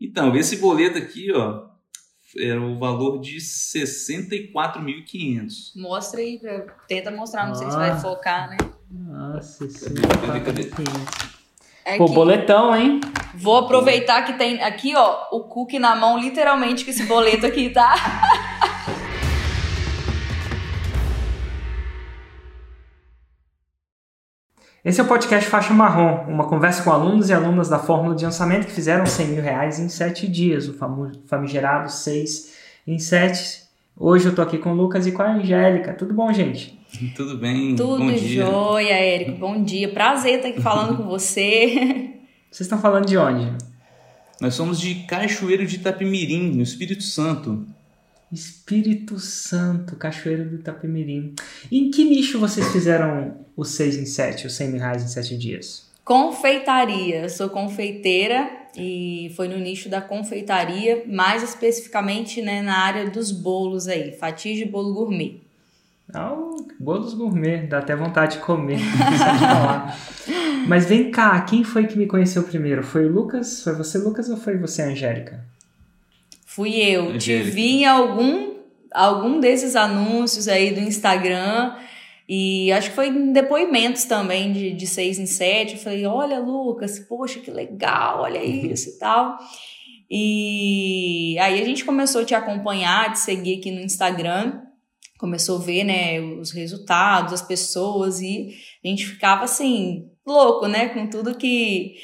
Então, 0.00 0.34
esse 0.36 0.56
boleto 0.56 0.98
aqui, 0.98 1.32
ó, 1.32 1.66
era 2.38 2.60
o 2.60 2.78
valor 2.78 3.18
de 3.20 3.38
64.500. 3.38 5.72
Mostra 5.76 6.20
aí, 6.20 6.40
tenta 6.86 7.10
mostrar, 7.10 7.46
não 7.46 7.54
sei 7.54 7.70
se 7.70 7.76
vai 7.76 7.88
ah. 7.90 7.96
focar, 7.96 8.50
né? 8.50 8.58
Nossa, 8.90 9.66
64.500. 9.66 11.36
É 11.84 11.96
Pô, 11.96 12.06
boletão, 12.06 12.74
hein? 12.74 13.00
Vou 13.34 13.58
aproveitar 13.58 14.22
que 14.22 14.32
tem 14.32 14.62
aqui, 14.62 14.94
ó, 14.96 15.28
o 15.30 15.44
cookie 15.44 15.78
na 15.78 15.94
mão, 15.94 16.18
literalmente, 16.18 16.84
com 16.84 16.90
esse 16.90 17.04
boleto 17.04 17.46
aqui, 17.46 17.70
tá? 17.70 17.94
Esse 24.86 25.00
é 25.00 25.02
o 25.02 25.08
podcast 25.08 25.50
Faixa 25.50 25.74
Marrom, 25.74 26.32
uma 26.32 26.44
conversa 26.44 26.80
com 26.84 26.92
alunos 26.92 27.28
e 27.28 27.32
alunas 27.32 27.68
da 27.68 27.76
fórmula 27.76 28.14
de 28.14 28.24
lançamento 28.24 28.66
que 28.66 28.72
fizeram 28.72 29.04
100 29.04 29.26
mil 29.26 29.42
reais 29.42 29.80
em 29.80 29.88
7 29.88 30.28
dias, 30.28 30.68
o 30.68 30.78
famigerado 31.26 31.90
6 31.90 32.52
em 32.86 32.96
7. 32.96 33.64
Hoje 33.96 34.26
eu 34.26 34.34
tô 34.36 34.42
aqui 34.42 34.58
com 34.58 34.70
o 34.70 34.76
Lucas 34.76 35.04
e 35.04 35.10
com 35.10 35.22
a 35.22 35.32
Angélica. 35.32 35.92
Tudo 35.92 36.14
bom, 36.14 36.32
gente? 36.32 36.78
Tudo 37.16 37.36
bem? 37.36 37.74
Tudo 37.74 37.98
bom 37.98 38.12
dia. 38.12 38.46
jóia, 38.46 38.92
Érico. 38.92 39.32
Bom 39.32 39.60
dia. 39.60 39.88
Prazer 39.88 40.36
estar 40.36 40.50
aqui 40.50 40.62
falando 40.62 40.98
com 40.98 41.08
você. 41.08 42.12
Vocês 42.48 42.60
estão 42.60 42.78
falando 42.78 43.06
de 43.06 43.18
onde? 43.18 43.52
Nós 44.40 44.54
somos 44.54 44.78
de 44.78 44.94
Cachoeiro 45.08 45.66
de 45.66 45.74
Itapemirim, 45.74 46.54
no 46.54 46.62
Espírito 46.62 47.02
Santo. 47.02 47.66
Espírito 48.30 49.18
Santo, 49.18 49.96
Cachoeiro 49.96 50.48
de 50.48 50.56
Itapemirim. 50.56 51.34
Em 51.70 51.90
que 51.90 52.04
nicho 52.04 52.38
vocês 52.38 52.70
fizeram 52.72 53.36
o 53.56 53.64
6 53.64 53.96
em 53.96 54.06
7, 54.06 54.46
os 54.46 54.54
100 54.54 54.68
mil 54.68 54.80
reais 54.80 55.02
em 55.02 55.08
7 55.08 55.36
dias? 55.38 55.86
Confeitaria. 56.04 57.22
Eu 57.22 57.28
sou 57.28 57.48
confeiteira 57.48 58.48
e 58.76 59.32
foi 59.36 59.48
no 59.48 59.58
nicho 59.58 59.88
da 59.88 60.00
confeitaria, 60.00 61.04
mais 61.06 61.42
especificamente 61.42 62.42
né, 62.42 62.62
na 62.62 62.78
área 62.78 63.10
dos 63.10 63.32
bolos 63.32 63.88
aí, 63.88 64.12
fatias 64.12 64.56
de 64.58 64.64
bolo 64.64 64.92
gourmet. 64.92 65.40
Ah, 66.14 66.36
bolos 66.78 67.14
gourmet, 67.14 67.66
dá 67.66 67.78
até 67.78 67.96
vontade 67.96 68.36
de 68.36 68.42
comer, 68.42 68.78
Mas 70.68 70.86
vem 70.86 71.10
cá, 71.10 71.40
quem 71.42 71.64
foi 71.64 71.86
que 71.86 71.98
me 71.98 72.06
conheceu 72.06 72.42
primeiro? 72.42 72.82
Foi 72.82 73.06
o 73.06 73.12
Lucas? 73.12 73.62
Foi 73.62 73.74
você, 73.74 73.98
Lucas, 73.98 74.28
ou 74.28 74.36
foi 74.36 74.56
você, 74.56 74.82
Angélica? 74.82 75.44
Fui 76.56 76.74
eu. 76.80 77.10
Angélica. 77.10 77.20
Te 77.20 77.50
vi 77.50 77.82
em 77.82 77.84
algum, 77.84 78.54
algum 78.90 79.38
desses 79.38 79.76
anúncios 79.76 80.48
aí 80.48 80.72
do 80.72 80.80
Instagram. 80.80 81.76
E 82.26 82.72
acho 82.72 82.88
que 82.88 82.96
foi 82.96 83.08
em 83.08 83.30
depoimentos 83.30 84.04
também 84.04 84.52
de, 84.52 84.72
de 84.72 84.86
seis 84.86 85.18
em 85.18 85.26
sete. 85.26 85.74
Eu 85.74 85.80
falei, 85.80 86.06
olha, 86.06 86.40
Lucas, 86.40 86.98
poxa, 86.98 87.40
que 87.40 87.50
legal, 87.50 88.22
olha 88.22 88.42
isso 88.42 88.88
e 88.88 88.98
tal. 88.98 89.36
E 90.10 91.36
aí 91.38 91.60
a 91.60 91.64
gente 91.64 91.84
começou 91.84 92.22
a 92.22 92.24
te 92.24 92.34
acompanhar, 92.34 93.12
te 93.12 93.18
seguir 93.18 93.58
aqui 93.58 93.70
no 93.70 93.80
Instagram 93.80 94.62
começou 95.18 95.56
a 95.56 95.62
ver, 95.62 95.84
né, 95.84 96.20
os 96.20 96.50
resultados, 96.50 97.32
as 97.32 97.40
pessoas 97.40 98.20
e 98.20 98.54
a 98.84 98.88
gente 98.88 99.06
ficava 99.06 99.44
assim, 99.44 100.10
louco, 100.26 100.66
né, 100.66 100.90
com 100.90 101.08
tudo 101.08 101.36
que 101.36 101.94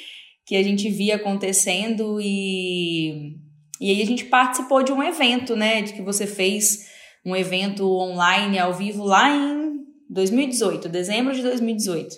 que 0.45 0.56
a 0.56 0.62
gente 0.62 0.91
via 0.91 1.17
acontecendo 1.17 2.20
e 2.20 3.36
e 3.83 3.91
aí 3.91 4.00
a 4.00 4.06
gente 4.06 4.27
participou 4.27 4.80
de 4.84 4.92
um 4.92 5.02
evento, 5.02 5.56
né, 5.56 5.83
de 5.83 5.92
que 5.92 6.02
você 6.02 6.25
fez 6.25 6.88
um 7.27 7.34
evento 7.34 7.84
online 7.84 8.56
ao 8.56 8.72
vivo 8.72 9.02
lá 9.02 9.28
em 9.28 9.80
2018, 10.08 10.89
dezembro 10.89 11.34
de 11.34 11.42
2018. 11.42 12.14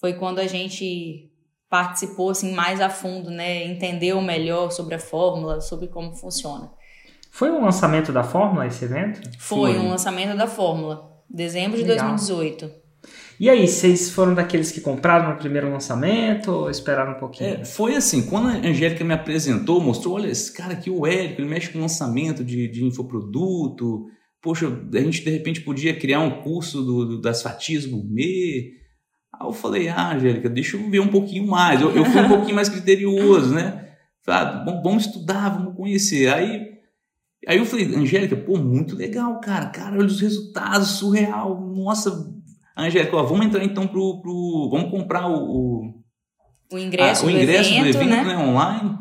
Foi 0.00 0.14
quando 0.14 0.40
a 0.40 0.48
gente 0.48 1.30
participou 1.68 2.30
assim 2.30 2.52
mais 2.52 2.80
a 2.80 2.90
fundo, 2.90 3.30
né, 3.30 3.64
entendeu 3.66 4.20
melhor 4.20 4.72
sobre 4.72 4.96
a 4.96 4.98
fórmula, 4.98 5.60
sobre 5.60 5.86
como 5.86 6.12
funciona. 6.16 6.68
Foi 7.30 7.52
um 7.52 7.62
lançamento 7.62 8.10
da 8.10 8.24
Fórmula 8.24 8.66
esse 8.66 8.84
evento? 8.84 9.20
Foi, 9.38 9.74
Foi. 9.74 9.78
um 9.78 9.90
lançamento 9.90 10.36
da 10.36 10.48
Fórmula. 10.48 11.08
Dezembro 11.30 11.76
de 11.76 11.84
Legal. 11.84 12.08
2018. 12.08 12.79
E 13.40 13.48
aí, 13.48 13.66
vocês 13.66 14.10
foram 14.10 14.34
daqueles 14.34 14.70
que 14.70 14.82
compraram 14.82 15.30
no 15.30 15.38
primeiro 15.38 15.70
lançamento 15.70 16.52
ou 16.52 16.70
esperaram 16.70 17.12
um 17.12 17.18
pouquinho? 17.18 17.48
É, 17.48 17.64
foi 17.64 17.96
assim, 17.96 18.26
quando 18.26 18.48
a 18.48 18.68
Angélica 18.68 19.02
me 19.02 19.14
apresentou, 19.14 19.80
mostrou, 19.80 20.16
olha, 20.16 20.28
esse 20.28 20.52
cara 20.52 20.74
aqui, 20.74 20.90
o 20.90 21.06
Érico, 21.06 21.40
ele 21.40 21.48
mexe 21.48 21.70
com 21.70 21.80
lançamento 21.80 22.44
de, 22.44 22.68
de 22.68 22.84
infoproduto, 22.84 24.04
poxa, 24.42 24.66
a 24.92 24.98
gente 24.98 25.24
de 25.24 25.30
repente 25.30 25.62
podia 25.62 25.98
criar 25.98 26.20
um 26.20 26.42
curso 26.42 26.82
do, 26.82 27.06
do, 27.06 27.20
das 27.22 27.40
fatias 27.40 27.86
gourmet. 27.86 28.72
Aí 29.34 29.46
eu 29.46 29.52
falei, 29.54 29.88
ah, 29.88 30.14
Angélica, 30.14 30.50
deixa 30.50 30.76
eu 30.76 30.90
ver 30.90 31.00
um 31.00 31.08
pouquinho 31.08 31.46
mais. 31.46 31.80
Eu, 31.80 31.96
eu 31.96 32.04
fui 32.04 32.20
um 32.20 32.28
pouquinho 32.36 32.56
mais 32.56 32.68
criterioso, 32.68 33.54
né? 33.54 33.88
Falei, 34.22 34.52
ah, 34.52 34.80
vamos 34.84 35.06
estudar, 35.06 35.48
vamos 35.48 35.74
conhecer. 35.74 36.28
Aí 36.28 36.68
Aí 37.48 37.56
eu 37.56 37.64
falei, 37.64 37.94
Angélica, 37.94 38.36
pô, 38.36 38.58
muito 38.58 38.94
legal, 38.94 39.40
cara. 39.40 39.66
Cara, 39.70 39.96
olha 39.96 40.06
os 40.06 40.20
resultados, 40.20 40.88
surreal. 40.98 41.58
Nossa, 41.74 42.38
Angélica, 42.86 43.16
ó, 43.16 43.22
vamos 43.22 43.46
entrar 43.46 43.64
então 43.64 43.86
pro. 43.86 44.20
pro 44.20 44.68
vamos 44.70 44.90
comprar 44.90 45.26
o. 45.28 45.34
O, 45.34 45.94
o 46.72 46.78
ingresso, 46.78 47.24
a, 47.24 47.28
o 47.28 47.30
ingresso 47.30 47.70
do 47.70 47.80
evento, 47.80 47.98
do 47.98 48.02
evento 48.02 48.26
né? 48.26 48.36
né? 48.36 48.38
online. 48.38 48.98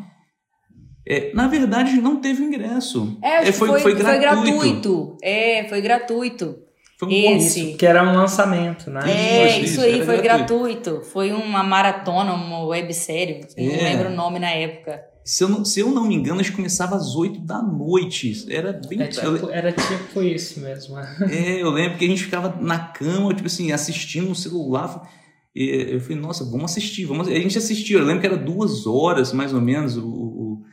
É, 1.07 1.31
na 1.33 1.47
verdade, 1.47 1.99
não 1.99 2.21
teve 2.21 2.43
ingresso. 2.43 3.17
É, 3.23 3.47
é 3.47 3.51
foi, 3.51 3.67
foi, 3.67 3.79
foi, 3.81 3.95
gratuito. 3.95 4.11
foi 4.11 4.19
gratuito. 4.19 5.17
É, 5.23 5.67
foi 5.67 5.81
gratuito. 5.81 6.55
Foi 6.99 7.07
um 7.07 7.37
Esse. 7.37 7.73
que 7.75 7.85
era 7.85 8.03
um 8.03 8.13
lançamento, 8.13 8.91
né? 8.91 8.99
É, 9.07 9.59
isso, 9.59 9.65
isso 9.65 9.81
aí 9.81 10.05
foi 10.05 10.21
gratuito. 10.21 10.83
gratuito. 10.83 11.01
Foi 11.05 11.31
uma 11.31 11.63
maratona, 11.63 12.33
uma 12.33 12.65
websérie, 12.65 13.41
é. 13.55 13.63
não 13.63 13.83
lembro 13.83 14.09
o 14.09 14.13
nome 14.13 14.37
na 14.37 14.51
época. 14.51 15.01
Se 15.29 15.43
eu, 15.43 15.47
não, 15.47 15.63
se 15.63 15.79
eu 15.79 15.91
não 15.91 16.07
me 16.07 16.15
engano, 16.15 16.41
acho 16.41 16.49
que 16.49 16.55
começava 16.55 16.95
às 16.95 17.15
8 17.15 17.41
da 17.41 17.61
noite. 17.61 18.47
Era 18.51 18.73
bem. 18.73 19.03
É 19.03 19.07
tipo, 19.07 19.47
era 19.51 19.71
tipo 19.71 20.23
isso 20.23 20.59
mesmo. 20.59 20.97
é, 21.29 21.61
eu 21.61 21.69
lembro 21.69 21.99
que 21.99 22.05
a 22.05 22.07
gente 22.07 22.23
ficava 22.23 22.59
na 22.59 22.79
cama, 22.79 23.31
tipo 23.35 23.45
assim, 23.45 23.71
assistindo 23.71 24.29
no 24.29 24.33
celular. 24.33 25.07
E 25.55 25.93
eu 25.93 26.01
falei, 26.01 26.17
nossa, 26.17 26.43
vamos 26.43 26.71
assistir. 26.71 27.05
Vamos... 27.05 27.27
A 27.27 27.35
gente 27.35 27.55
assistiu, 27.59 27.99
eu 27.99 28.05
lembro 28.05 28.21
que 28.21 28.25
era 28.25 28.37
duas 28.37 28.87
horas, 28.87 29.31
mais 29.31 29.53
ou 29.53 29.61
menos, 29.61 29.97
o, 29.97 30.63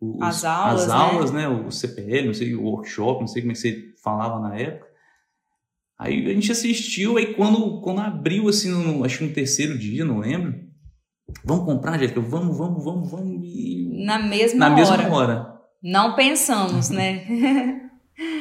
o, 0.00 0.24
as 0.24 0.42
aulas, 0.42 0.84
as 0.84 0.90
aulas 0.90 1.30
né? 1.30 1.46
né? 1.46 1.48
O 1.48 1.70
CPL, 1.70 2.28
não 2.28 2.34
sei, 2.34 2.54
o 2.54 2.62
workshop, 2.62 3.20
não 3.20 3.28
sei 3.28 3.42
como 3.42 3.52
é 3.52 3.54
que 3.54 3.60
você 3.60 3.92
falava 4.02 4.40
na 4.40 4.56
época. 4.56 4.88
Aí 5.98 6.30
a 6.30 6.32
gente 6.32 6.50
assistiu, 6.50 7.18
aí 7.18 7.34
quando, 7.34 7.82
quando 7.82 8.00
abriu, 8.00 8.48
assim, 8.48 8.70
no, 8.70 9.04
acho 9.04 9.18
que 9.18 9.24
no 9.24 9.34
terceiro 9.34 9.76
dia, 9.76 10.02
não 10.02 10.20
lembro 10.20 10.66
Vamos 11.44 11.64
comprar, 11.64 11.98
Jéssica? 11.98 12.20
Vamos, 12.20 12.56
vamos, 12.56 12.84
vamos, 12.84 13.10
vamos. 13.10 13.40
E... 13.44 14.04
Na 14.04 14.18
mesma 14.18 14.68
Na 14.68 14.74
hora. 14.74 14.76
mesma 14.76 15.16
hora. 15.16 15.54
Não 15.82 16.14
pensamos, 16.14 16.90
né? 16.90 17.24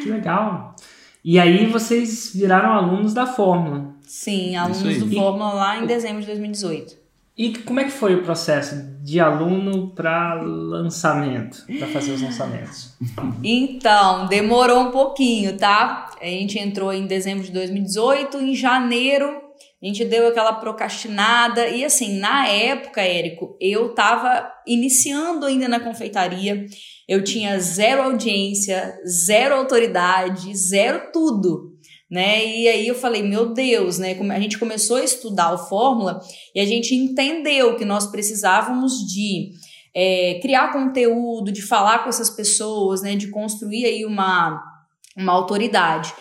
que 0.02 0.10
legal. 0.10 0.76
E 1.24 1.40
aí 1.40 1.66
vocês 1.68 2.32
viraram 2.34 2.72
alunos 2.74 3.14
da 3.14 3.26
Fórmula. 3.26 3.96
Sim, 4.02 4.56
alunos 4.56 5.00
do 5.00 5.12
Fórmula 5.12 5.54
lá 5.54 5.78
em 5.78 5.86
dezembro 5.86 6.22
de 6.22 6.28
2018. 6.28 6.96
E 7.38 7.54
como 7.60 7.80
é 7.80 7.84
que 7.84 7.92
foi 7.92 8.16
o 8.16 8.24
processo 8.24 8.76
de 9.04 9.20
aluno 9.20 9.90
para 9.90 10.42
lançamento, 10.42 11.66
para 11.78 11.88
fazer 11.88 12.14
os 12.14 12.22
lançamentos? 12.22 12.96
Então, 13.44 14.26
demorou 14.26 14.80
um 14.80 14.92
pouquinho, 14.92 15.56
tá? 15.56 16.10
A 16.20 16.26
gente 16.26 16.58
entrou 16.58 16.92
em 16.92 17.06
dezembro 17.06 17.44
de 17.44 17.52
2018, 17.52 18.38
em 18.38 18.56
janeiro 18.56 19.47
a 19.82 19.86
gente 19.86 20.04
deu 20.06 20.28
aquela 20.28 20.54
procrastinada 20.54 21.68
e 21.68 21.86
assim, 21.86 22.18
na 22.18 22.48
época, 22.48 23.00
Érico, 23.00 23.56
eu 23.62 23.94
tava 23.94 24.52
iniciando 24.66 25.46
ainda 25.46 25.68
na 25.68 25.80
confeitaria. 25.80 26.66
Eu 27.08 27.24
tinha 27.24 27.60
zero 27.60 28.02
audiência, 28.02 28.98
zero 29.08 29.54
autoridade, 29.54 30.56
zero 30.58 31.12
tudo, 31.14 31.76
né? 32.10 32.44
E 32.44 32.68
aí 32.68 32.88
eu 32.88 32.96
falei, 32.96 33.22
meu 33.22 33.54
Deus, 33.54 34.00
né? 34.00 34.18
A 34.32 34.40
gente 34.40 34.58
começou 34.58 34.98
a 34.98 35.04
estudar 35.04 35.54
o 35.54 35.70
Fórmula 35.70 36.20
e 36.56 36.60
a 36.60 36.66
gente 36.66 36.96
entendeu 36.96 37.76
que 37.76 37.86
nós 37.86 38.08
precisávamos 38.08 38.94
de 39.08 39.52
é, 39.96 40.40
criar 40.42 40.74
conteúdo, 40.74 41.52
de 41.52 41.62
falar 41.62 42.00
com 42.00 42.10
essas 42.10 42.32
pessoas, 42.32 43.04
né? 43.04 43.16
De 43.16 43.28
construir 43.28 43.86
aí 43.86 44.06
uma, 44.06 44.60
uma 45.16 45.34
autoridade. 45.34 46.12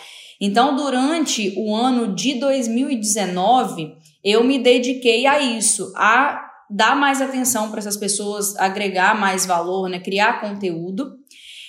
Então, 0.41 0.77
durante 0.77 1.55
o 1.56 1.75
ano 1.75 2.15
de 2.15 2.35
2019, 2.35 3.94
eu 4.23 4.44
me 4.44 4.59
dediquei 4.59 5.27
a 5.27 5.41
isso, 5.41 5.93
a 5.97 6.43
dar 6.69 6.97
mais 6.97 7.23
atenção 7.23 7.71
para 7.71 7.79
essas 7.79 7.97
pessoas, 7.97 8.56
agregar 8.56 9.19
mais 9.19 9.47
valor, 9.47 9.88
né, 9.88 9.99
criar 9.99 10.41
conteúdo. 10.41 11.17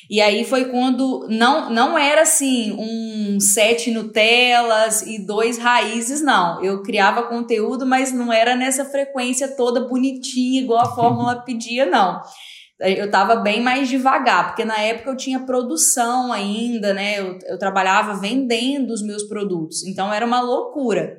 E 0.10 0.22
aí 0.22 0.46
foi 0.46 0.66
quando 0.66 1.28
não 1.30 1.70
não 1.70 1.98
era 1.98 2.22
assim 2.22 2.74
um 2.80 3.40
sete 3.42 3.92
Nutellas 3.92 5.02
e 5.02 5.20
dois 5.20 5.58
raízes, 5.58 6.22
não. 6.22 6.64
Eu 6.64 6.82
criava 6.82 7.24
conteúdo, 7.24 7.86
mas 7.86 8.14
não 8.14 8.32
era 8.32 8.56
nessa 8.56 8.86
frequência 8.86 9.50
toda 9.56 9.88
bonitinha, 9.88 10.62
igual 10.62 10.80
a 10.80 10.96
fórmula 10.96 11.36
pedia, 11.44 11.86
não 11.86 12.22
eu 12.80 13.06
estava 13.06 13.38
bem 13.38 13.62
mais 13.62 13.90
devagar, 13.90 14.48
porque 14.48 14.64
na 14.64 14.80
época 14.80 15.10
eu 15.10 15.18
tinha 15.18 15.40
produção 15.40 16.32
ainda, 16.32 16.94
né? 16.94 17.20
Eu, 17.20 17.40
eu 17.48 17.58
trabalhava 17.58 18.14
vendendo 18.14 18.92
os 18.92 19.02
meus 19.02 19.24
produtos, 19.24 19.84
então 19.86 20.14
era 20.14 20.26
uma 20.26 20.42
loucura. 20.42 21.18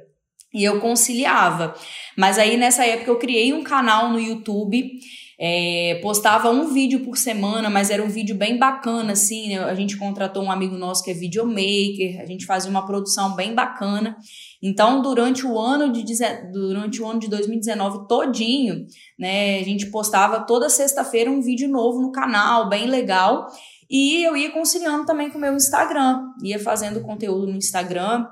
E 0.55 0.65
eu 0.65 0.81
conciliava. 0.81 1.75
Mas 2.17 2.39
aí 2.39 2.57
nessa 2.57 2.87
época 2.87 3.11
eu 3.11 3.19
criei 3.19 3.53
um 3.53 3.63
canal 3.63 4.11
no 4.11 4.19
YouTube 4.19 4.91
É, 5.41 6.01
postava 6.03 6.51
um 6.51 6.73
vídeo 6.73 7.05
por 7.05 7.17
semana, 7.17 7.71
mas 7.71 7.91
era 7.91 8.03
um 8.03 8.09
vídeo 8.09 8.35
bem 8.35 8.59
bacana, 8.59 9.13
assim. 9.13 9.51
Né? 9.51 9.59
A 9.61 9.75
gente 9.75 9.97
contratou 9.97 10.43
um 10.43 10.51
amigo 10.51 10.77
nosso 10.77 11.05
que 11.05 11.13
é 11.13 11.15
videomaker, 11.15 12.21
a 12.21 12.27
gente 12.27 12.45
fazia 12.45 12.69
uma 12.69 12.85
produção 12.85 13.37
bem 13.37 13.55
bacana. 13.55 14.17
Então, 14.61 15.01
durante 15.01 15.47
o 15.47 15.57
ano 15.57 15.93
de, 15.93 16.05
durante 16.53 17.01
o 17.01 17.07
ano 17.07 17.21
de 17.21 17.29
2019 17.29 18.09
todinho, 18.09 18.85
né, 19.17 19.61
a 19.61 19.63
gente 19.63 19.87
postava 19.87 20.41
toda 20.41 20.69
sexta-feira 20.69 21.31
um 21.31 21.41
vídeo 21.41 21.69
novo 21.69 22.01
no 22.01 22.11
canal, 22.11 22.69
bem 22.69 22.87
legal. 22.87 23.47
E 23.89 24.25
eu 24.25 24.37
ia 24.37 24.51
conciliando 24.51 25.07
também 25.07 25.31
com 25.31 25.39
o 25.39 25.41
meu 25.41 25.55
Instagram, 25.55 26.21
ia 26.43 26.59
fazendo 26.59 27.01
conteúdo 27.01 27.47
no 27.47 27.57
Instagram, 27.57 28.27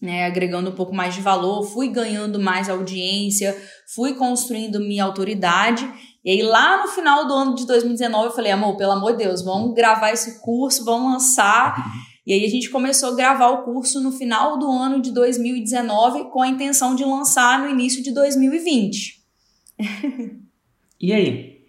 né, 0.00 0.24
agregando 0.24 0.70
um 0.70 0.74
pouco 0.74 0.94
mais 0.94 1.14
de 1.14 1.20
valor, 1.20 1.64
fui 1.64 1.88
ganhando 1.88 2.40
mais 2.40 2.68
audiência, 2.68 3.56
fui 3.94 4.14
construindo 4.14 4.80
minha 4.80 5.04
autoridade. 5.04 5.86
E 6.26 6.30
aí, 6.32 6.42
lá 6.42 6.82
no 6.82 6.88
final 6.88 7.24
do 7.28 7.32
ano 7.32 7.54
de 7.54 7.64
2019, 7.64 8.26
eu 8.26 8.32
falei, 8.32 8.50
amor, 8.50 8.76
pelo 8.76 8.90
amor 8.90 9.12
de 9.12 9.18
Deus, 9.18 9.42
vamos 9.42 9.72
gravar 9.74 10.10
esse 10.10 10.42
curso, 10.42 10.84
vamos 10.84 11.12
lançar. 11.12 11.76
E 12.26 12.32
aí 12.32 12.44
a 12.44 12.48
gente 12.48 12.68
começou 12.68 13.10
a 13.10 13.14
gravar 13.14 13.50
o 13.50 13.62
curso 13.62 14.00
no 14.00 14.10
final 14.10 14.58
do 14.58 14.68
ano 14.68 15.00
de 15.00 15.12
2019 15.12 16.24
com 16.32 16.42
a 16.42 16.48
intenção 16.48 16.96
de 16.96 17.04
lançar 17.04 17.60
no 17.60 17.70
início 17.70 18.02
de 18.02 18.10
2020. 18.10 19.22
E 20.98 21.12
aí? 21.12 21.60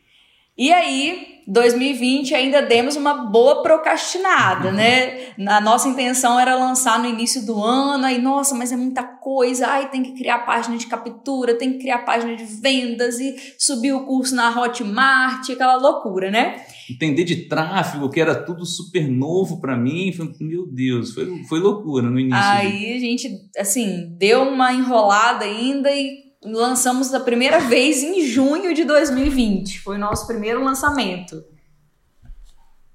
E 0.58 0.72
aí, 0.72 1.37
2020 1.48 2.36
ainda 2.36 2.62
demos 2.62 2.98
uma 2.98 3.14
boa 3.14 3.64
procrastinada, 3.64 4.70
né? 4.70 5.30
A 5.48 5.62
nossa 5.62 5.88
intenção 5.88 6.38
era 6.38 6.56
lançar 6.56 7.00
no 7.00 7.08
início 7.08 7.46
do 7.46 7.64
ano, 7.64 8.06
aí, 8.06 8.22
nossa, 8.22 8.54
mas 8.54 8.74
é 8.74 8.76
muita 8.76 9.02
coisa, 9.02 9.66
ai, 9.66 9.90
tem 9.90 10.04
que 10.04 10.12
criar 10.12 10.40
página 10.40 10.78
de 10.78 10.86
captura, 10.88 11.58
tem 11.58 11.74
que 11.74 11.80
criar 11.80 12.00
página 12.00 12.36
de 12.36 12.44
vendas 12.44 13.20
e 13.22 13.34
subir 13.58 13.94
o 13.94 14.06
curso 14.06 14.36
na 14.36 14.50
Hotmart, 14.62 15.50
aquela 15.50 15.78
loucura, 15.78 16.30
né? 16.30 16.66
Entender 16.90 17.24
de 17.24 17.48
tráfego, 17.48 18.10
que 18.10 18.20
era 18.20 18.36
tudo 18.36 18.66
super 18.66 19.08
novo 19.08 19.62
para 19.62 19.78
mim, 19.78 20.12
foi, 20.12 20.30
meu 20.42 20.68
Deus, 20.68 21.14
foi, 21.14 21.44
foi 21.46 21.60
loucura 21.62 22.10
no 22.10 22.20
início. 22.20 22.44
Aí 22.44 22.94
a 22.94 23.00
gente, 23.00 23.30
assim, 23.58 24.14
deu 24.18 24.44
uma 24.44 24.74
enrolada 24.74 25.46
ainda 25.46 25.90
e 25.96 26.27
lançamos 26.52 27.14
a 27.14 27.20
primeira 27.20 27.60
vez 27.60 28.04
em 28.04 28.26
junho 28.26 28.74
de 28.74 28.84
2020. 28.84 29.82
Foi 29.82 29.96
o 29.96 30.00
nosso 30.00 30.28
primeiro 30.28 30.64
lançamento. 30.64 31.44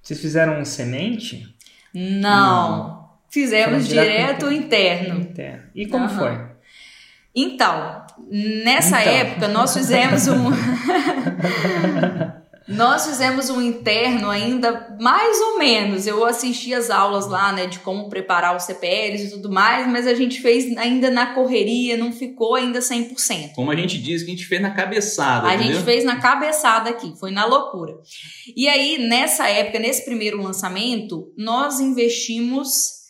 Vocês 0.03 0.21
fizeram 0.21 0.61
um 0.61 0.65
semente? 0.65 1.55
Não. 1.95 2.21
Não. 2.21 3.03
Fizemos 3.31 3.89
direto, 3.89 4.47
direto 4.47 4.53
interno. 4.53 5.21
interno. 5.21 5.63
E 5.75 5.87
como 5.87 6.05
uhum. 6.05 6.19
foi? 6.19 6.53
Então, 7.35 8.05
nessa 8.31 9.01
então. 9.01 9.13
época 9.13 9.49
nós 9.49 9.73
fizemos 9.73 10.29
um 10.29 10.51
Nós 12.73 13.07
fizemos 13.07 13.51
um 13.51 13.61
interno 13.61 14.29
ainda 14.29 14.97
mais 15.01 15.41
ou 15.41 15.59
menos. 15.59 16.07
Eu 16.07 16.25
assisti 16.25 16.75
as 16.75 16.91
aulas 16.91 17.27
lá, 17.27 17.53
né, 17.53 17.67
de 17.67 17.79
como 17.81 18.09
preparar 18.09 18.57
os 18.57 18.65
CPLs 18.65 19.27
e 19.27 19.31
tudo 19.31 19.51
mais, 19.51 19.87
mas 19.87 20.07
a 20.07 20.15
gente 20.15 20.41
fez 20.41 20.77
ainda 20.77 21.11
na 21.11 21.35
correria, 21.35 21.97
não 21.97 22.13
ficou 22.13 22.55
ainda 22.55 22.81
100%. 22.81 23.53
Como 23.55 23.71
a 23.71 23.77
gente 23.77 23.99
diz, 23.99 24.23
que 24.23 24.31
a 24.31 24.35
gente 24.35 24.47
fez 24.47 24.61
na 24.61 24.71
cabeçada. 24.71 25.49
A 25.49 25.55
entendeu? 25.55 25.75
gente 25.75 25.85
fez 25.85 26.05
na 26.05 26.21
cabeçada 26.21 26.91
aqui, 26.91 27.15
foi 27.19 27.31
na 27.31 27.45
loucura. 27.45 27.95
E 28.57 28.69
aí, 28.69 28.99
nessa 28.99 29.49
época, 29.49 29.79
nesse 29.79 30.05
primeiro 30.05 30.43
lançamento, 30.43 31.33
nós 31.37 31.81
investimos 31.81 33.03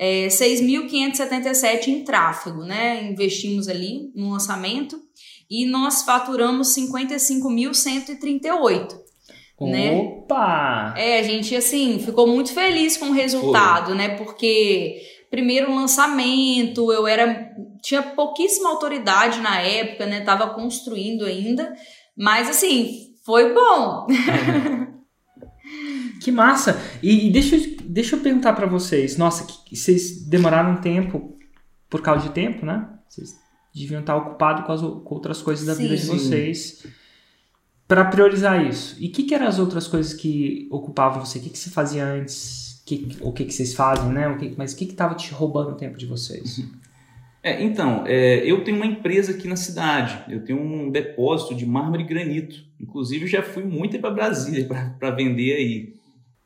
é, 0.00 0.28
6.577 0.28 1.88
em 1.88 2.04
tráfego, 2.04 2.64
né? 2.64 3.04
Investimos 3.04 3.68
ali 3.68 4.10
no 4.14 4.30
lançamento 4.30 4.98
e 5.50 5.66
nós 5.66 6.02
faturamos 6.02 6.74
55.138. 6.76 9.00
Né? 9.60 9.94
Opa! 9.94 10.94
É, 10.96 11.18
a 11.18 11.22
gente 11.22 11.54
assim 11.54 11.98
ficou 11.98 12.26
muito 12.26 12.54
feliz 12.54 12.96
com 12.96 13.06
o 13.06 13.12
resultado, 13.12 13.88
Foi. 13.88 13.96
né? 13.96 14.16
Porque 14.16 15.02
primeiro 15.30 15.74
lançamento, 15.74 16.90
eu 16.92 17.06
era 17.06 17.50
tinha 17.82 18.02
pouquíssima 18.02 18.70
autoridade 18.70 19.40
na 19.40 19.60
época, 19.60 20.06
né? 20.06 20.20
Tava 20.20 20.54
construindo 20.54 21.24
ainda, 21.24 21.74
mas 22.16 22.48
assim, 22.48 23.14
foi 23.24 23.52
bom. 23.52 24.06
que 26.22 26.30
massa! 26.30 26.80
E, 27.02 27.28
e 27.28 27.32
deixa, 27.32 27.56
eu, 27.56 27.76
deixa 27.84 28.16
eu 28.16 28.20
perguntar 28.20 28.54
para 28.54 28.66
vocês, 28.66 29.16
nossa, 29.16 29.46
que, 29.46 29.76
vocês 29.76 30.26
demoraram 30.26 30.72
um 30.72 30.80
tempo 30.80 31.36
por 31.88 32.02
causa 32.02 32.28
de 32.28 32.34
tempo, 32.34 32.64
né? 32.64 32.88
Vocês 33.08 33.34
deviam 33.74 34.00
estar 34.00 34.16
ocupados 34.16 34.64
com, 34.64 34.72
as, 34.72 34.80
com 34.80 35.14
outras 35.14 35.42
coisas 35.42 35.66
da 35.66 35.74
sim, 35.74 35.82
vida 35.82 35.96
de 35.96 36.06
vocês 36.06 36.86
para 37.90 38.04
priorizar 38.04 38.64
isso. 38.64 38.96
E 39.00 39.08
o 39.08 39.10
que, 39.10 39.24
que, 39.24 39.34
eram 39.34 39.48
as 39.48 39.58
outras 39.58 39.88
coisas 39.88 40.14
que 40.14 40.68
ocupavam 40.70 41.24
você? 41.24 41.38
O 41.38 41.42
que, 41.42 41.50
que 41.50 41.58
você 41.58 41.70
fazia 41.70 42.04
antes? 42.04 42.82
Que, 42.86 43.16
o 43.20 43.32
que, 43.32 43.44
que 43.44 43.52
vocês 43.52 43.74
fazem, 43.74 44.12
né? 44.12 44.28
O 44.28 44.38
que, 44.38 44.54
mas 44.56 44.72
o 44.72 44.76
que 44.76 44.84
estava 44.84 45.14
te 45.14 45.32
roubando 45.32 45.70
o 45.70 45.74
tempo 45.74 45.98
de 45.98 46.06
vocês? 46.06 46.58
Uhum. 46.58 46.70
É, 47.42 47.62
então, 47.62 48.04
é, 48.06 48.44
eu 48.44 48.62
tenho 48.62 48.76
uma 48.76 48.86
empresa 48.86 49.32
aqui 49.32 49.48
na 49.48 49.56
cidade. 49.56 50.32
Eu 50.32 50.44
tenho 50.44 50.60
um 50.60 50.90
depósito 50.90 51.54
de 51.54 51.66
mármore 51.66 52.04
e 52.04 52.06
granito. 52.06 52.62
Inclusive, 52.78 53.26
já 53.26 53.42
fui 53.42 53.64
muito 53.64 53.98
para 53.98 54.10
Brasília 54.10 54.68
para 54.98 55.10
vender 55.10 55.54
aí. 55.54 55.99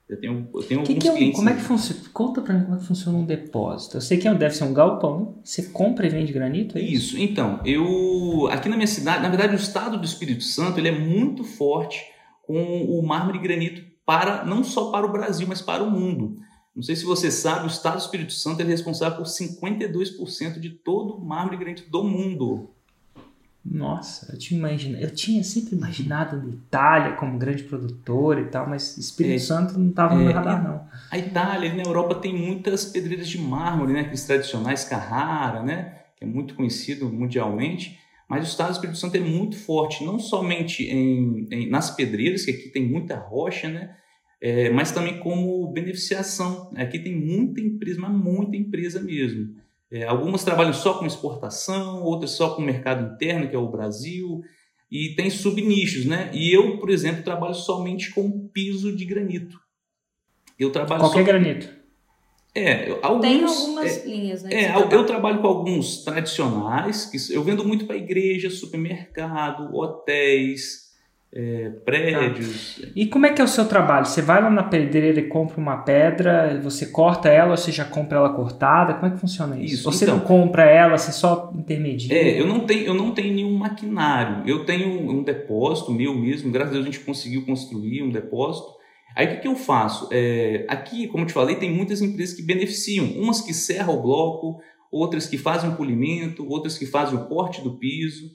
Eu 0.09 0.21
tenho, 0.21 0.49
eu 0.55 0.63
tenho 0.63 0.83
que 0.83 0.93
alguns 0.93 1.03
que 1.03 1.09
é 1.09 1.13
um, 1.13 1.17
clientes. 1.17 1.37
Como 1.37 1.49
é 1.49 1.55
que 1.55 1.63
funciona? 1.63 2.03
Conta 2.13 2.43
para 2.43 2.55
mim 2.55 2.65
como 2.65 2.77
é 2.77 2.79
que 2.79 2.85
funciona 2.85 3.19
um 3.19 3.25
depósito. 3.25 3.97
Eu 3.97 4.01
sei 4.03 4.19
que 4.19 4.29
é 4.29 4.35
deve 4.35 4.55
ser 4.55 4.65
um 4.65 4.75
galpão. 4.75 5.41
Você 5.43 5.63
compra 5.71 6.07
e 6.07 6.11
vende 6.11 6.33
granito? 6.33 6.77
É 6.77 6.81
isso? 6.81 7.17
isso. 7.17 7.19
Então, 7.19 7.61
eu 7.65 8.49
aqui 8.51 8.69
na 8.69 8.77
minha 8.77 8.87
cidade, 8.87 9.23
na 9.23 9.31
verdade, 9.31 9.55
o 9.55 9.57
estado 9.57 9.99
do 9.99 10.05
Espírito 10.05 10.45
Santo 10.45 10.79
ele 10.79 10.89
é 10.89 10.99
muito 10.99 11.43
forte 11.43 12.05
com 12.43 12.85
o 12.85 13.03
mármore 13.03 13.39
e 13.39 13.43
granito 13.43 13.83
para 14.05 14.45
não 14.45 14.63
só 14.63 14.91
para 14.91 15.07
o 15.07 15.13
Brasil, 15.13 15.47
mas 15.49 15.63
para 15.63 15.83
o 15.83 15.91
mundo. 15.91 16.37
Não 16.77 16.83
sei 16.83 16.97
se 16.97 17.05
você 17.05 17.31
sabe, 17.31 17.65
o 17.65 17.69
estado 17.69 17.95
do 17.95 18.01
Espírito 18.01 18.33
Santo 18.33 18.61
é 18.61 18.65
responsável 18.65 19.17
por 19.17 19.27
52% 19.27 20.59
de 20.59 20.71
todo 20.71 21.15
o 21.15 21.25
mármore 21.25 21.57
e 21.57 21.59
granito 21.61 21.91
do 21.91 22.03
mundo. 22.03 22.74
Nossa, 23.65 24.31
eu 24.31 24.39
tinha, 24.39 24.59
imagina, 24.59 25.01
eu 25.01 25.11
tinha 25.11 25.43
sempre 25.43 25.75
imaginado 25.75 26.37
a 26.37 26.51
Itália 26.51 27.17
como 27.17 27.39
grande 27.39 27.63
produtor 27.63 28.39
e 28.39 28.45
tal, 28.45 28.69
mas 28.69 28.99
Espírito 28.99 29.37
é, 29.37 29.39
Santo 29.39 29.79
não 29.79 29.89
estava 29.89 30.15
no 30.15 30.29
é, 30.29 30.33
radar, 30.33 30.63
não. 30.63 30.87
A 31.11 31.19
Itália, 31.19 31.73
na 31.73 31.83
Europa, 31.83 32.15
tem 32.17 32.35
muitas 32.35 32.85
pedreiras 32.85 33.27
de 33.27 33.39
mármore, 33.39 33.95
né? 33.95 34.01
Aqueles 34.01 34.25
tradicionais 34.25 34.85
Carrara, 34.85 35.63
né? 35.63 36.03
Que 36.17 36.25
é 36.25 36.27
muito 36.27 36.55
conhecido 36.55 37.11
mundialmente. 37.11 37.99
Mas 38.29 38.45
o 38.45 38.49
estado 38.49 38.69
do 38.69 38.75
Espírito 38.75 38.99
Santo 38.99 39.17
é 39.17 39.21
muito 39.21 39.57
forte, 39.57 40.05
não 40.05 40.19
somente 40.19 40.85
em, 40.85 41.47
em 41.51 41.71
nas 41.71 41.91
pedreiras, 41.91 42.45
que 42.45 42.51
aqui 42.51 42.69
tem 42.69 42.87
muita 42.87 43.17
rocha, 43.17 43.69
né? 43.69 43.97
É, 44.43 44.69
mas 44.69 44.93
também 44.93 45.21
como 45.21 45.73
beneficiação. 45.73 46.71
Aqui 46.77 46.99
tem 46.99 47.17
muita 47.17 47.63
empresa, 47.63 47.99
mas 47.99 48.13
muita 48.13 48.57
empresa 48.57 49.01
mesmo. 49.01 49.55
É, 49.95 50.03
algumas 50.03 50.43
trabalham 50.43 50.73
só 50.73 50.95
com 50.95 51.07
exportação, 51.07 52.03
outras 52.03 52.33
só 52.33 52.51
com 52.51 52.61
mercado 52.61 53.15
interno, 53.15 53.49
que 53.49 53.55
é 53.55 53.59
o 53.59 53.71
Brasil, 53.71 54.43
e 54.91 55.15
tem 55.15 55.31
subnichos, 55.31 56.05
né? 56.05 56.33
E 56.35 56.53
eu, 56.53 56.79
por 56.79 56.91
exemplo, 56.91 57.23
trabalho 57.23 57.55
somente 57.55 58.11
com 58.11 58.49
piso 58.49 58.95
de 58.95 59.05
granito. 59.05 59.57
Eu 60.59 60.73
trabalho 60.73 61.01
Qualquer 61.01 61.21
só... 61.21 61.27
granito. 61.27 61.71
É, 62.57 62.91
alguns, 63.03 63.21
tem 63.21 63.45
algumas 63.45 63.99
é, 63.99 64.07
linhas, 64.09 64.43
né? 64.43 64.51
É, 64.53 64.75
eu, 64.75 64.89
eu 64.89 65.07
trabalho 65.07 65.41
com 65.41 65.47
alguns 65.47 66.03
tradicionais, 66.03 67.07
que 67.07 67.33
eu 67.33 67.45
vendo 67.45 67.65
muito 67.65 67.87
para 67.87 67.95
igreja, 67.95 68.51
supermercado, 68.51 69.73
hotéis, 69.77 70.84
é, 71.35 71.69
prédios. 71.85 72.79
Tá. 72.81 72.89
E 72.95 73.07
como 73.07 73.27
é 73.27 73.33
que 73.33 73.41
é 73.41 73.45
o 73.45 73.49
seu 73.49 73.67
trabalho? 73.67 74.07
Você 74.07 74.23
vai 74.23 74.41
lá 74.41 74.49
na 74.49 74.63
pedreira 74.63 75.19
e 75.19 75.25
compra 75.29 75.61
uma 75.61 75.79
pedra, 75.79 76.61
você 76.63 76.87
corta 76.87 77.29
ela 77.29 77.51
ou 77.51 77.57
você 77.57 77.73
já 77.73 77.85
compra 77.85 78.19
ela 78.19 78.33
cortada? 78.33 78.95
Como 78.95 79.07
é 79.07 79.11
que 79.11 79.21
funciona 79.21 79.59
isso? 79.61 79.75
isso 79.75 79.85
você 79.85 80.05
então, 80.05 80.19
não 80.19 80.25
compra 80.25 80.63
ela, 80.65 80.97
você 80.97 81.11
só 81.11 81.53
intermedia? 81.53 82.15
É, 82.17 82.41
eu 82.41 82.47
não 82.47 82.61
tenho, 82.61 82.85
eu 82.85 82.95
não 82.95 83.11
tenho 83.11 83.35
nenhum 83.35 83.57
maquinário. 83.57 84.49
Eu 84.49 84.65
tenho 84.65 85.11
um 85.11 85.25
depósito 85.25 85.93
meu 85.93 86.15
mesmo, 86.15 86.53
graças 86.53 86.71
a 86.71 86.75
Deus 86.75 86.87
a 86.87 86.91
gente 86.91 87.05
conseguiu 87.05 87.45
construir 87.45 88.03
um 88.03 88.11
depósito. 88.11 88.73
Aí 89.17 89.27
o 89.27 89.31
que, 89.31 89.37
que 89.37 89.49
eu 89.49 89.57
faço? 89.57 90.09
É, 90.13 90.65
aqui, 90.69 91.09
como 91.09 91.25
eu 91.25 91.27
te 91.27 91.33
falei, 91.33 91.57
tem 91.57 91.73
muitas 91.73 92.01
empresas 92.01 92.35
que 92.37 92.43
beneficiam. 92.43 93.07
Umas 93.17 93.41
que 93.41 93.53
serram 93.53 93.99
o 93.99 94.03
bloco, 94.03 94.61
outras 94.91 95.27
que 95.27 95.37
fazem 95.37 95.71
o 95.71 95.77
polimento, 95.77 96.49
outras 96.49 96.79
que 96.79 96.87
fazem 96.87 97.19
o 97.19 97.25
corte 97.27 97.61
do 97.61 97.77
piso. 97.77 98.31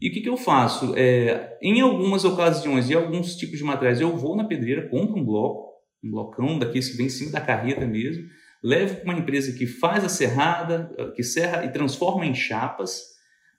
E 0.00 0.08
o 0.08 0.12
que, 0.12 0.20
que 0.20 0.28
eu 0.28 0.36
faço? 0.36 0.94
É, 0.96 1.58
em 1.60 1.80
algumas 1.80 2.24
ocasiões 2.24 2.88
e 2.88 2.94
alguns 2.94 3.36
tipos 3.36 3.58
de 3.58 3.64
materiais, 3.64 4.00
eu 4.00 4.16
vou 4.16 4.34
na 4.34 4.44
pedreira, 4.44 4.88
compro 4.88 5.20
um 5.20 5.24
bloco, 5.24 5.70
um 6.02 6.10
blocão 6.10 6.58
daqueles 6.58 6.88
que 6.88 6.96
vem 6.96 7.06
em 7.06 7.10
cima 7.10 7.32
da 7.32 7.40
carreta 7.40 7.86
mesmo, 7.86 8.24
levo 8.62 8.96
para 8.96 9.04
uma 9.04 9.18
empresa 9.18 9.52
que 9.52 9.66
faz 9.66 10.02
a 10.04 10.08
serrada, 10.08 10.90
que 11.14 11.22
serra 11.22 11.64
e 11.66 11.72
transforma 11.72 12.24
em 12.24 12.34
chapas, 12.34 13.02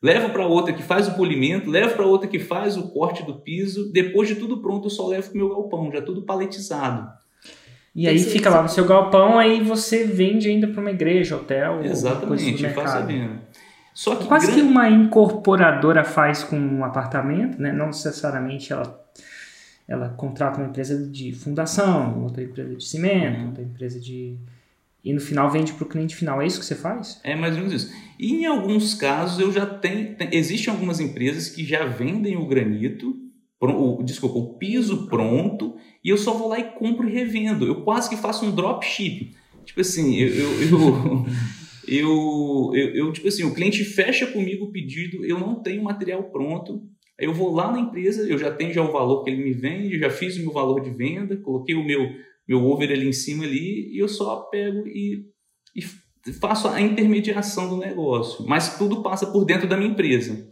levo 0.02 0.30
para 0.32 0.48
outra 0.48 0.74
que 0.74 0.82
faz 0.82 1.08
o 1.08 1.14
polimento, 1.14 1.70
levo 1.70 1.96
para 1.96 2.08
outra 2.08 2.28
que 2.28 2.40
faz 2.40 2.76
o 2.76 2.92
corte 2.92 3.24
do 3.24 3.42
piso. 3.42 3.92
Depois 3.92 4.28
de 4.28 4.36
tudo 4.36 4.62
pronto, 4.62 4.88
eu 4.88 4.92
só 4.92 5.08
levo 5.08 5.30
para 5.30 5.36
o 5.36 5.38
meu 5.38 5.50
galpão, 5.50 5.92
já 5.92 6.02
tudo 6.02 6.24
paletizado. 6.24 7.08
E 7.94 8.08
aí 8.08 8.20
fica 8.20 8.50
lá 8.50 8.64
no 8.64 8.70
seu 8.70 8.86
galpão, 8.86 9.38
aí 9.38 9.62
você 9.62 10.06
vende 10.06 10.50
ainda 10.50 10.68
para 10.68 10.80
uma 10.80 10.92
igreja, 10.92 11.36
hotel, 11.36 11.84
Exatamente, 11.84 12.68
faz 12.70 12.92
a 12.92 13.02
venda. 13.02 13.41
Só 13.94 14.16
que 14.16 14.26
Quase 14.26 14.48
grande- 14.48 14.62
que 14.62 14.68
uma 14.68 14.90
incorporadora 14.90 16.04
faz 16.04 16.44
com 16.44 16.58
um 16.58 16.84
apartamento, 16.84 17.62
né? 17.62 17.72
Não 17.74 17.88
necessariamente 17.88 18.72
ela, 18.72 19.04
ela 19.88 20.10
contrata 20.10 20.60
uma 20.60 20.68
empresa 20.70 20.98
de 21.08 21.34
fundação, 21.34 22.24
outra 22.24 22.42
empresa 22.44 22.74
de 22.76 22.84
cimento, 22.86 23.40
Uhum. 23.40 23.48
outra 23.48 23.64
empresa 23.64 24.00
de. 24.00 24.38
E 25.04 25.12
no 25.14 25.20
final 25.20 25.50
vende 25.50 25.74
para 25.74 25.84
o 25.84 25.88
cliente 25.90 26.16
final. 26.16 26.42
É 26.42 26.46
isso 26.46 26.60
que 26.60 26.66
você 26.66 26.76
faz? 26.76 27.20
É 27.24 27.36
mais 27.36 27.54
ou 27.56 27.64
menos 27.64 27.74
isso. 27.74 27.92
E 28.20 28.34
em 28.36 28.46
alguns 28.46 28.94
casos 28.94 29.40
eu 29.40 29.52
já 29.52 29.66
tenho. 29.66 30.16
tem- 30.16 30.30
existem 30.32 30.72
algumas 30.72 31.00
empresas 31.00 31.50
que 31.50 31.66
já 31.66 31.86
vendem 31.86 32.38
o 32.38 32.46
granito, 32.48 33.16
o, 33.60 34.02
desculpa, 34.04 34.38
o 34.40 34.54
piso 34.54 35.08
pronto, 35.08 35.76
e 36.04 36.10
eu 36.10 36.18
só 36.18 36.34
vou 36.34 36.48
lá 36.48 36.60
e 36.60 36.64
compro 36.72 37.10
e 37.10 37.12
revendo. 37.12 37.66
Eu 37.66 37.82
quase 37.82 38.10
que 38.10 38.16
faço 38.16 38.46
um 38.46 38.52
dropship. 38.52 39.36
Tipo 39.66 39.82
assim, 39.82 40.16
eu. 40.16 40.30
eu, 40.30 40.62
eu 40.64 41.26
Eu, 41.94 42.72
eu, 42.74 42.96
eu, 42.96 43.12
tipo 43.12 43.28
assim, 43.28 43.44
o 43.44 43.54
cliente 43.54 43.84
fecha 43.84 44.26
comigo 44.26 44.64
o 44.64 44.72
pedido, 44.72 45.26
eu 45.26 45.38
não 45.38 45.56
tenho 45.56 45.84
material 45.84 46.24
pronto, 46.32 46.82
aí 47.20 47.26
eu 47.26 47.34
vou 47.34 47.54
lá 47.54 47.70
na 47.70 47.82
empresa, 47.82 48.26
eu 48.30 48.38
já 48.38 48.50
tenho 48.50 48.74
já 48.74 48.82
o 48.82 48.94
valor 48.94 49.26
que 49.26 49.30
ele 49.30 49.44
me 49.44 49.52
vende, 49.52 50.00
já 50.00 50.10
fiz 50.10 50.38
o 50.38 50.40
meu 50.40 50.54
valor 50.54 50.80
de 50.80 50.90
venda, 50.90 51.36
coloquei 51.36 51.76
o 51.76 51.84
meu, 51.84 52.08
meu 52.48 52.66
over 52.66 52.90
ali 52.90 53.06
em 53.06 53.12
cima 53.12 53.44
ali, 53.44 53.94
e 53.94 53.98
eu 53.98 54.08
só 54.08 54.38
pego 54.44 54.88
e, 54.88 55.26
e 55.76 55.82
faço 56.32 56.70
a 56.70 56.80
intermediação 56.80 57.68
do 57.68 57.76
negócio. 57.76 58.46
Mas 58.48 58.78
tudo 58.78 59.04
passa 59.04 59.28
por 59.28 59.44
dentro 59.44 59.68
da 59.68 59.76
minha 59.76 59.90
empresa. 59.90 60.50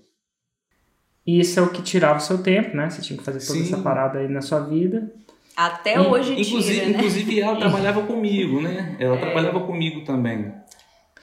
E 1.26 1.40
isso 1.40 1.58
é 1.58 1.64
o 1.64 1.70
que 1.70 1.82
tirava 1.82 2.18
o 2.18 2.22
seu 2.22 2.44
tempo, 2.44 2.76
né? 2.76 2.90
Você 2.90 3.02
tinha 3.02 3.18
que 3.18 3.24
fazer 3.24 3.40
toda 3.46 3.60
Sim. 3.60 3.66
essa 3.66 3.78
parada 3.78 4.20
aí 4.20 4.28
na 4.28 4.42
sua 4.42 4.60
vida. 4.60 5.10
Até 5.56 5.96
E, 5.96 6.00
hoje 6.00 6.34
Inclusive, 6.34 6.80
tira, 6.80 6.86
né? 6.88 6.98
inclusive 6.98 7.40
ela 7.40 7.56
trabalhava 7.60 8.02
comigo, 8.02 8.60
né? 8.60 8.98
Ela 9.00 9.18
trabalhava 9.18 9.62
comigo 9.62 10.04
também. 10.04 10.59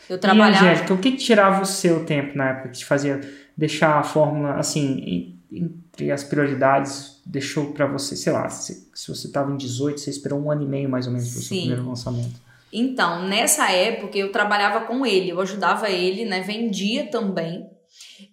Eu 0.08 0.16
E, 0.16 0.20
trabalhava. 0.20 0.66
Angélica, 0.66 0.94
o 0.94 0.98
que, 0.98 1.12
tirava 1.12 1.62
o 1.62 1.66
seu 1.66 2.04
tempo 2.04 2.36
na 2.36 2.50
época 2.50 2.68
que 2.70 2.78
te 2.78 2.84
fazia 2.84 3.20
deixar 3.56 3.98
a 3.98 4.02
fórmula, 4.02 4.54
assim, 4.54 5.38
entre 5.50 6.10
as 6.10 6.22
prioridades, 6.22 7.22
deixou 7.24 7.72
para 7.72 7.86
você, 7.86 8.14
sei 8.16 8.32
lá, 8.32 8.48
se, 8.48 8.88
se 8.94 9.08
você 9.08 9.26
estava 9.26 9.50
em 9.52 9.56
18, 9.56 10.00
você 10.00 10.10
esperou 10.10 10.40
um 10.40 10.50
ano 10.50 10.62
e 10.62 10.66
meio 10.66 10.88
mais 10.88 11.06
ou 11.06 11.12
menos 11.12 11.30
para 11.30 11.38
o 11.38 11.42
seu 11.42 11.56
primeiro 11.56 11.86
lançamento. 11.88 12.40
Então, 12.72 13.26
nessa 13.26 13.70
época 13.70 14.18
eu 14.18 14.30
trabalhava 14.30 14.80
com 14.86 15.06
ele, 15.06 15.30
eu 15.30 15.40
ajudava 15.40 15.88
ele, 15.88 16.24
né? 16.24 16.40
Vendia 16.42 17.06
também. 17.06 17.66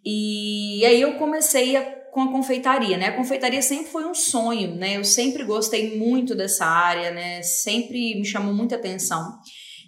E 0.03 0.83
aí 0.85 0.99
eu 1.01 1.13
comecei 1.13 1.75
a- 1.75 2.03
com 2.11 2.21
a 2.21 2.31
confeitaria, 2.31 2.97
né? 2.97 3.07
A 3.07 3.15
confeitaria 3.15 3.61
sempre 3.61 3.87
foi 3.91 4.05
um 4.05 4.13
sonho, 4.13 4.75
né? 4.75 4.97
Eu 4.97 5.03
sempre 5.03 5.43
gostei 5.43 5.97
muito 5.97 6.35
dessa 6.35 6.65
área, 6.65 7.11
né? 7.11 7.41
Sempre 7.41 8.15
me 8.15 8.25
chamou 8.25 8.53
muita 8.53 8.75
atenção. 8.75 9.23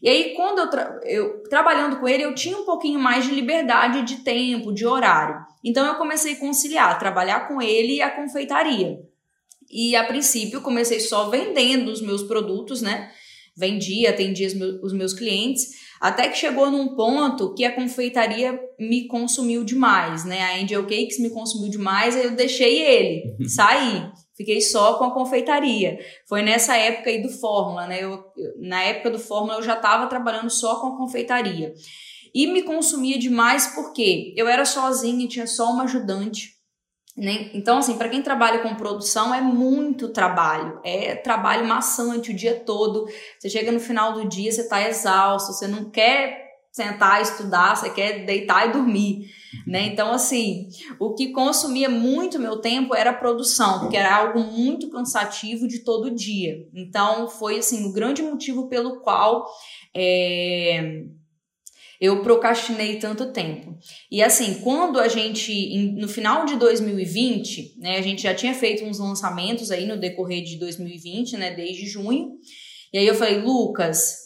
E 0.02 0.10
aí, 0.10 0.34
quando 0.36 0.60
eu, 0.60 0.70
tra- 0.70 1.00
eu 1.04 1.44
trabalhando 1.50 2.00
com 2.00 2.08
ele, 2.08 2.24
eu 2.24 2.36
tinha 2.36 2.58
um 2.58 2.66
pouquinho 2.66 3.00
mais 3.00 3.26
de 3.26 3.32
liberdade 3.32 4.04
de 4.04 4.18
tempo, 4.24 4.74
de 4.74 4.86
horário. 4.86 5.38
Então 5.64 5.86
eu 5.86 5.96
comecei 5.96 6.34
a 6.34 6.40
conciliar, 6.40 7.00
trabalhar 7.00 7.48
com 7.48 7.62
ele 7.62 7.96
e 7.96 8.02
a 8.02 8.10
confeitaria. 8.10 9.00
E 9.70 9.96
a 9.96 10.04
princípio 10.04 10.62
comecei 10.62 11.00
só 11.00 11.30
vendendo 11.30 11.90
os 11.90 12.02
meus 12.02 12.24
produtos, 12.24 12.82
né? 12.82 13.12
vendia, 13.58 14.10
atendia 14.10 14.48
os 14.48 14.54
meus, 14.54 14.84
os 14.84 14.94
meus 14.94 15.14
clientes, 15.14 15.64
até 16.02 16.28
que 16.28 16.38
chegou 16.38 16.70
num 16.70 16.96
ponto 16.96 17.54
que 17.54 17.64
a 17.64 17.74
confeitaria 17.74 18.60
me 18.78 19.08
consumiu 19.08 19.64
demais, 19.64 20.26
né? 20.26 20.42
A 20.42 20.62
Angel 20.62 20.84
Cakes 20.84 21.20
me 21.20 21.30
consumiu 21.30 21.70
demais, 21.72 22.16
aí 22.16 22.26
eu 22.26 22.32
deixei 22.32 22.82
ele, 22.82 23.38
saí, 23.48 24.06
fiquei 24.36 24.62
só 24.62 24.98
com 24.98 25.06
a 25.06 25.14
confeitaria. 25.14 26.00
Foi 26.28 26.42
nessa 26.42 26.76
época 26.76 27.10
aí 27.10 27.22
do 27.22 27.30
Fórmula, 27.30 27.88
né? 27.88 28.04
Eu, 28.04 28.24
na 28.58 28.84
época 28.84 29.12
do 29.12 29.20
Fórmula 29.20 29.56
eu 29.56 29.64
já 29.64 29.76
estava 29.76 30.08
trabalhando 30.08 30.50
só 30.50 30.80
com 30.80 30.88
a 30.88 30.98
confeitaria. 30.98 31.74
E 32.34 32.48
me 32.48 32.64
consumia 32.64 33.18
demais 33.18 33.68
porque 33.68 34.34
eu 34.36 34.48
era 34.48 34.66
sozinha, 34.66 35.28
tinha 35.28 35.48
só 35.48 35.72
uma 35.72 35.84
ajudante. 35.84 36.56
Né? 37.16 37.50
Então, 37.54 37.78
assim, 37.78 37.98
para 37.98 38.10
quem 38.10 38.22
trabalha 38.22 38.60
com 38.60 38.76
produção 38.76 39.34
é 39.34 39.40
muito 39.40 40.10
trabalho, 40.10 40.82
é 40.84 41.16
trabalho 41.16 41.66
maçante 41.66 42.32
o 42.32 42.36
dia 42.36 42.60
todo. 42.60 43.08
Você 43.40 43.50
chega 43.50 43.72
no 43.72 43.80
final 43.80 44.12
do 44.12 44.28
dia, 44.28 44.52
você 44.52 44.68
tá 44.68 44.86
exausto, 44.86 45.54
você 45.54 45.66
não 45.66 45.90
quer 45.90 46.45
sentar 46.76 47.22
estudar, 47.22 47.74
você 47.74 47.90
quer 47.90 48.26
deitar 48.26 48.68
e 48.68 48.74
dormir, 48.74 49.30
né? 49.66 49.86
Então, 49.86 50.12
assim, 50.12 50.68
o 51.00 51.14
que 51.14 51.32
consumia 51.32 51.88
muito 51.88 52.38
meu 52.38 52.58
tempo 52.58 52.94
era 52.94 53.12
a 53.12 53.18
produção, 53.18 53.80
porque 53.80 53.96
era 53.96 54.14
algo 54.14 54.42
muito 54.42 54.90
cansativo 54.90 55.70
de 55.70 55.86
todo 55.86 56.14
dia. 56.14 56.68
Então, 56.74 57.30
foi, 57.30 57.60
assim, 57.60 57.86
o 57.86 57.94
grande 57.94 58.22
motivo 58.22 58.68
pelo 58.68 59.00
qual 59.00 59.46
é, 59.96 61.04
eu 62.02 62.22
procrastinei 62.22 63.00
tanto 63.00 63.32
tempo. 63.32 63.78
E 64.12 64.22
assim, 64.22 64.56
quando 64.56 65.00
a 65.00 65.08
gente, 65.08 65.94
no 65.94 66.10
final 66.10 66.46
de 66.46 66.58
2020, 66.58 67.76
né, 67.78 68.00
a 68.00 68.02
gente 68.02 68.24
já 68.24 68.36
tinha 68.36 68.54
feito 68.54 68.84
uns 68.84 69.00
lançamentos 69.00 69.72
aí 69.72 69.86
no 69.86 69.96
decorrer 69.96 70.44
de 70.44 70.60
2020, 70.60 71.38
né, 71.38 71.56
desde 71.56 71.88
junho. 71.88 72.34
E 72.92 72.98
aí 72.98 73.08
eu 73.08 73.16
falei, 73.16 73.40
Lucas, 73.40 74.25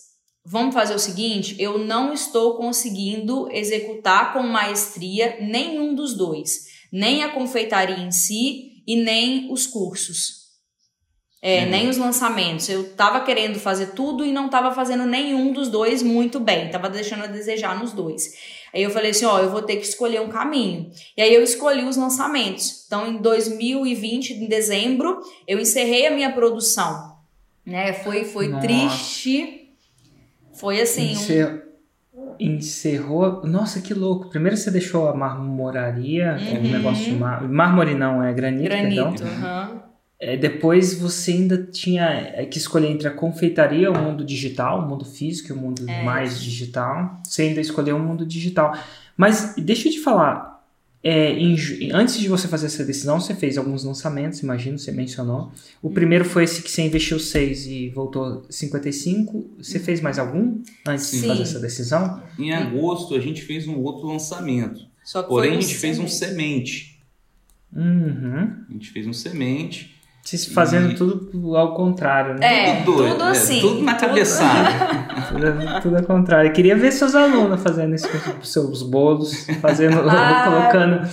vamos 0.49 0.73
fazer 0.73 0.95
o 0.95 0.99
seguinte, 0.99 1.55
eu 1.59 1.77
não 1.77 2.11
estou 2.11 2.55
conseguindo 2.57 3.47
executar 3.51 4.33
com 4.33 4.41
maestria 4.41 5.37
nenhum 5.39 5.93
dos 5.93 6.15
dois, 6.15 6.65
nem 6.91 7.23
a 7.23 7.29
confeitaria 7.29 7.99
em 7.99 8.11
si 8.11 8.81
e 8.87 8.95
nem 8.95 9.51
os 9.51 9.67
cursos. 9.67 10.39
É, 11.41 11.63
Uhum. 11.63 11.69
nem 11.69 11.87
os 11.87 11.95
lançamentos. 11.97 12.67
Eu 12.67 12.93
tava 12.95 13.21
querendo 13.21 13.59
fazer 13.59 13.91
tudo 13.93 14.25
e 14.25 14.31
não 14.31 14.49
tava 14.49 14.73
fazendo 14.73 15.05
nenhum 15.05 15.53
dos 15.53 15.69
dois 15.69 16.03
muito 16.03 16.37
bem. 16.37 16.69
Tava 16.69 16.89
deixando 16.89 17.23
a 17.23 17.27
desejar 17.27 17.79
nos 17.79 17.93
dois. 17.93 18.33
Aí 18.73 18.83
eu 18.83 18.89
falei 18.89 19.11
assim, 19.11 19.23
ó, 19.25 19.39
eu 19.39 19.49
vou 19.49 19.61
ter 19.61 19.77
que 19.77 19.85
escolher 19.85 20.19
um 20.19 20.27
caminho. 20.27 20.91
E 21.15 21.21
aí 21.21 21.33
eu 21.33 21.41
escolhi 21.41 21.85
os 21.85 21.95
lançamentos. 21.95 22.83
Então, 22.85 23.07
em 23.07 23.17
2020, 23.21 24.33
em 24.33 24.47
dezembro, 24.47 25.21
eu 25.47 25.59
encerrei 25.59 26.07
a 26.07 26.11
minha 26.11 26.31
produção. 26.33 27.15
Né? 27.65 27.93
Foi, 27.93 28.25
foi 28.25 28.49
Nossa. 28.49 28.67
triste. 28.67 29.58
Foi 30.59 30.81
assim, 30.81 31.07
um- 31.09 31.11
Encer- 31.11 31.63
Encerrou. 32.39 33.41
Nossa, 33.45 33.81
que 33.81 33.93
louco. 33.93 34.29
Primeiro 34.29 34.55
você 34.55 34.71
deixou 34.71 35.09
a 35.09 35.15
marmoraria, 35.15 36.37
o 36.39 36.55
Uhum. 36.65 36.71
negócio 36.71 37.05
de 37.05 37.11
mar... 37.17 37.41
mármore 37.47 37.93
não, 37.95 38.23
é 38.23 38.31
granito, 38.33 38.69
granito. 38.69 39.23
aham. 39.23 39.79
É, 40.21 40.35
depois 40.35 40.93
você 40.99 41.31
ainda 41.31 41.57
tinha 41.71 42.05
é, 42.35 42.45
que 42.45 42.57
escolher 42.57 42.87
entre 42.91 43.07
a 43.07 43.11
confeitaria, 43.11 43.89
o 43.89 43.97
mundo 43.97 44.23
digital, 44.25 44.79
o 44.79 44.87
mundo 44.87 45.05
físico 45.05 45.49
e 45.49 45.51
o 45.53 45.57
mundo 45.57 45.85
É. 45.87 46.03
mais 46.03 46.41
digital. 46.41 47.21
Você 47.23 47.43
ainda 47.43 47.61
escolheu 47.61 47.95
o 47.95 47.99
mundo 47.99 48.25
digital. 48.25 48.73
Mas 49.15 49.55
deixa 49.57 49.87
eu 49.87 49.93
te 49.93 49.99
falar, 49.99 50.48
é, 51.03 51.31
em 51.31 51.55
antes 51.93 52.19
de 52.19 52.27
você 52.27 52.47
fazer 52.47 52.65
essa 52.65 52.83
decisão, 52.83 53.19
você 53.21 53.33
fez 53.33 53.57
alguns 53.57 53.83
lançamentos, 53.85 54.39
imagino, 54.41 54.77
você 54.77 54.91
mencionou. 54.91 55.51
O 55.81 55.87
Uhum. 55.87 55.93
primeiro 55.93 56.25
foi 56.25 56.43
esse 56.43 56.61
que 56.61 56.69
você 56.69 56.81
investiu 56.81 57.17
6 57.19 57.65
e 57.67 57.89
voltou 57.89 58.45
55. 58.49 59.49
Você 59.57 59.79
fez 59.79 60.01
mais 60.01 60.19
algum 60.19 60.61
antes 60.85 61.11
de 61.11 61.17
Sim. 61.19 61.27
fazer 61.27 61.43
essa 61.43 61.59
decisão? 61.59 62.21
Em 62.37 62.51
agosto 62.53 63.15
a 63.15 63.19
gente 63.19 63.41
fez 63.41 63.67
um 63.67 63.77
outro 63.77 64.07
lançamento. 64.07 64.87
Só 65.03 65.23
que 65.23 65.29
Porém, 65.29 65.51
foi 65.51 65.57
a 65.57 65.61
gente 65.61 65.75
fez 65.75 65.99
um 65.99 66.07
semente. 66.07 66.71
semente. 66.71 66.99
Uhum. 67.75 68.53
A 68.69 68.73
gente 68.73 68.89
fez 68.91 69.07
um 69.07 69.13
semente. 69.13 69.95
Vocês 70.29 70.45
fazendo 70.45 70.91
E- 70.91 70.95
tudo 70.95 71.57
ao 71.57 71.73
contrário, 71.73 72.35
né? 72.35 72.79
É, 72.79 72.83
doido, 72.83 73.13
tudo 73.13 73.23
assim, 73.23 73.59
tudo 73.61 73.81
na 73.81 73.95
tudo- 73.95 74.07
cabeçada. 74.09 75.09
Tudo, 75.29 75.81
tudo 75.81 75.97
ao 75.97 76.03
contrário. 76.03 76.49
Eu 76.49 76.53
queria 76.53 76.75
ver 76.75 76.91
seus 76.91 77.13
alunos 77.13 77.61
fazendo 77.61 77.93
isso 77.93 78.07
com 78.09 78.39
os 78.39 78.51
seus 78.51 78.81
bolos, 78.81 79.45
fazendo, 79.61 79.99
Ah. 80.09 80.45
colocando, 80.71 81.09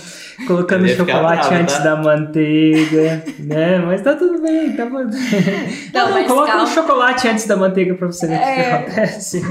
colocando 0.47 0.87
chocolate 0.87 1.47
bravo, 1.49 1.61
antes 1.61 1.75
tá? 1.77 1.83
da 1.83 1.95
manteiga, 1.97 3.23
né? 3.37 3.77
Mas 3.79 4.01
tá 4.01 4.15
tudo 4.15 4.41
bem, 4.41 4.71
tá 4.73 4.85
bom. 4.85 5.03
Não, 5.03 5.09
não, 5.93 6.11
mas 6.13 6.25
coloca 6.27 6.47
calma. 6.47 6.63
um 6.63 6.67
chocolate 6.67 7.27
antes 7.27 7.45
da 7.45 7.57
manteiga 7.57 7.93
pra 7.95 8.07
você 8.07 8.25
ver 8.27 8.35
o 8.35 8.39
que 8.39 8.45
que 8.45 8.49
É. 8.61 8.73
acontece. 8.73 9.41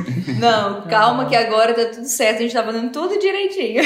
Não, 0.41 0.83
calma 0.89 1.27
que 1.27 1.37
agora 1.37 1.73
tá 1.75 1.85
tudo 1.95 2.07
certo, 2.07 2.39
a 2.39 2.43
gente 2.43 2.55
tá 2.55 2.65
fazendo 2.65 2.91
tudo 2.91 3.19
direitinho. 3.21 3.83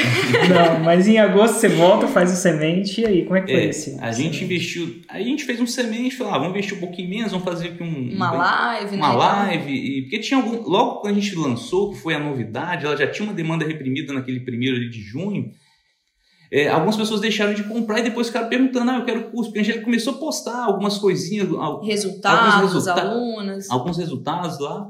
Não, 0.49 0.79
mas 0.83 1.07
em 1.07 1.19
agosto 1.19 1.55
você 1.59 1.67
volta, 1.67 2.07
faz 2.07 2.31
o 2.31 2.35
semente, 2.35 3.01
e 3.01 3.05
aí, 3.05 3.23
como 3.23 3.37
é 3.37 3.41
que 3.41 3.51
foi 3.51 3.61
É, 3.61 3.65
esse? 3.65 3.97
a 4.01 4.11
gente 4.11 4.43
investiu. 4.43 4.95
A 5.09 5.19
gente 5.19 5.43
fez 5.43 5.59
um 5.59 5.67
semente, 5.71 6.15
falou, 6.15 6.33
ah, 6.33 6.37
vamos 6.37 6.53
investir 6.53 6.77
um 6.77 6.79
pouquinho 6.81 7.09
menos, 7.09 7.31
vamos 7.31 7.45
fazer 7.45 7.69
aqui 7.69 7.81
um. 7.83 8.13
Uma 8.13 8.33
um- 8.33 8.37
live, 8.37 8.95
Uma 8.95 9.09
né? 9.09 9.15
live, 9.15 9.71
e, 9.73 10.01
porque 10.03 10.19
tinha 10.19 10.39
algum. 10.39 10.61
Logo 10.69 10.99
quando 11.01 11.15
a 11.17 11.19
gente 11.19 11.35
lançou, 11.35 11.91
que 11.91 11.97
foi 11.99 12.13
a 12.13 12.19
novidade, 12.19 12.85
ela 12.85 12.95
já 12.97 13.07
tinha 13.07 13.27
uma 13.27 13.33
demanda 13.33 13.65
reprimida 13.65 14.13
naquele 14.13 14.41
primeiro 14.41 14.75
ali 14.77 14.89
de 14.89 15.01
junho. 15.01 15.49
é, 16.53 16.67
algumas 16.67 16.97
pessoas 16.97 17.21
deixaram 17.21 17.53
de 17.53 17.63
comprar 17.63 17.99
e 17.99 18.03
depois 18.03 18.27
ficaram 18.27 18.49
perguntando: 18.49 18.91
ah, 18.91 18.97
eu 18.97 19.05
quero 19.05 19.31
curso. 19.31 19.49
Porque 19.51 19.59
a 19.59 19.63
gente 19.63 19.81
começou 19.83 20.15
a 20.15 20.17
postar 20.17 20.65
algumas 20.65 20.97
coisinhas, 20.97 21.47
Resultados, 21.83 22.53
Alguns 22.55 22.73
resulta- 22.73 23.01
alunos. 23.01 23.69
alguns 23.71 23.97
resultados 23.97 24.59
lá. 24.59 24.85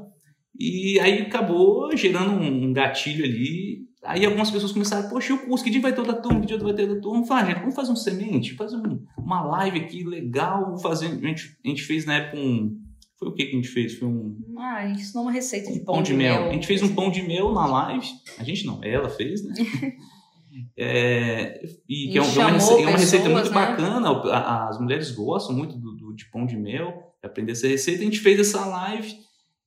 E 0.58 0.98
aí 1.00 1.22
acabou 1.22 1.96
gerando 1.96 2.32
um 2.32 2.72
gatilho 2.72 3.24
ali. 3.24 3.71
Aí 4.04 4.24
algumas 4.26 4.50
pessoas 4.50 4.72
começaram, 4.72 5.08
poxa, 5.08 5.32
e 5.32 5.36
o 5.36 5.46
curso, 5.46 5.62
que 5.62 5.70
dia 5.70 5.80
vai 5.80 5.94
ter 5.94 6.04
da 6.04 6.14
turma, 6.14 6.40
que 6.40 6.46
dia 6.46 6.58
vai 6.58 6.74
ter 6.74 6.88
da 6.92 7.00
turma? 7.00 7.24
Fala, 7.24 7.44
gente, 7.46 7.60
vamos 7.60 7.74
fazer 7.74 7.92
um 7.92 7.96
semente, 7.96 8.54
fazer 8.54 8.76
um- 8.76 9.00
uma 9.16 9.42
live 9.42 9.78
aqui 9.80 10.02
legal, 10.04 10.76
fazer. 10.78 11.06
A 11.06 11.26
gente, 11.28 11.56
a 11.64 11.68
gente 11.68 11.82
fez 11.82 12.04
na 12.04 12.14
época 12.14 12.36
um. 12.38 12.78
Foi 13.18 13.28
o 13.28 13.34
que 13.34 13.44
que 13.46 13.52
a 13.52 13.54
gente 13.54 13.68
fez? 13.68 13.94
Foi 13.94 14.08
um 14.08 14.36
Ah, 14.58 14.78
a 14.78 14.88
gente 14.88 15.02
ensinou 15.02 15.22
uma 15.22 15.30
receita 15.32 15.70
de 15.72 15.78
um 15.78 15.84
pão, 15.84 16.02
de 16.02 16.12
mel. 16.14 16.48
A 16.48 16.52
gente 16.52 16.66
fez 16.66 16.82
um 16.82 16.92
pão 16.92 17.10
de 17.10 17.22
mel 17.22 17.52
na 17.52 17.64
live. 17.66 18.06
A 18.38 18.42
gente 18.42 18.66
não, 18.66 18.82
ela 18.82 19.08
fez, 19.08 19.44
né? 19.44 19.54
É, 20.76 21.62
e 21.88 22.08
que 22.08 22.14
E 22.14 22.18
é, 22.18 22.20
um- 22.22 22.24
é 22.24 22.28
uma, 22.28 22.44
é 22.50 22.86
uma 22.88 22.90
receita 22.90 23.24
pessoas, 23.24 23.32
muito 23.32 23.48
né? 23.48 23.54
bacana. 23.54 24.68
As 24.68 24.78
mulheres 24.78 25.10
gostam 25.12 25.56
muito 25.56 25.78
do, 25.78 25.92
do- 25.96 26.14
de 26.14 26.28
pão 26.30 26.44
de 26.44 26.56
mel, 26.56 26.92
aprender 27.22 27.52
essa 27.52 27.66
receita. 27.66 28.02
A 28.02 28.04
gente 28.04 28.20
fez 28.20 28.38
essa 28.38 28.64
live. 28.66 29.14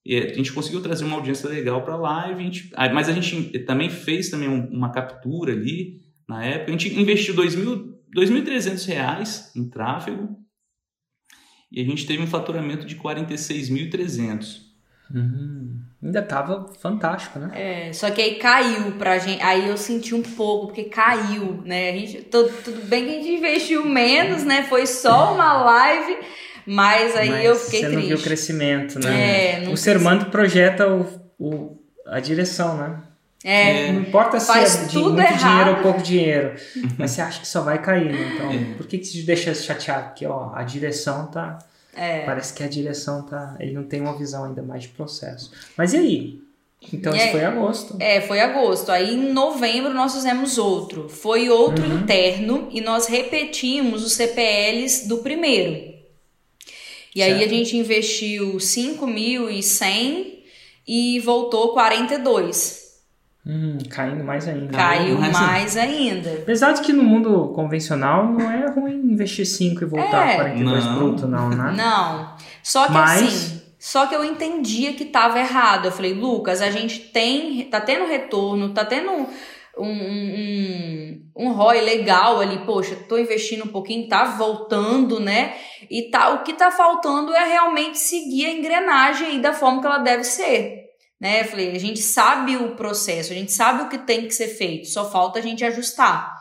E 0.05 0.17
a 0.17 0.33
gente 0.33 0.53
conseguiu 0.53 0.81
trazer 0.81 1.03
uma 1.05 1.15
audiência 1.15 1.49
legal 1.49 1.81
para 1.83 1.93
a 1.95 1.97
live, 1.97 2.39
a 2.39 2.43
gente- 2.43 2.69
ah, 2.75 2.87
mas 2.93 3.09
a 3.09 3.11
gente 3.13 3.59
também 3.59 3.89
fez 3.89 4.29
também 4.29 4.47
um- 4.47 4.67
uma 4.69 4.91
captura 4.91 5.53
ali 5.53 6.01
na 6.27 6.43
época. 6.45 6.69
A 6.69 6.71
gente 6.77 6.99
investiu 6.99 7.33
R$ 7.33 7.41
2.000 7.41 7.95
2.300 8.13 8.85
reais 8.85 9.51
em 9.55 9.67
tráfego 9.69 10.37
e 11.71 11.81
a 11.81 11.83
gente 11.85 12.05
teve 12.05 12.21
um 12.23 12.27
faturamento 12.27 12.85
de 12.85 12.95
46.300. 12.95 14.63
Hum, 15.13 15.81
ainda 16.01 16.21
tava 16.21 16.73
fantástico, 16.79 17.37
né? 17.37 17.51
É, 17.53 17.93
só 17.93 18.09
que 18.09 18.21
aí 18.21 18.35
caiu 18.35 18.93
pra 18.93 19.19
gente. 19.19 19.41
Aí 19.43 19.67
eu 19.67 19.77
senti 19.77 20.15
um 20.15 20.21
pouco, 20.23 20.67
porque 20.67 20.85
caiu, 20.85 21.61
né? 21.63 21.89
A 21.91 21.93
gente, 21.93 22.21
tudo, 22.23 22.49
tudo 22.63 22.81
bem 22.87 23.05
que 23.05 23.11
a 23.11 23.13
gente 23.21 23.29
investiu 23.37 23.85
menos, 23.85 24.43
né? 24.43 24.63
Foi 24.63 24.87
só 24.87 25.33
uma 25.35 25.53
live, 25.63 26.17
mas 26.65 27.15
aí 27.15 27.29
Mas 27.29 27.45
eu 27.45 27.55
fiquei 27.55 27.79
você 27.81 27.85
triste. 27.87 28.01
não 28.01 28.07
viu 28.07 28.17
o 28.17 28.21
crescimento, 28.21 28.99
né? 28.99 29.55
É, 29.55 29.61
não 29.61 29.73
o 29.73 29.77
Sermando 29.77 30.25
projeta 30.27 30.87
o, 30.87 31.05
o- 31.39 31.77
a 32.07 32.19
direção, 32.19 32.77
né? 32.77 32.97
É, 33.43 33.91
Não 33.91 34.01
importa 34.01 34.39
se 34.39 34.47
Faz 34.47 34.75
é 34.75 34.85
de 34.87 34.97
muito 34.97 35.19
errado. 35.19 35.37
dinheiro 35.37 35.69
ou 35.77 35.83
pouco 35.83 36.01
dinheiro, 36.01 36.55
mas 36.97 37.11
você 37.11 37.21
acha 37.21 37.39
que 37.39 37.47
só 37.47 37.61
vai 37.61 37.79
cair, 37.79 38.11
né? 38.11 38.31
Então, 38.33 38.51
É. 38.51 38.73
por 38.75 38.87
que, 38.87 38.97
que 38.97 39.07
te 39.07 39.21
deixa 39.21 39.53
chateado? 39.53 40.07
Porque, 40.09 40.25
ó, 40.25 40.51
a 40.55 40.63
direção 40.63 41.27
tá... 41.27 41.59
é. 41.95 42.21
Parece 42.25 42.53
que 42.55 42.63
a 42.63 42.67
direção 42.67 43.21
tá... 43.21 43.55
Ele 43.59 43.73
não 43.73 43.83
tem 43.83 44.01
uma 44.01 44.17
visão 44.17 44.45
ainda 44.45 44.63
mais 44.63 44.81
de 44.83 44.87
processo. 44.89 45.51
Mas 45.77 45.93
e 45.93 45.97
aí? 45.97 46.39
Então, 46.91 47.13
E 47.13 47.17
isso 47.17 47.25
aí? 47.27 47.31
foi 47.33 47.45
agosto. 47.45 47.97
É, 47.99 48.21
foi 48.21 48.39
agosto. 48.41 48.91
Aí 48.91 49.13
em 49.13 49.31
novembro 49.31 49.93
nós 49.93 50.13
fizemos 50.15 50.57
outro. 50.57 51.07
Foi 51.07 51.47
outro 51.49 51.85
Uhum. 51.85 51.99
interno 51.99 52.67
e 52.71 52.81
nós 52.81 53.05
repetimos 53.07 54.03
os 54.03 54.13
CPLs 54.13 55.07
do 55.07 55.17
primeiro. 55.19 55.94
E 57.15 57.21
aí 57.23 57.31
Certo. 57.39 57.45
a 57.45 57.47
gente 57.47 57.77
investiu 57.77 58.57
5.100 58.59 60.39
e 60.87 61.19
voltou 61.21 61.69
42. 61.73 62.83
Hum, 63.47 63.77
caindo 63.89 64.23
mais 64.23 64.47
ainda. 64.47 64.75
Caiu 64.75 65.17
mais 65.19 65.31
mais 65.33 65.77
ainda. 65.77 66.31
Apesar 66.33 66.73
de 66.73 66.81
que 66.81 66.91
no 66.91 67.03
mundo 67.03 67.51
convencional 67.55 68.25
não 68.25 68.49
é 68.51 68.69
ruim 68.71 68.95
investir 68.95 69.45
5 69.45 69.83
e 69.83 69.85
voltar 69.85 70.27
É. 70.27 70.33
a 70.33 70.35
42 70.37 70.85
Não. 70.85 70.95
bruto, 70.95 71.27
não, 71.27 71.49
né? 71.49 71.73
Não. 71.77 72.35
Só 72.63 72.87
que 72.87 72.93
Mas- 72.93 73.21
assim, 73.21 73.61
só 73.79 74.07
que 74.07 74.15
eu 74.15 74.25
entendia 74.25 74.93
que 74.93 75.05
tava 75.05 75.39
errado. 75.39 75.85
Eu 75.85 75.91
falei, 75.91 76.13
Lucas, 76.13 76.59
a 76.61 76.71
gente 76.71 76.99
tem, 76.99 77.63
tá 77.65 77.79
tendo 77.79 78.07
retorno, 78.07 78.69
tá 78.73 78.83
tendo 78.83 79.11
um, 79.11 79.27
um, 79.77 79.91
um, 79.91 81.21
um 81.35 81.51
ROI 81.51 81.81
legal 81.81 82.39
ali, 82.41 82.57
poxa, 82.65 82.95
tô 83.07 83.15
investindo 83.17 83.63
um 83.65 83.67
pouquinho, 83.67 84.07
tá 84.07 84.23
voltando, 84.23 85.19
né? 85.19 85.53
E 85.89 86.09
tá, 86.09 86.29
o 86.29 86.43
que 86.43 86.53
tá 86.53 86.71
faltando 86.71 87.33
é 87.33 87.45
realmente 87.47 87.97
seguir 87.97 88.45
a 88.45 88.53
engrenagem 88.53 89.27
aí 89.27 89.39
da 89.39 89.53
forma 89.53 89.81
que 89.81 89.87
ela 89.87 89.99
deve 89.99 90.23
ser. 90.23 90.85
Né? 91.19 91.41
Eu 91.41 91.45
falei, 91.45 91.75
a 91.75 91.79
gente 91.79 91.99
sabe 92.01 92.57
o 92.57 92.75
processo, 92.75 93.31
a 93.31 93.35
gente 93.35 93.51
sabe 93.51 93.83
o 93.83 93.89
que 93.89 93.97
tem 93.97 94.27
que 94.27 94.33
ser 94.33 94.49
feito, 94.49 94.87
só 94.87 95.09
falta 95.09 95.39
a 95.39 95.41
gente 95.41 95.63
ajustar, 95.63 96.35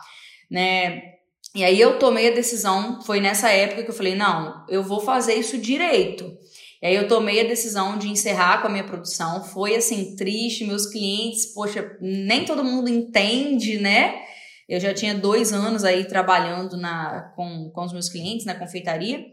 né? 0.51 1.15
E 1.55 1.63
aí 1.63 1.79
eu 1.79 1.97
tomei 1.97 2.29
a 2.29 2.35
decisão, 2.35 3.01
foi 3.01 3.21
nessa 3.21 3.49
época 3.49 3.83
que 3.83 3.89
eu 3.89 3.95
falei, 3.95 4.13
não, 4.13 4.65
eu 4.67 4.83
vou 4.83 4.99
fazer 4.99 5.35
isso 5.35 5.57
direito. 5.57 6.37
E 6.81 6.87
aí 6.87 6.95
eu 6.95 7.07
tomei 7.07 7.39
a 7.39 7.47
decisão 7.47 7.97
de 7.97 8.09
encerrar 8.09 8.61
com 8.61 8.67
a 8.67 8.69
minha 8.69 8.83
produção. 8.83 9.41
Foi 9.41 9.73
assim, 9.73 10.15
triste, 10.17 10.65
meus 10.65 10.85
clientes, 10.85 11.45
poxa, 11.45 11.97
nem 12.01 12.43
todo 12.43 12.63
mundo 12.63 12.89
entende, 12.89 13.79
né? 13.79 14.21
Eu 14.67 14.79
já 14.79 14.93
tinha 14.93 15.13
dois 15.13 15.53
anos 15.53 15.83
aí 15.83 16.05
trabalhando 16.05 16.75
na, 16.77 17.31
com, 17.35 17.69
com 17.73 17.85
os 17.85 17.93
meus 17.93 18.09
clientes 18.09 18.45
na 18.45 18.55
confeitaria. 18.55 19.25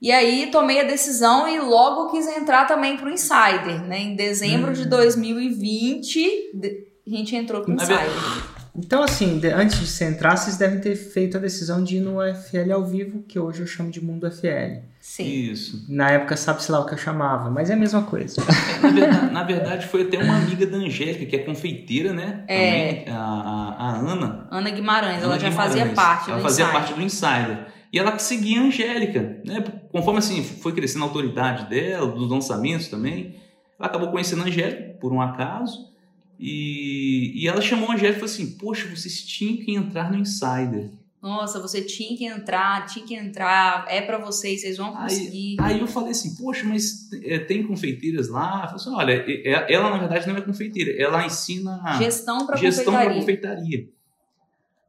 E 0.00 0.10
aí 0.10 0.48
tomei 0.50 0.80
a 0.80 0.84
decisão 0.84 1.46
e 1.46 1.60
logo 1.60 2.10
quis 2.10 2.26
entrar 2.26 2.66
também 2.66 2.96
pro 2.96 3.10
Insider, 3.10 3.82
né? 3.86 3.98
Em 4.00 4.16
dezembro 4.16 4.72
de 4.74 4.84
2020, 4.86 6.50
de- 6.54 6.86
a 7.06 7.10
gente 7.10 7.34
entrou 7.36 7.62
pro 7.62 7.74
Na 7.74 7.82
Insider. 7.82 8.51
Então, 8.74 9.02
assim, 9.02 9.38
de- 9.38 9.48
antes 9.48 9.78
de 9.78 9.86
você 9.86 10.04
entrar, 10.06 10.34
vocês 10.36 10.56
devem 10.56 10.80
ter 10.80 10.96
feito 10.96 11.36
a 11.36 11.40
decisão 11.40 11.84
de 11.84 11.96
ir 11.98 12.00
no 12.00 12.22
FL 12.22 12.72
ao 12.72 12.84
vivo, 12.84 13.22
que 13.22 13.38
hoje 13.38 13.60
eu 13.60 13.66
chamo 13.66 13.90
de 13.90 14.02
Mundo 14.02 14.26
FL. 14.30 14.80
Sim. 14.98 15.24
Isso. 15.26 15.84
Na 15.90 16.10
época, 16.10 16.36
sabe-se 16.36 16.72
lá 16.72 16.80
o 16.80 16.86
que 16.86 16.94
eu 16.94 16.98
chamava, 16.98 17.50
mas 17.50 17.68
é 17.68 17.74
a 17.74 17.76
mesma 17.76 18.02
coisa. 18.02 18.40
Na 18.80 18.88
verdade, 18.90 19.32
na 19.32 19.42
verdade, 19.44 19.86
foi 19.88 20.02
até 20.02 20.16
uma 20.18 20.36
amiga 20.36 20.64
da 20.66 20.78
Angélica, 20.78 21.26
que 21.26 21.36
é 21.36 21.40
confeiteira, 21.40 22.12
né? 22.14 22.44
É. 22.48 22.94
Também, 22.94 23.14
a, 23.14 23.18
a, 23.18 23.76
a 23.90 23.96
Ana. 23.98 24.46
Ana 24.50 24.70
Guimarães, 24.70 25.18
ela 25.22 25.32
Ana 25.34 25.38
já 25.40 25.48
Guimarães. 25.50 25.74
fazia 25.78 25.92
parte 25.94 26.30
Ela 26.30 26.38
do 26.38 26.42
fazia 26.42 26.64
Insider. 26.64 26.80
parte 26.80 26.94
do 26.94 27.02
Insider. 27.02 27.66
E 27.92 27.98
ela 27.98 28.12
que 28.12 28.22
seguia 28.22 28.58
a 28.60 28.64
Angélica, 28.64 29.40
né? 29.44 29.62
Conforme 29.90 30.20
assim 30.20 30.42
foi 30.42 30.72
crescendo 30.72 31.04
a 31.04 31.08
autoridade 31.08 31.68
dela, 31.68 32.06
dos 32.10 32.30
lançamentos 32.30 32.88
também, 32.88 33.34
ela 33.78 33.88
acabou 33.88 34.10
conhecendo 34.10 34.42
a 34.42 34.46
Angélica 34.46 34.94
por 34.98 35.12
um 35.12 35.20
acaso. 35.20 35.91
E, 36.38 37.32
e 37.42 37.46
ela 37.48 37.60
chamou 37.60 37.90
a 37.90 37.94
Angélica 37.94 38.16
e 38.18 38.20
falou 38.20 38.34
assim: 38.34 38.58
Poxa, 38.58 38.88
vocês 38.88 39.22
tinham 39.22 39.56
que 39.64 39.74
entrar 39.74 40.10
no 40.10 40.18
Insider. 40.18 40.90
Nossa, 41.22 41.60
você 41.60 41.80
tinha 41.82 42.18
que 42.18 42.24
entrar, 42.24 42.84
tinha 42.86 43.06
que 43.06 43.14
entrar, 43.14 43.86
é 43.88 44.00
pra 44.02 44.18
vocês, 44.18 44.60
vocês 44.60 44.76
vão 44.76 44.92
conseguir. 44.92 45.54
Aí 45.60 45.78
eu 45.78 45.86
falei 45.86 46.10
assim, 46.10 46.34
poxa, 46.34 46.64
mas 46.66 47.08
é, 47.22 47.38
tem 47.38 47.62
confeiteiras 47.64 48.28
lá? 48.28 48.64
Ela 48.66 48.74
assim, 48.74 48.90
olha, 48.92 49.12
é- 49.12 49.48
é- 49.52 49.72
ela 49.72 49.88
na 49.90 49.98
verdade 49.98 50.26
não 50.26 50.36
é 50.36 50.40
confeiteira, 50.40 51.00
ela 51.00 51.24
ensina 51.24 51.80
Gestão 51.96 52.44
para 52.44 52.58
confeitaria. 52.58 53.14
confeitaria. 53.20 53.88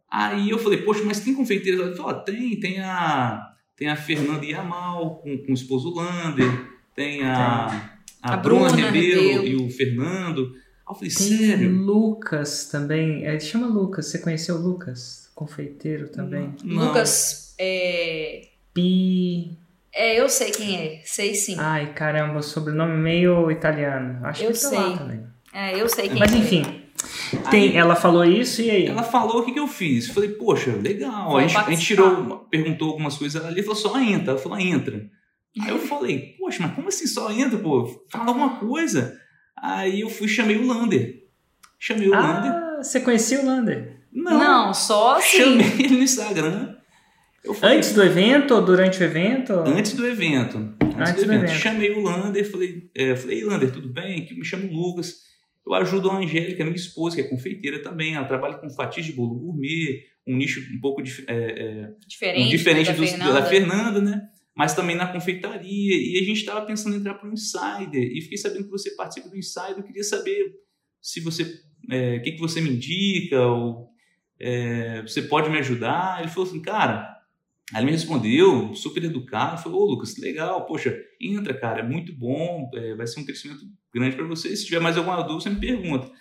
Aí 0.09 0.49
eu 0.49 0.57
falei, 0.57 0.81
poxa, 0.81 1.03
mas 1.05 1.19
tem 1.19 1.35
confeiteiras 1.35 1.79
lá? 1.79 1.85
Ela 1.85 1.95
falou, 1.95 2.11
ó, 2.11 2.13
tem, 2.15 2.59
tem 2.59 2.79
a, 2.79 3.53
tem 3.77 3.89
a 3.89 3.95
Fernanda 3.95 4.43
Yamal 4.43 5.17
com, 5.17 5.37
com 5.37 5.51
o 5.51 5.53
esposo 5.53 5.93
Lander, 5.93 6.67
tem 6.95 7.21
a, 7.23 7.67
a, 8.23 8.33
A 8.33 8.37
Bruna, 8.37 8.69
Bruna 8.71 8.97
e 8.97 9.55
o 9.55 9.69
Fernando. 9.69 10.51
Aí 11.01 11.07
eu 11.07 11.11
falei, 11.11 11.29
Tem 11.29 11.47
sério? 11.47 11.71
Lucas 11.71 12.65
também. 12.65 13.25
É, 13.25 13.39
chama 13.39 13.67
Lucas. 13.67 14.07
Você 14.07 14.19
conheceu 14.19 14.55
o 14.55 14.61
Lucas? 14.61 15.29
Confeiteiro 15.35 16.09
também. 16.09 16.55
Não. 16.63 16.87
Lucas, 16.87 17.55
é... 17.59 18.47
Pi. 18.73 19.57
é, 19.93 20.19
eu 20.19 20.27
sei 20.27 20.51
quem 20.51 20.75
é, 20.75 21.01
sei 21.05 21.35
sim. 21.35 21.55
Ai, 21.59 21.93
caramba, 21.93 22.41
sobrenome 22.41 22.97
meio 22.97 23.51
italiano. 23.51 24.25
Acho 24.25 24.43
Eu 24.43 24.51
que 24.51 24.61
tá 24.61 24.69
lá 24.69 24.87
sei. 24.87 24.97
também. 24.97 25.23
É, 25.53 25.79
eu 25.79 25.87
sei 25.87 26.09
quem 26.09 26.19
Mas 26.19 26.33
é. 26.33 26.37
enfim. 26.37 26.83
Tem, 27.51 27.77
ela 27.77 27.95
falou 27.95 28.23
isso 28.23 28.61
e 28.61 28.71
aí? 28.71 28.85
Ela 28.87 29.03
falou 29.03 29.41
o 29.41 29.45
que, 29.45 29.51
que 29.51 29.59
eu 29.59 29.67
fiz. 29.67 30.07
Falei, 30.07 30.29
poxa, 30.29 30.71
legal. 30.71 31.37
A 31.37 31.41
gente, 31.41 31.57
a 31.57 31.69
gente 31.69 31.85
tirou, 31.85 32.47
perguntou 32.49 32.89
algumas 32.89 33.17
coisas 33.17 33.43
ali, 33.43 33.61
falou 33.61 33.75
só 33.75 33.99
entra. 33.99 34.31
Ela 34.31 34.39
falou, 34.39 34.59
entra. 34.59 35.05
Aí 35.61 35.69
eu 35.69 35.79
falei, 35.87 36.35
poxa, 36.39 36.63
mas 36.63 36.73
como 36.73 36.87
assim 36.87 37.07
só 37.07 37.31
entra, 37.31 37.57
pô? 37.59 37.85
Fala 38.09 38.29
alguma 38.29 38.57
coisa. 38.57 39.19
Aí 39.57 40.01
eu 40.01 40.09
fui 40.09 40.27
e 40.27 40.29
chamei 40.29 40.57
o 40.57 40.65
Lander. 40.67 41.23
Chamei 41.79 42.07
o 42.07 42.11
Lander. 42.11 42.51
Ah, 42.51 42.77
você 42.81 42.99
conhecia 43.01 43.41
o 43.41 43.45
Lander? 43.45 43.99
Não, 44.11 44.37
Não, 44.37 44.73
só 44.73 45.17
assim. 45.17 45.37
chamei 45.37 45.65
ele 45.79 45.95
no 45.97 46.03
Instagram. 46.03 46.75
Eu 47.43 47.53
falei, 47.53 47.77
Antes 47.77 47.93
do 47.93 48.01
evento 48.03 48.53
ou 48.55 48.61
durante 48.63 48.99
o 49.01 49.03
evento? 49.03 49.53
Antes 49.53 49.93
do 49.93 50.05
evento. 50.07 50.57
Antes, 50.81 50.97
Antes 51.09 51.23
do, 51.23 51.25
do 51.27 51.33
evento. 51.33 51.43
evento. 51.49 51.59
Chamei 51.61 51.91
o 51.91 52.01
Lander, 52.01 52.49
falei, 52.49 52.89
é, 52.95 53.15
falei, 53.15 53.39
"Ei, 53.39 53.43
Lander, 53.43 53.71
tudo 53.71 53.89
bem? 53.89 54.25
Que 54.25 54.33
me 54.33 54.45
chamo 54.45 54.71
Lucas. 54.71 55.23
Eu 55.65 55.73
ajudo 55.73 56.09
a 56.09 56.17
Angélica, 56.17 56.63
minha 56.63 56.75
esposa, 56.75 57.15
que 57.15 57.21
é 57.21 57.25
confeiteira 57.25 57.81
também. 57.81 58.15
Ela 58.15 58.25
trabalha 58.27 58.55
com 58.55 58.69
fatias 58.69 59.05
de 59.05 59.13
bolo 59.13 59.35
gourmet, 59.35 60.03
um 60.27 60.35
nicho 60.37 60.61
um 60.73 60.79
pouco 60.79 61.01
dif- 61.01 61.25
é, 61.27 61.33
é, 61.35 61.89
Diferente, 62.07 62.45
um 62.47 62.49
diferente 62.49 62.87
da 62.87 62.93
dos- 62.93 63.09
Fernanda. 63.09 63.33
da 63.33 63.45
Fernanda, 63.45 64.01
né? 64.01 64.21
Mas 64.55 64.75
também 64.75 64.95
na 64.95 65.11
confeitaria. 65.11 65.95
E 65.95 66.19
a 66.21 66.23
gente 66.23 66.39
estava 66.39 66.65
pensando 66.65 66.95
em 66.95 66.99
entrar 66.99 67.15
para 67.15 67.29
o 67.29 67.33
Insider. 67.33 68.03
E 68.03 68.21
fiquei 68.21 68.37
sabendo 68.37 68.65
que 68.65 68.71
você 68.71 68.95
participa 68.95 69.29
do 69.29 69.37
Insider. 69.37 69.77
Eu 69.77 69.83
queria 69.83 70.03
saber 70.03 70.53
se 71.01 71.19
você, 71.19 71.61
é, 71.89 72.17
o 72.17 72.21
que, 72.21 72.33
que 72.33 72.39
você 72.39 72.61
me 72.61 72.69
indica, 72.69 73.41
ou 73.41 73.89
é, 74.39 75.01
você 75.01 75.21
pode 75.23 75.49
me 75.49 75.57
ajudar. 75.57 76.19
Ele 76.19 76.29
falou 76.29 76.47
assim, 76.47 76.61
cara. 76.61 77.11
Aí 77.73 77.79
ele 77.79 77.85
me 77.85 77.91
respondeu, 77.93 78.75
super 78.75 79.03
educado, 79.03 79.61
falou, 79.61 79.81
ô 79.81 79.85
Lucas, 79.85 80.17
legal, 80.17 80.65
poxa, 80.65 80.95
entra, 81.19 81.53
cara, 81.57 81.79
é 81.79 81.83
muito 81.83 82.13
bom, 82.13 82.69
é, 82.75 82.93
vai 82.93 83.07
ser 83.07 83.21
um 83.21 83.25
crescimento 83.25 83.61
grande 83.91 84.15
para 84.15 84.27
você. 84.27 84.55
Se 84.55 84.65
tiver 84.65 84.79
mais 84.79 84.97
alguma 84.97 85.21
dúvida, 85.23 85.41
você 85.41 85.49
me 85.49 85.59
pergunta. 85.59 86.11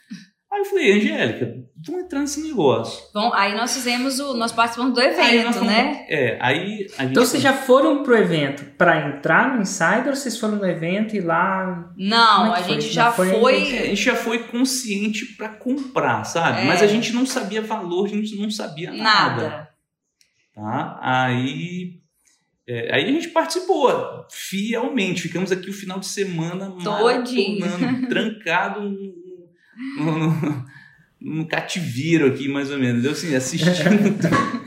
Aí 0.53 0.59
eu 0.61 0.65
falei, 0.67 0.93
Angélica, 0.93 1.65
vamos 1.87 2.03
entrar 2.03 2.21
nesse 2.21 2.43
negócio. 2.43 3.03
Bom, 3.15 3.33
aí 3.33 3.57
nós 3.57 3.73
fizemos 3.73 4.21
o. 4.21 4.35
Nós 4.35 4.53
participamos 4.53 4.93
do 4.93 5.01
evento, 5.01 5.55
fomos- 5.55 5.67
né? 5.67 6.05
É, 6.11 6.37
aí 6.43 6.87
a 6.99 7.03
gente. 7.03 7.11
Então 7.11 7.25
vocês 7.25 7.43
já 7.43 7.55
foram 7.55 8.03
pro 8.03 8.15
evento 8.15 8.63
pra 8.77 9.09
entrar 9.09 9.55
no 9.57 9.63
Insider 9.63 10.09
ou 10.09 10.15
vocês 10.15 10.37
foram 10.37 10.57
no 10.57 10.67
evento 10.67 11.17
e 11.17 11.21
lá. 11.21 11.91
Não, 11.97 12.55
é 12.55 12.59
a 12.59 12.63
foi? 12.63 12.75
gente 12.75 12.87
Não 12.89 12.93
já 12.93 13.11
foi- 13.13 13.31
foi. 13.31 13.55
É, 13.77 13.83
a 13.83 13.87
gente 13.87 14.03
já 14.05 14.15
foi 14.15 14.41
consciente 14.41 15.25
para 15.37 15.49
comprar, 15.49 16.23
sabe? 16.25 16.61
É. 16.61 16.65
Mas 16.67 16.83
a 16.83 16.87
gente 16.87 17.15
não 17.15 17.25
sabia 17.25 17.63
valor, 17.63 18.05
a 18.05 18.11
gente 18.11 18.37
não 18.39 18.51
sabia 18.51 18.93
nada. 18.93 19.43
Nada. 19.43 19.69
Tá? 20.55 20.99
Aí, 21.01 21.95
é, 22.69 22.95
aí 22.95 23.05
a 23.05 23.13
gente 23.13 23.29
participou 23.29 24.27
fielmente. 24.31 25.23
Ficamos 25.23 25.51
aqui 25.51 25.71
o 25.71 25.73
final 25.73 25.99
de 25.99 26.07
semana 26.07 26.71
Todinho. 26.85 28.07
trancado 28.11 28.95
no, 29.99 30.19
no- 30.29 30.67
no 31.21 31.47
cativeiro 31.47 32.27
aqui, 32.27 32.49
mais 32.49 32.71
ou 32.71 32.79
menos. 32.79 33.05
Eu 33.05 33.13
assim, 33.13 33.35
assistindo, 33.35 34.19
tudo, 34.19 34.63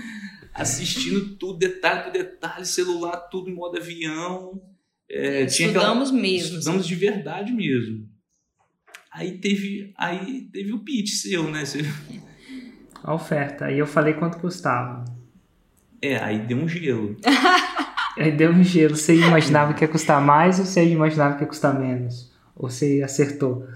assistindo 0.53 1.35
tudo, 1.37 1.59
detalhe 1.59 2.03
por 2.03 2.11
detalhe, 2.11 2.65
celular, 2.65 3.17
tudo 3.29 3.49
em 3.49 3.53
modo 3.55 3.77
avião. 3.77 4.61
É, 5.09 5.45
tinha 5.45 5.67
Estudamos 5.67 6.09
aquela, 6.09 6.21
mesmo. 6.21 6.57
Estudamos 6.57 6.87
de 6.87 6.95
verdade 6.95 7.51
mesmo. 7.51 8.07
Aí 9.11 9.37
teve, 9.37 9.93
aí 9.97 10.49
teve 10.51 10.73
o 10.73 10.79
pitch 10.79 11.09
seu, 11.11 11.49
né? 11.49 11.63
Você- 11.65 11.83
A 13.03 13.13
oferta. 13.13 13.65
Aí 13.65 13.77
eu 13.79 13.85
falei 13.87 14.13
quanto 14.13 14.37
custava. 14.39 15.05
É, 16.01 16.17
aí 16.17 16.39
deu 16.39 16.57
um 16.57 16.67
gelo. 16.67 17.15
Aí 18.17 18.31
deu 18.31 18.49
um 18.51 18.63
gelo. 18.63 18.95
Você 18.95 19.13
imaginava 19.13 19.73
que 19.73 19.83
ia 19.83 19.89
custar 19.89 20.21
mais 20.21 20.57
ou 20.57 20.65
você 20.65 20.85
imaginava 20.87 21.35
que 21.35 21.41
ia 21.43 21.47
custar 21.47 21.77
menos? 21.77 22.31
Ou 22.55 22.69
você 22.69 23.01
acertou? 23.03 23.67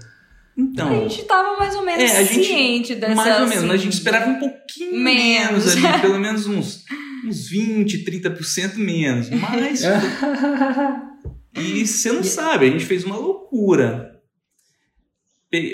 Então, 0.60 1.04
A 1.06 1.08
gente 1.08 1.24
tava 1.24 1.58
mais 1.58 1.74
ou 1.74 1.84
menos 1.84 2.02
É, 2.02 2.18
a 2.18 2.22
gente- 2.24 2.46
ciente 2.46 2.94
dessa. 2.94 3.14
mais 3.14 3.40
ou 3.40 3.48
menos, 3.48 3.64
assim, 3.64 3.72
a 3.72 3.76
gente 3.76 3.92
esperava 3.94 4.30
um 4.30 4.38
pouquinho 4.38 4.96
Menos. 4.98 5.74
menos, 5.74 5.84
ali, 5.86 6.00
pelo 6.02 6.18
menos 6.18 6.46
uns, 6.46 6.84
uns 7.24 7.48
20, 7.48 8.04
30% 8.04 8.76
menos. 8.76 9.30
Mas 9.30 9.82
E 11.56 11.86
você 11.86 12.12
não 12.12 12.22
sabe, 12.22 12.66
a 12.66 12.70
gente 12.70 12.84
fez 12.84 13.04
uma 13.04 13.16
loucura. 13.16 14.20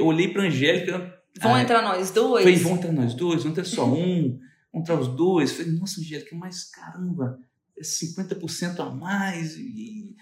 Olhei 0.01 0.29
pra 0.29 0.44
Angélica. 0.44 1.14
Vão 1.40 1.55
ah, 1.55 1.61
entrar 1.62 1.83
nós 1.83 2.11
dois? 2.11 2.44
Falei, 2.44 2.59
vão 2.59 2.77
entrar 2.77 2.92
nós 2.92 3.12
dois, 3.14 3.42
vão 3.42 3.53
entrar 3.53 3.64
só 3.64 3.85
um, 3.87 4.38
vão 4.72 4.81
entrar 4.81 4.99
os 4.99 5.09
dois. 5.09 5.53
Falei, 5.53 5.72
nossa, 5.72 6.01
Angélica, 6.01 6.35
mas 6.35 6.64
caramba, 6.70 7.38
é 7.79 7.83
50% 7.83 8.81
a 8.81 8.90
mais. 8.90 9.55
E, 9.57 10.14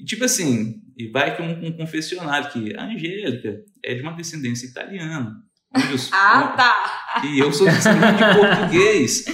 e 0.00 0.04
tipo 0.04 0.24
assim, 0.24 0.82
e 0.96 1.08
vai 1.08 1.36
que 1.36 1.42
um, 1.42 1.66
um 1.66 1.72
confessionário 1.72 2.50
que 2.50 2.74
a 2.74 2.84
Angélica 2.84 3.60
é 3.84 3.94
de 3.94 4.02
uma 4.02 4.12
descendência 4.12 4.66
italiana. 4.66 5.36
Onde 5.76 5.94
os, 5.94 6.10
Ah, 6.14 6.54
tá. 6.56 7.22
e 7.24 7.38
eu 7.38 7.52
sou 7.52 7.66
descendente 7.66 8.16
de 8.16 8.38
português. 8.38 9.24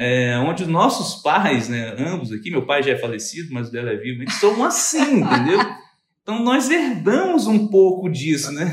É, 0.00 0.38
onde 0.38 0.62
os 0.62 0.68
nossos 0.68 1.20
pais, 1.22 1.68
né, 1.68 1.94
ambos 1.98 2.32
aqui, 2.32 2.50
meu 2.50 2.64
pai 2.64 2.82
já 2.84 2.92
é 2.92 2.96
falecido, 2.96 3.52
mas 3.52 3.68
o 3.68 3.72
dela 3.72 3.90
é 3.90 3.96
vivo, 3.96 4.22
eles 4.22 4.34
são 4.34 4.64
assim, 4.64 5.22
entendeu? 5.22 5.58
Então 6.22 6.38
nós 6.44 6.70
herdamos 6.70 7.48
um 7.48 7.66
pouco 7.66 8.08
disso, 8.08 8.52
né? 8.52 8.72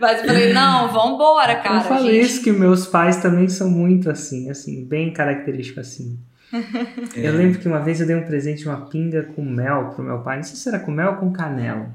Mas 0.00 0.20
eu 0.20 0.26
falei, 0.26 0.52
não, 0.52 0.92
vambora, 0.92 1.54
cara. 1.56 1.76
eu 1.76 1.80
falei 1.82 2.14
gente. 2.16 2.26
isso 2.26 2.42
que 2.42 2.50
meus 2.50 2.86
pais 2.86 3.18
também 3.18 3.48
são 3.48 3.70
muito 3.70 4.10
assim, 4.10 4.50
assim, 4.50 4.86
bem 4.86 5.12
característico 5.12 5.78
assim. 5.78 6.18
É, 7.16 7.26
Eu 7.28 7.34
lembro 7.36 7.58
que 7.58 7.66
uma 7.68 7.80
vez 7.80 8.00
eu 8.00 8.06
dei 8.06 8.16
um 8.16 8.24
presente 8.26 8.58
de 8.62 8.68
uma 8.68 8.86
pinga 8.86 9.22
com 9.22 9.44
mel 9.44 9.90
pro 9.94 10.04
meu 10.04 10.20
pai. 10.20 10.36
Não 10.38 10.44
sei 10.44 10.56
se 10.56 10.68
era 10.68 10.78
com 10.78 10.90
mel 10.90 11.12
ou 11.12 11.16
com 11.16 11.32
canela. 11.32 11.90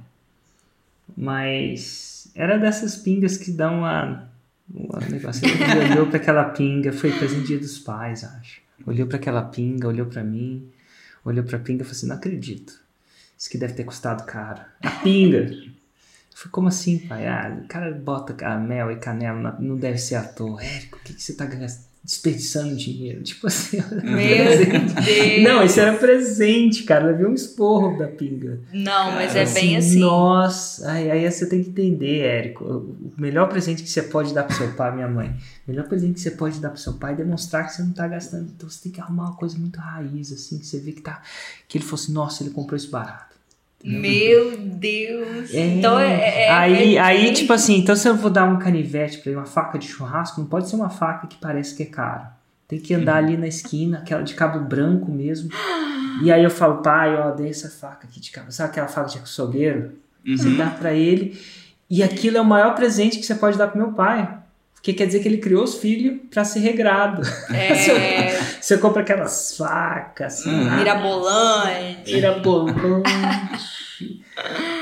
Mas 1.16 2.30
era 2.36 2.58
dessas 2.58 2.96
pingas 2.96 3.38
que 3.38 3.52
dão 3.52 3.80
uma. 3.80 4.30
uma 4.74 5.00
negócio. 5.10 5.46
Ele 5.46 5.92
olhou 5.94 6.08
para 6.08 6.18
aquela 6.18 6.44
pinga, 6.46 6.92
foi 6.94 7.12
presente 7.12 7.48
dia 7.48 7.60
dos 7.60 7.80
pais, 7.80 8.24
acho. 8.24 8.62
Olhou 8.86 9.08
para 9.08 9.18
aquela 9.18 9.42
pinga, 9.44 9.88
olhou 9.88 10.06
para 10.06 10.24
mim, 10.24 10.68
olhou 11.26 11.44
para 11.44 11.58
a 11.58 11.60
pinga 11.60 11.82
e 11.82 11.86
falou 11.86 11.98
assim: 11.98 12.08
Não 12.08 12.16
acredito. 12.16 12.80
Isso 13.38 13.50
que 13.50 13.58
deve 13.58 13.74
ter 13.74 13.84
custado 13.84 14.24
caro. 14.26 14.62
A 14.84 14.90
pinga! 14.92 15.38
Eu 15.40 16.42
falei, 16.44 16.52
como 16.52 16.68
assim, 16.70 17.00
pai? 17.00 17.28
Ah, 17.28 17.58
o 17.64 17.68
cara 17.68 17.92
bota 17.92 18.34
mel 18.60 18.92
e 18.92 18.96
canela, 18.98 19.40
na- 19.40 19.60
não 19.60 19.76
deve 19.76 19.98
ser 19.98 20.16
à 20.16 20.24
toa. 20.24 20.64
Érico, 20.64 20.98
o 20.98 21.02
que, 21.02 21.14
que 21.14 21.22
você 21.22 21.34
tá 21.34 21.46
gastando? 21.46 21.89
Desperdiçando 22.04 22.76
dinheiro? 22.76 23.22
Tipo 23.24 23.48
assim, 23.48 23.78
não, 25.44 25.64
esse 25.64 25.80
era 25.80 25.98
presente, 25.98 26.84
cara. 26.84 27.08
Levei 27.08 27.26
um 27.26 27.34
esporro 27.34 27.98
da 27.98 28.08
pinga. 28.08 28.62
Não, 28.74 29.12
mas 29.12 29.36
é 29.36 29.46
Cara, 29.46 29.54
bem 29.56 29.78
assim. 29.78 30.00
Nossa, 30.00 30.92
aí, 30.92 31.12
aí 31.12 31.32
você 31.32 31.46
tem 31.48 31.64
que 31.64 31.70
entender, 31.70 32.20
Érico. 32.22 32.64
O 32.64 33.22
melhor 33.22 33.48
presente 33.50 33.84
que 33.84 33.90
você 33.90 34.02
pode 34.04 34.34
dar 34.34 34.44
pro 34.44 34.56
seu 34.56 34.72
pai, 34.74 34.96
minha 34.96 35.08
mãe, 35.08 35.30
o 35.68 35.72
melhor 35.72 35.88
presente 35.88 36.14
que 36.14 36.22
você 36.22 36.32
pode 36.32 36.60
dar 36.60 36.70
pro 36.70 36.80
seu 36.80 36.94
pai 36.94 37.14
é 37.14 37.18
demonstrar 37.18 37.66
que 37.66 37.74
você 37.74 37.84
não 37.84 37.92
tá 37.92 38.08
gastando. 38.08 38.52
Então 38.56 38.70
você 38.70 38.84
tem 38.84 38.92
que 38.92 39.02
arrumar 39.02 39.26
uma 39.26 39.36
coisa 39.36 39.58
muito 39.58 39.80
raiz, 39.80 40.32
assim, 40.32 40.58
que 40.58 40.66
você 40.66 40.80
vê 40.80 40.94
que 40.94 41.02
tá. 41.02 41.22
Que 41.68 41.78
ele 41.78 41.86
fosse, 41.86 42.12
nossa, 42.12 42.44
ele 42.44 42.52
comprou 42.52 42.78
isso 42.78 42.90
barato. 42.90 43.29
Meu 43.84 44.58
Deus. 44.58 45.54
É. 45.54 45.68
Então 45.68 45.98
é. 46.00 46.44
é- 46.46 46.50
aí, 46.52 46.96
é- 46.96 47.00
aí, 47.00 47.34
tipo 47.34 47.54
assim, 47.54 47.78
então 47.78 47.96
se 47.96 48.08
eu 48.08 48.16
vou 48.16 48.30
dar 48.30 48.46
um 48.46 48.60
canivete 48.60 49.20
pra 49.20 49.32
ele, 49.32 49.40
uma 49.40 49.46
faca 49.46 49.78
de 49.80 49.88
churrasco, 49.88 50.42
não 50.42 50.48
pode 50.48 50.70
ser 50.70 50.76
uma 50.76 50.90
faca 50.90 51.28
que 51.28 51.38
parece 51.38 51.76
que 51.76 51.84
é 51.84 51.86
caro. 51.86 52.24
Tem 52.68 52.80
que 52.80 52.94
andar 52.94 53.16
ali 53.18 53.36
na 53.38 53.48
esquina, 53.48 54.00
aquela 54.00 54.22
de 54.22 54.34
cabo 54.36 54.60
branco 54.60 55.12
mesmo. 55.12 55.50
E 56.22 56.32
aí 56.32 56.44
eu 56.44 56.52
falo, 56.52 56.82
pai, 56.84 57.16
ó, 57.16 57.32
dei 57.32 57.50
essa 57.50 57.70
faca 57.70 58.06
aqui 58.08 58.20
de 58.20 58.30
cabo. 58.32 58.52
Sabe 58.52 58.70
aquela 58.72 58.88
faca 58.88 59.10
de 59.10 59.18
açougueiro? 59.18 59.94
Você 60.26 60.48
Uhum. 60.50 60.58
dá 60.58 60.68
pra 60.68 60.94
ele. 60.94 61.40
E 61.90 62.04
aquilo 62.04 62.38
é 62.38 62.42
o 62.42 62.46
maior 62.46 62.76
presente 62.76 63.18
que 63.18 63.26
você 63.26 63.34
pode 63.34 63.58
dar 63.58 63.68
pro 63.70 63.80
meu 63.80 63.94
pai. 63.94 64.38
Porque 64.80 64.94
quer 64.94 65.08
dizer 65.08 65.20
que 65.20 65.28
ele 65.28 65.40
criou 65.40 65.64
os 65.64 65.76
filhos 65.76 66.20
pra 66.32 66.46
ser 66.46 66.60
regrado. 66.62 67.22
é, 67.54 68.40
Você 68.62 68.78
compra 68.78 69.02
aquelas 69.02 69.58
facas, 69.58 70.40
assim, 70.40 70.50
Uhum. 70.50 70.78
mirabolante. 70.78 72.14
mirabolante. 72.14 72.80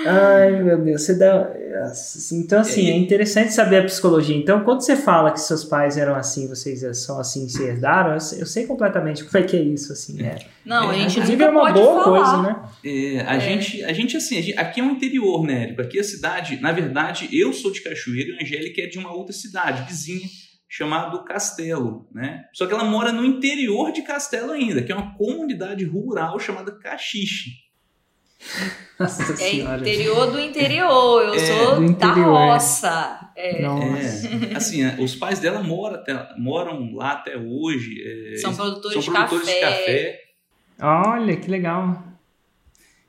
Ai, 0.05 0.61
meu 0.63 0.81
Deus, 0.81 1.01
você 1.03 1.15
dá. 1.15 1.51
assim, 1.83 2.39
Então, 2.39 2.59
assim, 2.59 2.89
é 2.89 2.95
interessante 2.97 3.53
saber 3.53 3.77
a 3.77 3.83
psicologia. 3.83 4.35
Então, 4.35 4.63
quando 4.63 4.81
você 4.81 4.95
fala 4.95 5.31
que 5.31 5.39
seus 5.39 5.63
pais 5.63 5.97
eram 5.97 6.15
assim, 6.15 6.47
vocês 6.47 6.81
são 7.05 7.19
assim, 7.19 7.47
se 7.49 7.63
herdaram, 7.63 8.13
eu 8.13 8.19
sei, 8.19 8.41
eu 8.41 8.45
sei 8.45 8.65
completamente 8.65 9.23
como 9.23 9.43
é 9.43 9.47
que 9.47 9.55
é 9.55 9.61
isso, 9.61 9.91
assim, 9.93 10.21
né? 10.21 10.37
Não, 10.65 10.89
a 10.89 10.93
gente 10.93 11.11
Inclusive, 11.19 11.31
nunca 11.31 11.45
é 11.45 11.49
uma 11.49 11.61
pode 11.61 11.73
boa 11.79 12.03
falar. 12.03 12.17
coisa, 12.19 12.41
né? 12.43 12.69
É, 12.85 13.21
a, 13.21 13.39
Gente, 13.39 13.83
a 13.83 13.93
gente, 13.93 14.17
assim, 14.17 14.37
a 14.37 14.41
gente- 14.41 14.57
aqui 14.57 14.79
é 14.79 14.83
um 14.83 14.91
interior, 14.91 15.45
né, 15.45 15.63
Érico? 15.63 15.81
Aqui 15.81 15.99
a 15.99 16.03
cidade, 16.03 16.59
na 16.61 16.71
verdade, 16.71 17.29
eu 17.31 17.53
sou 17.53 17.71
de 17.71 17.81
Cachoeira 17.81 18.29
e 18.31 18.33
a 18.39 18.43
Angélica 18.43 18.81
é 18.81 18.87
de 18.87 18.97
uma 18.97 19.13
outra 19.13 19.33
cidade, 19.33 19.83
vizinha, 19.87 20.27
chamado 20.69 21.23
Castelo, 21.23 22.07
né? 22.13 22.43
Só 22.53 22.65
que 22.67 22.73
ela 22.73 22.83
mora 22.83 23.11
no 23.11 23.23
interior 23.23 23.91
de 23.91 24.01
Castelo 24.01 24.51
ainda, 24.51 24.81
que 24.81 24.91
é 24.91 24.95
uma 24.95 25.15
comunidade 25.15 25.85
rural 25.85 26.37
chamada 26.39 26.71
Caxixe. 26.71 27.51
Nossa 28.99 29.33
É 29.33 29.35
senhora. 29.35 29.79
interior 29.81 30.31
do 30.31 30.39
interior. 30.39 31.21
Eu 31.23 31.33
É, 31.35 31.39
sou 31.39 31.75
do 31.75 31.81
da 31.81 31.85
interior, 31.87 32.35
é. 32.35 32.51
roça. 32.53 33.29
É. 33.35 33.61
Nossa. 33.61 34.27
É, 34.27 34.55
assim, 34.55 34.85
os 35.03 35.15
pais 35.15 35.39
dela 35.39 35.61
moram, 35.61 35.95
até- 35.95 36.29
moram 36.37 36.93
lá 36.95 37.11
até 37.11 37.37
hoje. 37.37 38.01
é, 38.33 38.37
São 38.37 38.55
produtores, 38.55 38.93
são 38.93 39.01
de, 39.01 39.09
produtores 39.19 39.45
café. 39.47 39.53
de 39.55 39.61
café. 39.61 40.23
Olha, 40.81 41.35
que 41.37 41.49
legal. 41.49 42.03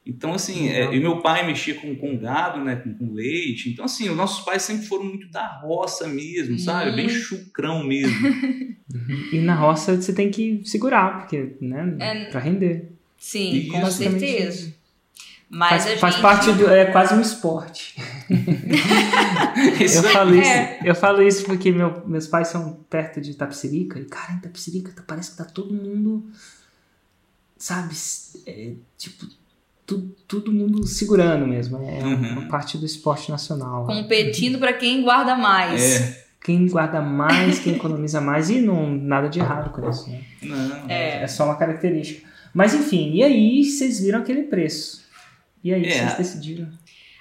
Então, 0.07 0.33
assim, 0.33 0.69
Legal. 0.71 0.91
é, 0.93 0.97
e 0.97 1.01
meu 1.01 1.21
pai 1.21 1.47
mexia 1.47 1.75
com, 1.75 1.95
com 1.95 2.17
gado, 2.17 2.65
né, 2.65 2.77
com, 2.77 2.95
com 2.95 3.13
leite. 3.13 3.69
Então, 3.69 3.85
assim, 3.85 4.09
os 4.09 4.17
nossos 4.17 4.43
pais 4.43 4.63
sempre 4.63 4.87
foram 4.87 5.05
muito 5.05 5.29
da 5.31 5.47
roça 5.61 6.09
mesmo, 6.09 6.59
sabe? 6.59 6.91
Hum. 6.93 6.97
Bem 6.97 7.09
chucrão 7.11 7.85
mesmo. 7.85 8.15
E 9.31 9.37
na 9.41 9.55
roça 9.55 10.01
você 10.01 10.15
tem 10.15 10.31
que 10.31 10.63
segurar, 10.65 11.19
porque, 11.19 11.57
né? 11.61 11.95
É. 12.01 12.25
Pra 12.31 12.41
render. 12.41 12.91
Sim, 13.19 13.69
com 13.71 13.85
certeza. 13.91 14.63
isso. 14.65 14.78
Mas 15.51 15.85
Faz, 15.85 15.87
a 15.97 15.99
faz 15.99 16.15
gente... 16.15 16.23
parte 16.23 16.53
do. 16.53 16.69
É 16.69 16.85
quase 16.87 17.15
um 17.15 17.21
esporte. 17.23 17.95
Isso 19.81 19.99
Eu 19.99 20.07
aí. 20.07 20.13
falo 20.13 20.35
isso, 20.35 20.51
É. 20.51 20.79
eu 20.85 20.95
falo 20.95 21.23
isso 21.23 21.45
porque 21.45 21.73
meu- 21.73 22.03
meus 22.07 22.27
pais 22.27 22.49
são 22.49 22.81
perto 22.91 23.21
de 23.21 23.35
Tapsirica 23.35 23.99
e, 23.99 24.05
cara, 24.05 24.33
em 24.35 24.39
Tapsirica 24.41 24.93
tá- 24.93 25.03
parece 25.07 25.31
que 25.33 25.37
tá 25.39 25.45
todo 25.45 25.73
mundo, 25.73 26.27
sabe, 27.57 27.95
é, 28.47 28.73
tipo, 28.97 29.27
tu, 29.87 30.01
todo 30.27 30.53
mundo 30.53 30.87
segurando 30.87 31.47
mesmo. 31.47 31.79
É 31.79 32.05
Uhum. 32.05 32.33
uma 32.33 32.49
parte 32.49 32.77
do 32.77 32.85
esporte 32.87 33.31
nacional. 33.31 33.87
Competindo 33.87 34.59
pra 34.59 34.73
quem 34.73 35.03
guarda 35.03 35.35
mais. 35.35 35.83
É, 35.83 36.29
Quem 36.41 36.67
guarda 36.69 37.01
mais, 37.03 37.59
quem 37.59 37.75
economiza 37.75 38.21
mais, 38.21 38.49
e 38.49 38.61
não 38.61 38.89
nada 38.95 39.29
de 39.29 39.39
errado 39.41 39.71
com 39.71 39.91
isso, 39.91 40.09
né? 40.09 40.23
não. 40.43 40.89
É. 40.89 41.23
É 41.25 41.27
só 41.27 41.45
uma 41.45 41.57
característica. 41.57 42.27
Mas 42.55 42.73
enfim, 42.75 43.13
e 43.15 43.23
aí 43.25 43.65
vocês 43.65 44.01
viram 44.01 44.21
aquele 44.21 44.45
preço? 44.45 45.03
E 45.63 45.73
aí 45.75 45.85
É. 45.87 45.91
vocês 45.91 46.15
decidiram? 46.17 46.69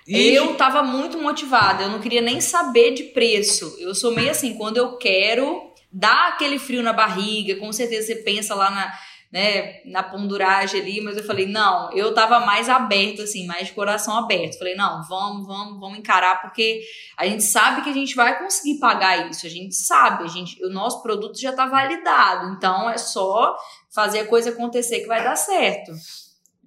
E- 0.07 0.33
Eu 0.33 0.55
tava 0.55 0.81
muito 0.83 1.17
motivada, 1.21 1.83
eu 1.83 1.89
não 1.89 1.99
queria 1.99 2.21
nem 2.21 2.39
saber 2.39 2.93
de 2.93 3.03
preço. 3.05 3.75
Eu 3.79 3.93
sou 3.93 4.13
meio 4.15 4.31
assim, 4.31 4.53
quando 4.57 4.77
eu 4.77 4.97
quero, 4.97 5.69
dá 5.91 6.27
aquele 6.29 6.57
frio 6.59 6.81
na 6.81 6.93
barriga, 6.93 7.55
com 7.59 7.71
certeza 7.73 8.07
você 8.07 8.15
pensa 8.15 8.55
lá 8.55 8.71
na, 8.71 8.93
né, 9.29 9.81
na 9.85 10.01
ponduragem 10.01 10.79
ali, 10.79 11.01
mas 11.01 11.17
eu 11.17 11.23
falei, 11.25 11.45
não, 11.45 11.91
eu 11.91 12.13
tava 12.13 12.39
mais 12.39 12.69
aberta, 12.69 13.23
assim, 13.23 13.45
mais 13.45 13.67
de 13.67 13.73
coração 13.73 14.15
aberto. 14.17 14.57
Falei, 14.57 14.75
não, 14.75 15.03
vamos, 15.09 15.45
vamos, 15.45 15.77
vamos 15.77 15.97
encarar, 15.99 16.41
porque 16.41 16.79
a 17.17 17.27
gente 17.27 17.43
sabe 17.43 17.81
que 17.81 17.89
a 17.89 17.93
gente 17.93 18.15
vai 18.15 18.39
conseguir 18.39 18.79
pagar 18.79 19.29
isso, 19.29 19.45
a 19.45 19.49
gente 19.49 19.75
sabe, 19.75 20.23
a 20.23 20.27
gente, 20.27 20.63
o 20.63 20.69
nosso 20.69 21.03
produto 21.03 21.37
já 21.37 21.51
tá 21.51 21.65
validado, 21.65 22.53
então 22.55 22.89
é 22.89 22.97
só 22.97 23.53
fazer 23.93 24.19
a 24.19 24.25
coisa 24.27 24.51
acontecer 24.51 25.01
que 25.01 25.07
vai 25.07 25.21
dar 25.21 25.35
certo. 25.35 25.91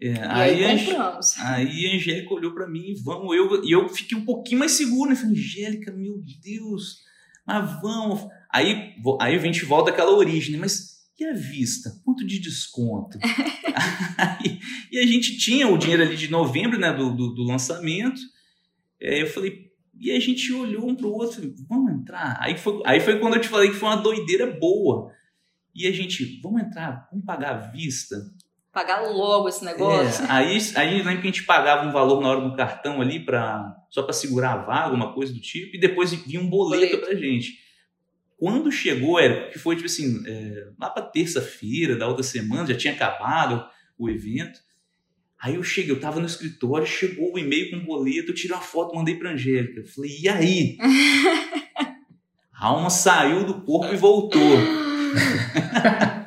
É, 0.02 0.24
aí, 0.26 0.64
aí, 0.64 0.86
compramos. 0.86 1.38
aí 1.38 1.86
a 1.86 1.96
Angélica 1.96 2.34
olhou 2.34 2.54
pra 2.54 2.68
mim, 2.68 2.94
vamos, 3.04 3.36
eu, 3.36 3.62
e 3.64 3.70
eu 3.72 3.88
fiquei 3.88 4.16
um 4.16 4.24
pouquinho 4.24 4.58
mais 4.60 4.72
seguro, 4.72 5.10
né? 5.10 5.16
Falei, 5.16 5.32
Angélica, 5.32 5.92
meu 5.92 6.22
Deus, 6.42 7.00
mas 7.46 7.80
vamos. 7.82 8.26
Aí, 8.52 8.94
aí 9.20 9.34
a 9.34 9.38
gente 9.38 9.64
volta 9.64 9.90
àquela 9.90 10.12
origem, 10.12 10.52
né? 10.52 10.58
Mas 10.58 10.90
e 11.18 11.24
a 11.26 11.34
vista? 11.34 11.90
Quanto 12.02 12.26
de 12.26 12.38
desconto? 12.38 13.18
Aí- 14.16 14.58
e 14.90 14.98
a 14.98 15.06
gente 15.06 15.36
tinha 15.36 15.68
o 15.68 15.76
dinheiro 15.76 16.02
ali 16.02 16.16
de 16.16 16.30
novembro, 16.30 16.78
né, 16.78 16.92
do, 16.92 17.14
do, 17.14 17.34
do 17.34 17.42
lançamento. 17.44 18.18
É, 19.00 19.20
eu 19.22 19.26
falei, 19.26 19.70
E 19.98 20.10
a 20.12 20.18
gente 20.18 20.50
olhou 20.50 20.88
um 20.88 20.94
pro 20.96 21.10
outro, 21.12 21.54
vamos 21.68 21.92
entrar. 21.92 22.38
Aí 22.40 22.56
foi, 22.56 22.80
aí 22.86 23.00
foi 23.00 23.18
quando 23.18 23.34
eu 23.34 23.40
te 23.40 23.48
falei 23.48 23.68
que 23.68 23.76
foi 23.76 23.88
uma 23.90 23.96
doideira 24.02 24.46
boa. 24.58 25.12
E 25.74 25.86
a 25.86 25.92
gente, 25.92 26.40
vamos 26.42 26.62
entrar, 26.62 27.06
vamos 27.10 27.26
pagar 27.26 27.50
à 27.54 27.58
vista. 27.70 28.16
Pagar 28.72 29.00
logo 29.00 29.48
esse 29.48 29.64
negócio. 29.64 30.24
É, 30.24 30.30
aí, 30.30 30.58
aí 30.76 30.98
lembra 30.98 31.16
que 31.16 31.28
a 31.28 31.30
gente 31.30 31.42
pagava 31.42 31.86
um 31.88 31.92
valor 31.92 32.20
na 32.20 32.28
hora 32.28 32.40
do 32.40 32.54
cartão 32.54 33.00
ali 33.00 33.18
para 33.18 33.76
só 33.90 34.02
para 34.02 34.12
segurar 34.12 34.52
a 34.52 34.56
vaga, 34.58 34.94
uma 34.94 35.12
coisa 35.12 35.32
do 35.32 35.40
tipo, 35.40 35.74
e 35.74 35.80
depois 35.80 36.12
vinha 36.12 36.40
um 36.40 36.48
boleto, 36.48 36.96
boleto. 36.96 37.06
pra 37.06 37.14
gente. 37.16 37.58
Quando 38.38 38.70
chegou, 38.70 39.18
era 39.18 39.50
que 39.50 39.58
foi 39.58 39.74
tipo 39.74 39.86
assim, 39.86 40.22
é, 40.24 40.68
lá 40.78 40.88
pra 40.88 41.02
terça-feira 41.02 41.96
da 41.96 42.06
outra 42.06 42.22
semana, 42.22 42.68
já 42.68 42.76
tinha 42.76 42.94
acabado 42.94 43.66
o 43.98 44.08
evento. 44.08 44.60
Aí 45.42 45.56
eu 45.56 45.62
cheguei, 45.64 45.90
eu 45.90 46.00
tava 46.00 46.20
no 46.20 46.26
escritório, 46.26 46.86
chegou 46.86 47.34
o 47.34 47.38
e-mail 47.38 47.70
com 47.70 47.76
o 47.78 47.84
boleto, 47.84 48.30
eu 48.30 48.34
tirei 48.34 48.54
uma 48.54 48.62
foto, 48.62 48.94
mandei 48.94 49.16
pra 49.16 49.32
Angélica. 49.32 49.80
Eu 49.80 49.84
falei, 49.84 50.16
e 50.20 50.28
aí? 50.28 50.78
a 52.54 52.66
alma 52.66 52.88
saiu 52.88 53.44
do 53.44 53.62
corpo 53.62 53.92
e 53.92 53.96
voltou. 53.96 54.40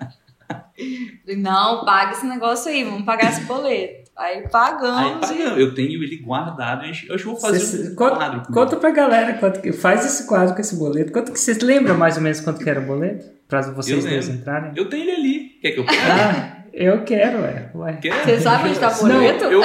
Não, 1.36 1.86
paga 1.86 2.12
esse 2.12 2.26
negócio 2.26 2.72
aí, 2.72 2.84
vamos 2.84 3.04
pagar 3.04 3.32
esse 3.32 3.42
boleto. 3.42 4.04
Aí 4.16 4.48
pagamos. 4.48 5.00
Aí 5.00 5.12
pagamos. 5.20 5.58
E... 5.58 5.62
Eu 5.62 5.74
tenho 5.74 6.04
ele 6.04 6.18
guardado. 6.18 6.86
Eu 6.86 6.92
acho 6.92 7.08
que 7.08 7.24
vou 7.24 7.36
fazer 7.36 7.60
Cê, 7.60 7.90
um 7.92 7.96
conta, 7.96 8.16
quadro. 8.16 8.54
Conta 8.54 8.76
pra 8.78 8.92
galera 8.92 9.34
quanto 9.34 9.62
que, 9.62 9.72
faz 9.72 10.06
esse 10.06 10.28
quadro 10.28 10.54
com 10.54 10.62
esse 10.62 10.76
boleto. 10.76 11.12
Quanto 11.12 11.32
que 11.32 11.40
vocês 11.40 11.60
lembram 11.60 11.98
mais 11.98 12.16
ou 12.18 12.22
menos 12.22 12.40
quanto 12.40 12.64
que 12.64 12.70
era 12.70 12.80
o 12.80 12.86
boleto? 12.86 13.26
Pra 13.48 13.62
vocês 13.62 14.04
dois 14.04 14.30
entrarem? 14.30 14.72
Eu 14.76 14.88
tenho 14.90 15.04
ele 15.04 15.12
ali. 15.12 15.40
Quer 15.62 15.72
que 15.72 15.80
eu 15.80 15.86
pegue? 15.86 16.00
Ah, 16.00 16.64
eu 16.74 17.04
quero, 17.04 17.42
ué. 17.42 17.70
Ué. 17.76 17.94
Quer? 18.02 18.24
Você 18.24 18.40
sabe 18.40 18.70
onde 18.70 18.80
tá 18.80 18.90
o 18.90 19.00
boleto? 19.00 19.44
Não, 19.46 19.52
eu... 19.52 19.64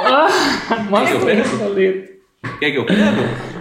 ah, 0.00 0.28
mostra 0.88 1.16
o 1.16 1.20
boleto. 1.20 2.10
Quer 2.58 2.70
que 2.70 2.76
eu 2.76 2.86
pego? 2.86 3.59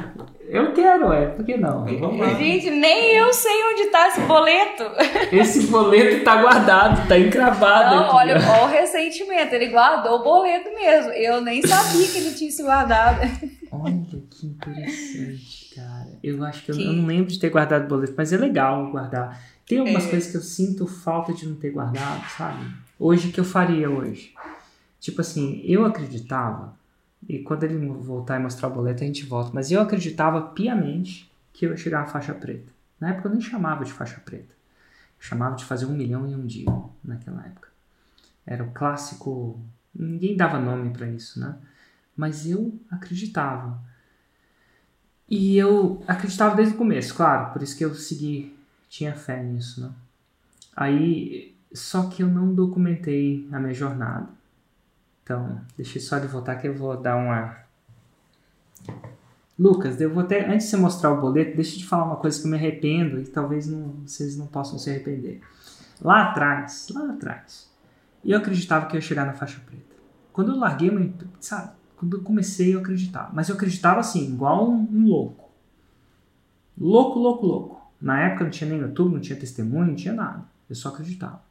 Eu 0.49 0.73
quero, 0.73 1.13
é. 1.13 1.27
Por 1.27 1.45
que 1.45 1.55
não? 1.57 1.87
Gente, 1.87 2.71
nem 2.71 3.15
eu 3.15 3.31
sei 3.31 3.63
onde 3.71 3.85
tá 3.91 4.07
esse 4.07 4.21
boleto. 4.21 4.83
Esse 5.31 5.67
boleto 5.67 6.23
tá 6.23 6.41
guardado, 6.41 7.07
tá 7.07 7.19
encravado. 7.19 7.95
Não, 7.95 8.05
aqui, 8.05 8.15
olha, 8.15 8.35
olha 8.35 8.63
o 8.63 8.67
ressentimento. 8.67 9.53
Ele 9.53 9.67
guardou 9.67 10.19
o 10.19 10.23
boleto 10.23 10.73
mesmo. 10.73 11.11
Eu 11.11 11.39
nem 11.39 11.61
sabia 11.61 12.07
que 12.07 12.17
ele 12.17 12.33
tinha 12.33 12.49
se 12.49 12.63
guardado. 12.63 13.19
Olha 13.71 14.03
que 14.31 14.47
interessante, 14.47 15.75
cara. 15.75 16.17
Eu 16.23 16.43
acho 16.43 16.65
que, 16.65 16.71
que... 16.71 16.81
Eu, 16.81 16.87
eu, 16.87 16.93
não 16.93 17.05
lembro 17.05 17.31
de 17.31 17.39
ter 17.39 17.49
guardado 17.51 17.85
o 17.85 17.87
boleto, 17.87 18.15
mas 18.17 18.33
é 18.33 18.37
legal 18.37 18.89
guardar. 18.89 19.39
Tem 19.67 19.77
algumas 19.77 20.07
é. 20.07 20.09
coisas 20.09 20.31
que 20.31 20.37
eu 20.37 20.41
sinto 20.41 20.87
falta 20.87 21.31
de 21.31 21.47
não 21.47 21.55
ter 21.55 21.69
guardado, 21.69 22.27
sabe? 22.35 22.65
Hoje 22.97 23.31
que 23.31 23.39
eu 23.39 23.45
faria 23.45 23.87
hoje. 23.87 24.33
Tipo 24.99 25.21
assim, 25.21 25.61
eu 25.63 25.85
acreditava 25.85 26.78
e 27.29 27.37
quando 27.37 27.63
ele 27.63 27.77
voltar 27.87 28.39
e 28.39 28.43
mostrar 28.43 28.69
o 28.69 28.73
boleto, 28.73 29.03
a 29.03 29.05
gente 29.07 29.23
volta. 29.23 29.51
Mas 29.53 29.69
eu 29.69 29.79
acreditava 29.79 30.41
piamente 30.41 31.31
que 31.53 31.67
eu 31.67 31.69
ia 31.69 31.77
chegar 31.77 32.01
à 32.01 32.07
faixa 32.07 32.33
preta. 32.33 32.71
Na 32.99 33.09
época 33.09 33.27
eu 33.27 33.33
nem 33.33 33.39
chamava 33.39 33.85
de 33.85 33.93
faixa 33.93 34.19
preta. 34.19 34.51
Eu 34.51 35.23
chamava 35.23 35.55
de 35.55 35.63
fazer 35.63 35.85
um 35.85 35.93
milhão 35.93 36.27
em 36.27 36.33
um 36.33 36.43
dia, 36.47 36.65
naquela 37.03 37.45
época. 37.45 37.69
Era 38.47 38.63
o 38.63 38.71
clássico. 38.71 39.59
Ninguém 39.93 40.35
dava 40.35 40.59
nome 40.59 40.89
para 40.89 41.07
isso, 41.07 41.39
né? 41.39 41.55
Mas 42.17 42.47
eu 42.47 42.73
acreditava. 42.89 43.79
E 45.29 45.55
eu 45.55 46.03
acreditava 46.07 46.55
desde 46.55 46.73
o 46.73 46.77
começo, 46.77 47.13
claro, 47.13 47.53
por 47.53 47.61
isso 47.61 47.77
que 47.77 47.85
eu 47.85 47.93
segui, 47.93 48.57
tinha 48.89 49.13
fé 49.13 49.43
nisso, 49.43 49.81
né? 49.81 49.91
Aí, 50.75 51.55
só 51.71 52.09
que 52.09 52.23
eu 52.23 52.27
não 52.27 52.55
documentei 52.55 53.47
a 53.51 53.59
minha 53.59 53.73
jornada. 53.73 54.38
Então, 55.29 55.61
deixa 55.77 55.99
eu 55.99 56.01
só 56.01 56.17
de 56.17 56.25
voltar 56.25 56.55
que 56.55 56.67
eu 56.67 56.73
vou 56.73 56.97
dar 56.97 57.15
uma. 57.15 57.55
Lucas, 59.59 60.01
eu 60.01 60.11
vou 60.11 60.23
até. 60.23 60.51
Antes 60.51 60.65
de 60.65 60.71
você 60.71 60.77
mostrar 60.77 61.11
o 61.11 61.21
boleto, 61.21 61.55
deixa 61.55 61.75
eu 61.75 61.79
te 61.81 61.85
falar 61.85 62.05
uma 62.05 62.15
coisa 62.15 62.39
que 62.41 62.47
eu 62.47 62.49
me 62.49 62.57
arrependo 62.57 63.19
e 63.19 63.25
talvez 63.25 63.67
não, 63.67 63.89
vocês 64.07 64.35
não 64.35 64.47
possam 64.47 64.79
se 64.79 64.89
arrepender. 64.89 65.39
Lá 66.01 66.31
atrás, 66.31 66.87
lá 66.89 67.11
atrás, 67.11 67.71
eu 68.25 68.39
acreditava 68.39 68.87
que 68.87 68.93
eu 68.93 68.97
ia 68.97 69.05
chegar 69.05 69.23
na 69.23 69.33
faixa 69.33 69.61
preta. 69.67 69.95
Quando 70.33 70.51
eu 70.51 70.57
larguei, 70.57 71.13
sabe? 71.39 71.73
Quando 71.95 72.17
eu 72.17 72.23
comecei, 72.23 72.73
eu 72.73 72.79
acreditava. 72.79 73.29
Mas 73.31 73.49
eu 73.49 73.55
acreditava 73.55 73.99
assim, 73.99 74.33
igual 74.33 74.67
um, 74.67 74.87
um 74.91 75.05
louco. 75.05 75.47
Louco, 76.75 77.19
louco, 77.19 77.45
louco. 77.45 77.91
Na 78.01 78.19
época 78.19 78.45
não 78.45 78.51
tinha 78.51 78.67
nem 78.67 78.79
YouTube, 78.79 79.13
não 79.13 79.21
tinha 79.21 79.37
testemunho, 79.37 79.89
não 79.89 79.95
tinha 79.95 80.13
nada. 80.15 80.43
Eu 80.67 80.75
só 80.75 80.89
acreditava. 80.89 81.43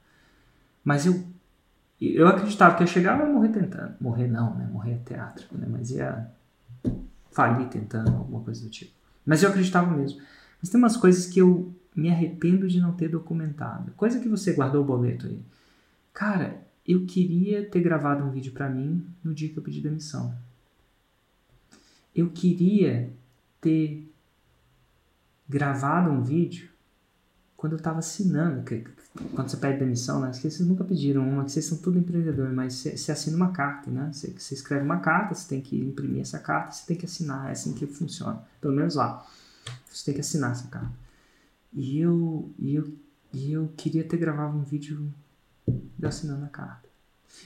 Mas 0.83 1.07
eu 1.07 1.23
eu 2.01 2.29
acreditava 2.29 2.77
que 2.77 2.83
ia 2.83 2.87
chegar 2.87 3.21
e 3.21 3.33
morrer 3.33 3.49
tentando. 3.49 3.95
Morrer 4.01 4.29
não, 4.29 4.55
né? 4.55 4.69
Morrer 4.73 4.93
é 4.93 4.99
teatro, 4.99 5.47
né? 5.53 5.67
Mas 5.69 5.91
ia 5.91 6.31
falir 7.33 7.69
tentando, 7.69 8.17
alguma 8.17 8.43
coisa 8.43 8.63
do 8.63 8.71
tipo. 8.71 8.93
Mas 9.27 9.43
eu 9.43 9.51
acreditava 9.51 9.95
mesmo. 9.97 10.21
Mas 10.61 10.71
tem 10.71 10.79
umas 10.79 10.97
coisas 10.97 11.27
que 11.27 11.41
eu 11.41 11.75
me 11.95 12.11
arrependo 12.11 12.69
de 12.69 12.81
não 12.81 12.93
ter 12.93 13.09
documentado. 13.09 13.93
Coisa 13.93 14.21
que 14.21 14.29
você 14.29 14.53
guardou 14.53 14.83
o 14.83 14.87
boleto 14.87 15.27
aí. 15.27 15.41
Cara, 16.15 16.61
eu 16.87 17.05
queria 17.05 17.69
ter 17.69 17.81
gravado 17.81 18.25
um 18.25 18.31
vídeo 18.31 18.53
para 18.53 18.69
mim 18.69 19.05
no 19.23 19.35
dia 19.35 19.49
que 19.49 19.59
eu 19.59 19.63
pedi 19.63 19.81
demissão. 19.81 20.35
Eu 22.15 22.31
queria 22.31 23.11
ter 23.61 24.09
gravado 25.49 26.11
um 26.11 26.23
vídeo 26.23 26.69
quando 27.57 27.73
eu 27.73 27.79
estava 27.79 27.99
assinando, 27.99 28.63
quando 29.35 29.49
você 29.49 29.57
pede 29.57 29.79
demissão, 29.79 30.21
né? 30.21 30.33
Vocês 30.33 30.61
nunca 30.61 30.85
pediram 30.85 31.29
uma, 31.29 31.45
que 31.45 31.53
vocês 31.53 31.65
são 31.65 31.79
tudo 31.79 31.99
empreendedor, 31.99 32.53
mas 32.53 32.75
você, 32.75 32.97
você 32.97 33.13
assina 33.13 33.37
uma 33.37 33.51
carta, 33.51 33.91
né? 33.91 34.11
Você, 34.13 34.31
você, 34.31 34.55
escreve 34.55 34.85
uma 34.85 34.99
carta, 34.99 35.35
você 35.35 35.49
tem 35.49 35.61
que 35.61 35.81
imprimir 35.81 36.21
essa 36.21 36.39
carta, 36.39 36.73
você 36.73 36.87
tem 36.87 36.97
que 36.97 37.05
assinar, 37.05 37.49
é 37.49 37.53
assim 37.53 37.73
que 37.73 37.87
funciona. 37.87 38.43
Pelo 38.61 38.75
menos 38.75 38.95
lá. 38.95 39.27
Você 39.91 40.05
tem 40.07 40.15
que 40.15 40.21
assinar 40.21 40.53
essa 40.53 40.69
carta. 40.69 40.93
E 41.73 41.99
eu, 41.99 42.51
e 42.59 42.75
eu, 42.75 42.93
e 43.33 43.53
eu 43.53 43.73
queria 43.77 44.05
ter 44.05 44.17
gravado 44.17 44.57
um 44.57 44.63
vídeo 44.63 45.13
de 45.67 46.07
assinando 46.07 46.45
a 46.45 46.49
carta. 46.49 46.89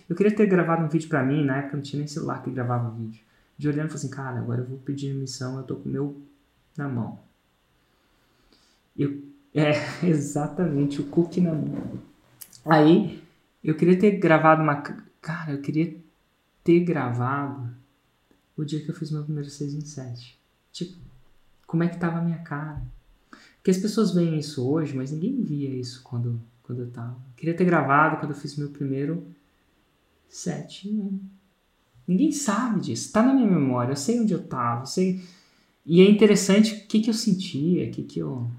Eu 0.09 0.15
queria 0.15 0.35
ter 0.35 0.47
gravado 0.47 0.85
um 0.85 0.89
vídeo 0.89 1.09
para 1.09 1.25
mim, 1.25 1.45
na 1.45 1.59
época 1.59 1.77
não 1.77 1.83
tinha 1.83 1.99
nem 1.99 2.07
celular 2.07 2.43
que 2.43 2.51
gravava 2.51 2.91
vídeo. 2.91 3.23
De 3.57 3.69
olhando 3.69 3.87
e 3.87 3.89
falando 3.89 3.97
assim, 3.97 4.11
cara, 4.11 4.39
agora 4.39 4.61
eu 4.61 4.67
vou 4.67 4.79
pedir 4.79 5.13
demissão, 5.13 5.59
eu 5.59 5.65
tô 5.65 5.77
com 5.77 5.89
o 5.89 5.93
meu 5.93 6.23
na 6.77 6.89
mão. 6.89 7.19
Eu 8.97 9.32
é, 9.55 9.73
exatamente, 10.07 11.01
o 11.01 11.07
cookie 11.07 11.41
na 11.41 11.53
mão. 11.53 12.01
Aí, 12.65 13.23
eu 13.63 13.77
queria 13.77 13.99
ter 13.99 14.13
gravado 14.13 14.63
uma. 14.63 14.77
Cara, 15.21 15.53
eu 15.53 15.61
queria 15.61 15.97
ter 16.65 16.81
gravado 16.81 17.71
o 18.57 18.65
dia 18.65 18.81
que 18.81 18.91
eu 18.91 18.95
fiz 18.95 19.11
meu 19.11 19.23
primeiro 19.23 19.49
6 19.49 19.75
em 19.75 19.81
7. 19.81 20.39
Tipo, 20.73 20.97
como 21.67 21.83
é 21.83 21.89
que 21.89 21.99
tava 21.99 22.19
a 22.19 22.23
minha 22.23 22.39
cara? 22.39 22.83
Porque 23.57 23.71
as 23.71 23.79
pessoas 23.79 24.13
veem 24.13 24.39
isso 24.39 24.67
hoje, 24.69 24.97
mas 24.97 25.13
ninguém 25.13 25.43
via 25.43 25.71
isso 25.71 26.03
quando, 26.03 26.41
quando 26.63 26.83
eu 26.83 26.91
tava. 26.91 27.13
Eu 27.13 27.37
queria 27.37 27.55
ter 27.55 27.65
gravado 27.65 28.17
quando 28.19 28.33
eu 28.33 28.37
fiz 28.37 28.57
meu 28.57 28.71
primeiro 28.71 29.27
7 30.29 30.89
em 30.89 31.01
1. 31.01 31.21
Ninguém 32.09 32.33
sabe 32.33 32.81
disso. 32.81 33.13
Tá 33.13 33.23
na 33.23 33.33
minha 33.33 33.47
memória. 33.47 33.93
Eu 33.93 33.97
sei 33.97 34.21
onde 34.21 34.33
eu 34.33 34.43
tava. 34.43 34.83
Eu 34.83 34.87
sei. 34.87 35.23
E 35.87 36.01
é 36.01 36.11
interessante 36.11 36.75
o 36.75 36.87
que, 36.87 37.01
que 37.01 37.11
eu 37.11 37.15
sentia, 37.15 37.89
o 37.89 37.91
que, 37.91 38.03
que 38.03 38.19
eu 38.19 38.51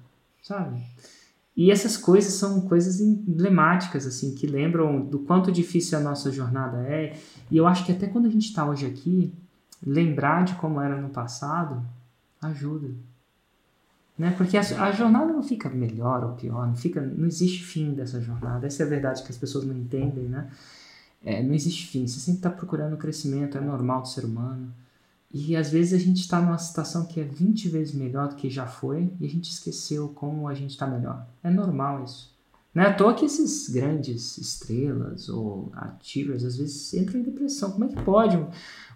sabe? 0.44 0.84
E 1.56 1.72
essas 1.72 1.96
coisas 1.96 2.34
são 2.34 2.62
coisas 2.62 3.00
emblemáticas, 3.00 4.06
assim, 4.06 4.36
que 4.36 4.46
lembram 4.46 5.06
do 5.06 5.20
quanto 5.20 5.52
difícil 5.52 5.98
a 5.98 6.02
nossa 6.02 6.32
jornada 6.32 6.78
é. 6.88 7.18
E 7.50 7.58
eu 7.58 7.66
acho 7.66 7.86
que 7.86 7.92
até 7.92 8.08
quando 8.08 8.26
a 8.26 8.30
gente 8.30 8.48
está 8.48 8.66
hoje 8.66 8.86
aqui, 8.86 9.34
lembrar 9.86 10.44
de 10.44 10.56
como 10.56 10.82
era 10.82 11.00
no 11.00 11.10
passado 11.10 11.84
ajuda. 12.42 12.90
Né? 14.18 14.32
Porque 14.38 14.58
a, 14.58 14.62
a, 14.62 14.92
jornada 14.92 15.32
não 15.32 15.42
fica 15.42 15.70
melhor 15.70 16.24
ou 16.24 16.34
pior, 16.34 16.68
não, 16.68 16.76
fica, 16.76 17.02
não 17.02 17.26
existe 17.26 17.64
fim 17.64 17.94
dessa 17.94 18.22
jornada. 18.22 18.66
Essa 18.68 18.84
é 18.84 18.86
a 18.86 18.90
verdade 18.90 19.24
que 19.24 19.32
as 19.32 19.38
pessoas 19.38 19.64
não 19.66 19.76
entendem, 19.76 20.26
né? 20.26 20.50
É, 21.26 21.42
não 21.42 21.54
existe 21.54 21.88
fim, 21.88 22.06
você 22.06 22.20
sempre 22.20 22.40
está 22.40 22.50
procurando 22.50 22.98
crescimento, 22.98 23.58
é 23.58 23.62
normal 23.62 24.02
do 24.02 24.10
ser 24.10 24.26
humano. 24.26 24.74
E 25.34 25.56
às 25.56 25.72
vezes 25.72 25.94
a 25.94 25.98
gente 25.98 26.20
está 26.20 26.40
numa 26.40 26.60
situação 26.60 27.08
que 27.08 27.20
é 27.20 27.24
20 27.24 27.68
vezes 27.70 27.94
melhor 27.96 28.30
do 28.30 28.36
que 28.36 28.50
já 28.52 28.68
foi 28.68 29.12
e 29.20 29.26
a 29.26 29.30
gente 29.30 29.50
esqueceu 29.50 30.10
como 30.10 30.48
a 30.48 30.54
gente 30.54 30.70
está 30.72 30.86
melhor. 30.86 31.26
É 31.44 31.50
normal 31.50 32.04
isso. 32.04 32.32
Não 32.74 32.84
é 32.84 32.88
à 32.88 32.94
toa 32.94 33.14
que 33.16 33.26
esses 33.26 33.70
grandes 33.70 34.38
estrelas 34.38 35.30
ou 35.30 35.72
ativos 35.76 36.44
às 36.44 36.58
vezes 36.58 36.94
entram 36.94 37.20
em 37.20 37.24
depressão. 37.24 37.72
Como 37.72 37.86
é 37.86 37.88
que 37.88 38.02
pode 38.04 38.38
um, 38.38 38.48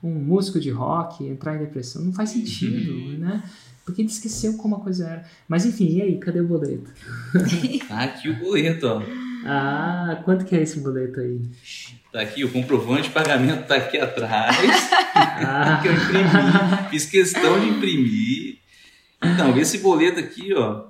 um 0.03 0.13
músico 0.13 0.59
de 0.59 0.69
rock 0.69 1.25
entrar 1.25 1.55
em 1.55 1.59
depressão? 1.59 2.03
Não 2.03 2.13
faz 2.13 2.29
sentido, 2.29 2.91
uhum. 2.91 3.17
né? 3.17 3.43
Porque 3.83 4.01
ele 4.01 4.09
esqueceu 4.09 4.57
como 4.57 4.75
a 4.75 4.79
coisa 4.79 5.07
era. 5.07 5.25
Mas 5.47 5.65
enfim, 5.65 5.89
e 5.89 6.01
aí, 6.01 6.17
cadê 6.19 6.41
o 6.41 6.47
boleto? 6.47 6.91
Tá 7.87 8.03
aqui 8.03 8.29
o 8.29 8.39
boleto, 8.39 8.85
ó. 8.85 9.01
Ah, 9.47 10.21
quanto 10.25 10.45
que 10.45 10.55
é 10.55 10.61
esse 10.61 10.81
boleto 10.81 11.19
aí? 11.19 11.41
Tá 12.11 12.21
aqui, 12.21 12.43
o 12.43 12.51
comprovante 12.51 13.03
de 13.03 13.09
pagamento 13.09 13.65
tá 13.65 13.75
aqui 13.75 13.97
atrás. 13.97 14.57
Ah. 15.15 15.79
que 15.81 15.87
eu 15.87 15.93
imprimi. 15.93 16.29
Fiz 16.89 17.05
questão 17.05 17.59
de 17.59 17.69
imprimir. 17.69 18.57
Então, 19.23 19.57
esse 19.57 19.77
boleto 19.79 20.19
aqui, 20.19 20.53
ó, 20.53 20.85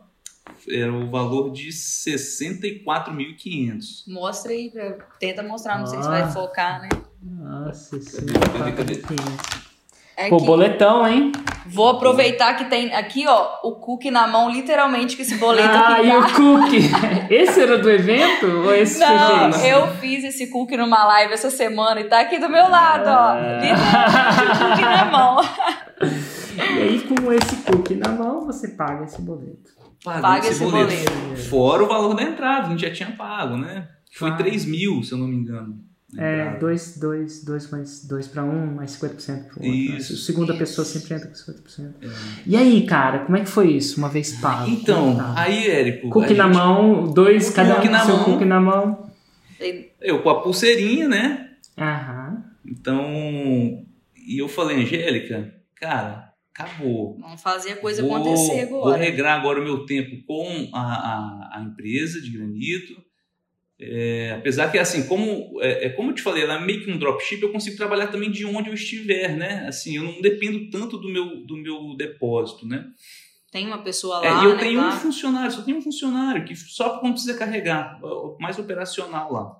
era 0.69 0.91
o 0.91 1.09
valor 1.09 1.51
de 1.51 1.69
64.500. 1.69 4.03
Mostra 4.07 4.51
aí, 4.51 4.73
tenta 5.19 5.43
mostrar, 5.43 5.77
não 5.77 5.83
ah. 5.83 5.87
sei 5.87 6.01
se 6.01 6.07
vai 6.07 6.23
ah. 6.23 6.29
focar, 6.29 6.81
né? 6.81 6.89
Nossa, 7.21 7.97
64.500. 7.97 9.67
É 10.17 10.29
Pô, 10.29 10.37
boletão, 10.37 11.07
hein? 11.07 11.31
Vou 11.69 11.89
aproveitar 11.89 12.55
que 12.55 12.65
tem 12.65 12.93
aqui, 12.93 13.25
ó, 13.27 13.59
o 13.63 13.73
cookie 13.75 14.09
na 14.11 14.27
mão, 14.27 14.49
literalmente, 14.49 15.15
que 15.15 15.21
esse 15.21 15.35
boleto 15.35 15.69
Ah, 15.69 15.95
aqui 15.97 16.07
e 16.07 16.09
tá. 16.11 16.17
o 16.17 16.33
cookie? 16.33 16.89
Esse 17.33 17.61
era 17.61 17.77
do 17.77 17.89
evento? 17.89 18.45
Ou 18.47 18.73
esse 18.73 18.99
Não, 18.99 19.51
foi 19.53 19.69
eu 19.69 19.87
fiz 19.97 20.23
esse 20.23 20.47
cookie 20.47 20.77
numa 20.77 21.03
live 21.05 21.33
essa 21.33 21.49
semana 21.49 21.99
e 22.01 22.05
tá 22.05 22.21
aqui 22.21 22.39
do 22.39 22.49
meu 22.49 22.69
lado, 22.69 23.07
ó. 23.09 23.33
Ah. 23.33 23.59
Literalmente 23.61 24.63
o 24.63 24.69
cookie 24.69 24.81
na 24.81 25.05
mão. 25.11 25.41
E 26.55 26.61
aí, 26.81 26.99
com 27.01 27.31
esse 27.33 27.55
cookie 27.57 27.95
na 27.95 28.09
mão, 28.09 28.45
você 28.45 28.69
paga 28.69 29.03
esse 29.05 29.21
boleto. 29.21 29.71
Pagou 30.03 30.21
Paga 30.21 30.47
esse 30.47 30.63
Fora 31.49 31.83
o 31.83 31.87
valor 31.87 32.13
da 32.15 32.23
entrada, 32.23 32.67
a 32.67 32.69
gente 32.69 32.81
já 32.81 32.91
tinha 32.93 33.11
pago, 33.17 33.57
né? 33.57 33.87
Foi 34.13 34.29
Ah. 34.29 34.35
3 34.35 34.65
mil, 34.65 35.03
se 35.03 35.11
eu 35.11 35.17
não 35.17 35.27
me 35.27 35.35
engano. 35.35 35.75
É, 36.17 36.39
entrada. 36.41 36.59
dois, 36.59 36.97
dois, 36.97 37.43
dois, 37.43 37.69
mais, 37.69 38.05
dois 38.05 38.27
pra 38.27 38.41
um, 38.43 38.75
mais 38.75 38.91
50% 38.91 39.47
pro 39.47 39.55
outro. 39.55 39.61
né? 39.61 39.67
Isso. 39.75 40.13
A 40.13 40.15
segunda 40.17 40.51
Isso. 40.53 40.59
pessoa 40.59 40.85
sempre 40.85 41.15
entra 41.15 41.27
com 41.27 41.33
50%. 41.33 41.93
E 42.45 42.55
aí, 42.55 42.85
cara, 42.85 43.25
como 43.25 43.37
é 43.37 43.41
que 43.41 43.49
foi 43.49 43.71
isso? 43.73 43.97
Uma 43.97 44.07
vez 44.07 44.31
pago? 44.39 44.69
Então, 44.71 45.17
tá? 45.17 45.33
aí, 45.35 45.67
Érico. 45.67 46.09
Cookie 46.09 46.33
na 46.33 46.45
gente- 46.45 46.55
mão, 46.55 47.11
dois, 47.11 47.45
Cookie 47.47 47.55
cada 47.57 47.79
um 47.79 47.81
com 47.81 47.89
na 47.89 48.05
seu 48.05 48.19
cookie 48.23 48.45
na 48.45 48.59
mão. 48.61 49.11
Eu 49.99 50.21
com 50.21 50.29
a 50.29 50.41
pulseirinha, 50.41 51.09
né? 51.09 51.49
Aham. 51.77 52.43
Então. 52.65 53.85
E 54.15 54.37
eu 54.41 54.47
falei, 54.47 54.81
Angélica, 54.83 55.53
cara, 55.75 56.31
acabou. 56.53 57.17
Vamos 57.19 57.41
fazer 57.41 57.71
a 57.73 57.77
coisa 57.77 58.01
Vou- 58.01 58.15
acontecer 58.15 58.65
Vou 58.67 58.81
agora. 58.83 58.97
regrar 59.03 59.39
agora 59.39 59.59
o 59.59 59.63
meu 59.63 59.85
tempo 59.85 60.25
com 60.25 60.69
a, 60.73 60.79
a, 60.81 61.49
a 61.57 61.61
empresa 61.63 62.21
de 62.21 62.29
granito. 62.29 62.93
É, 63.79 64.33
apesar 64.35 64.71
que, 64.71 64.79
assim, 64.79 65.05
como, 65.07 65.61
é, 65.61 65.85
é 65.85 65.89
como 65.89 66.09
eu 66.09 66.15
te 66.15 66.23
falei, 66.23 66.43
ela 66.43 66.55
é 66.55 66.65
meio 66.65 66.83
que 66.83 66.91
um 66.91 66.97
dropship, 66.97 67.41
eu 67.41 67.51
consigo 67.51 67.77
trabalhar 67.77 68.07
também 68.07 68.31
de 68.31 68.43
onde 68.43 68.69
eu 68.69 68.73
estiver, 68.73 69.37
né? 69.37 69.65
Assim, 69.67 69.97
eu 69.97 70.03
não 70.03 70.19
dependo 70.19 70.69
tanto 70.71 70.97
do 70.97 71.07
meu, 71.09 71.45
do 71.45 71.55
meu 71.55 71.95
depósito, 71.95 72.67
né? 72.67 72.85
Tem 73.51 73.67
uma 73.67 73.83
pessoa 73.83 74.25
É, 74.25 74.29
lá, 74.29 74.43
e 74.43 74.45
eu 74.45 74.55
né? 74.55 74.59
tenho 74.59 74.81
um 74.81 74.91
funcionário, 74.91 75.51
só 75.51 75.61
tenho 75.61 75.77
um 75.77 75.81
funcionário 75.81 76.43
que 76.43 76.55
só 76.55 76.99
quando 76.99 77.13
precisa 77.13 77.37
carregar, 77.37 77.99
mais 78.39 78.57
operacional 78.59 79.31
lá. 79.31 79.55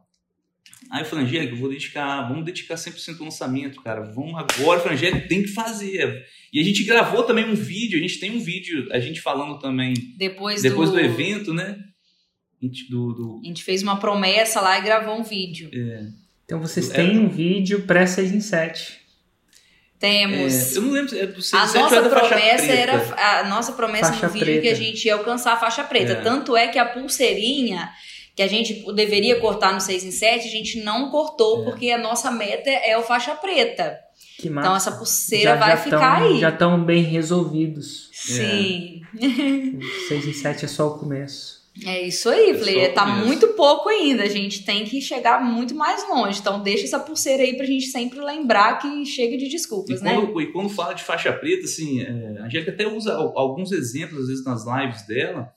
Aí 0.92 1.02
eu 1.02 1.06
falei, 1.06 1.26
Angélica, 1.26 1.54
eu 1.54 1.58
vou 1.58 1.70
dedicar, 1.70 2.28
vamos 2.28 2.46
dedicar 2.46 2.76
100% 2.76 3.20
ao 3.20 3.26
lançamento, 3.26 3.82
cara. 3.82 4.02
Vamos 4.02 4.36
agora, 4.36 4.80
eu 4.80 4.84
falei, 4.84 4.98
Angélica, 4.98 5.28
tem 5.28 5.44
que 5.44 5.50
fazer. 5.50 6.26
E 6.52 6.60
a 6.60 6.64
gente 6.64 6.84
gravou 6.84 7.24
também 7.24 7.46
um 7.46 7.56
vídeo, 7.56 7.98
a 7.98 8.02
gente 8.02 8.20
tem 8.20 8.32
um 8.32 8.40
vídeo, 8.40 8.88
a 8.92 9.00
gente 9.00 9.22
falando 9.22 9.60
também 9.60 9.94
Depois, 10.18 10.62
depois 10.62 10.90
do... 10.90 10.96
do 10.96 11.02
evento, 11.02 11.54
né? 11.54 11.78
A 12.62 12.66
gente- 12.66 12.90
Do, 12.90 13.14
do- 13.14 13.42
A 13.44 13.48
gente 13.48 13.64
fez 13.64 13.84
uma 13.84 14.00
promessa 14.00 14.60
lá 14.62 14.78
e 14.80 14.82
gravou 14.82 15.16
um 15.20 15.24
vídeo. 15.24 15.70
Então 16.46 16.60
vocês 16.60 16.90
É. 16.90 16.94
têm 16.94 17.20
um 17.20 17.30
vídeo 17.30 17.82
pré-6 17.84 18.32
em 18.34 18.40
7. 18.40 19.06
Temos. 20.00 20.76
é, 20.76 20.78
eu 20.78 20.82
não 20.84 20.92
lembro, 20.92 21.10
se 21.10 21.20
é 21.20 21.26
do 21.26 21.42
6 21.42 21.54
A 21.64 21.68
7 21.68 21.76
ou 21.78 21.80
é 21.80 21.84
nossa 21.90 22.02
da 22.04 22.10
faixa 22.20 22.28
promessa 22.36 22.66
preta. 22.68 22.74
era 22.82 23.40
a 23.40 23.50
nossa 23.50 23.72
promessa 23.74 24.14
Faixa 24.14 24.28
no 24.28 24.34
vídeo 24.34 24.46
preta. 24.46 24.62
que 24.62 24.68
a 24.70 24.76
gente 24.76 25.06
ia 25.06 25.14
alcançar 25.16 25.54
a 25.54 25.58
faixa 25.58 25.84
preta. 25.84 26.12
É. 26.14 26.22
Tanto 26.22 26.56
é 26.56 26.68
que 26.68 26.78
a 26.78 26.86
pulseirinha 26.86 27.90
que 28.36 28.44
a 28.44 28.48
gente 28.48 28.86
deveria 28.94 29.40
cortar 29.40 29.74
no 29.74 29.82
6 29.82 30.04
em 30.04 30.12
7, 30.12 30.48
a 30.48 30.52
gente 30.52 30.84
não 30.84 31.10
cortou 31.10 31.62
É. 31.62 31.66
porque 31.66 31.90
a 31.90 31.98
nossa 31.98 32.30
meta 32.30 32.70
é 32.70 32.96
o 32.96 33.02
faixa 33.02 33.34
preta. 33.34 33.98
Que 34.38 34.48
massa. 34.52 34.68
Então 34.68 34.78
essa 34.78 34.92
pulseira 34.92 35.56
vai 35.56 35.76
ficar 35.78 36.20
tão, 36.20 36.28
aí. 36.28 36.40
Já 36.40 36.50
estão 36.50 36.84
bem 36.84 37.02
resolvidos. 37.02 38.10
Sim. 38.14 39.02
O 39.20 40.08
6 40.10 40.28
em 40.28 40.34
7 40.34 40.66
é 40.66 40.68
só 40.68 40.88
o 40.90 41.00
começo. 41.00 41.57
É 41.86 42.08
isso 42.08 42.28
aí, 42.30 42.50
É 42.52 42.54
falei, 42.58 42.86
só 42.86 42.92
o 42.92 42.94
tá 42.94 43.06
começo. 43.06 43.26
muito 43.28 43.48
pouco 43.50 43.90
ainda, 43.90 44.24
a 44.24 44.30
gente 44.30 44.64
tem 44.64 44.84
que 44.86 45.00
chegar 45.02 45.44
muito 45.44 45.76
mais 45.76 46.08
longe. 46.10 46.40
Então 46.40 46.62
deixa 46.64 46.86
essa 46.86 47.00
pulseira 47.00 47.44
aí 47.44 47.56
pra 47.56 47.66
gente 47.66 47.86
sempre 47.88 48.20
lembrar 48.20 48.80
que 48.80 49.06
chega 49.06 49.38
de 49.38 49.46
E 49.46 49.50
desculpas, 49.50 50.02
né? 50.02 50.16
quando, 50.16 50.42
e 50.42 50.52
quando 50.52 50.70
fala 50.70 50.94
de 50.94 51.04
faixa 51.04 51.32
preta, 51.32 51.66
assim, 51.66 52.02
é, 52.02 52.38
a 52.40 52.46
Angélica 52.46 52.72
até 52.72 52.88
usa 52.88 53.14
al- 53.14 53.38
alguns 53.38 53.72
exemplos, 53.72 54.22
às 54.24 54.28
vezes, 54.28 54.44
nas 54.46 54.66
lives 54.66 55.06
dela. 55.06 55.50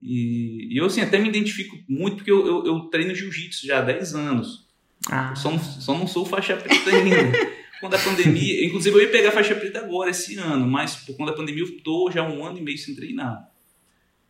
E, 0.00 0.68
e 0.72 0.76
eu, 0.78 0.86
assim, 0.86 1.00
até 1.00 1.18
me 1.18 1.28
identifico 1.28 1.76
muito, 1.88 2.16
porque 2.16 2.30
eu, 2.30 2.46
eu, 2.46 2.66
eu 2.66 2.80
treino 2.90 3.14
jiu-jitsu 3.14 3.66
já 3.66 3.78
há 3.78 3.82
10 3.82 4.14
anos. 4.14 4.66
Ah, 5.10 5.34
Só 5.34 5.50
não, 5.50 5.58
só 5.58 5.96
não 5.98 6.06
sou 6.06 6.24
faixa 6.24 6.56
preta 6.56 6.90
ainda. 6.90 7.58
Quando 7.80 7.94
a 7.94 7.98
pandemia, 7.98 8.64
inclusive 8.66 8.96
eu 8.96 9.02
ia 9.02 9.08
pegar 9.10 9.30
faixa 9.30 9.54
preta 9.54 9.78
agora, 9.78 10.10
esse 10.10 10.36
ano, 10.36 10.66
mas 10.66 10.96
por 10.96 11.16
conta 11.16 11.30
da 11.30 11.36
pandemia 11.36 11.62
eu 11.62 11.80
tô 11.82 12.10
já 12.10 12.22
um 12.24 12.44
ano 12.44 12.58
e 12.58 12.60
meio 12.62 12.76
sem 12.76 12.94
treinar. 12.94 13.48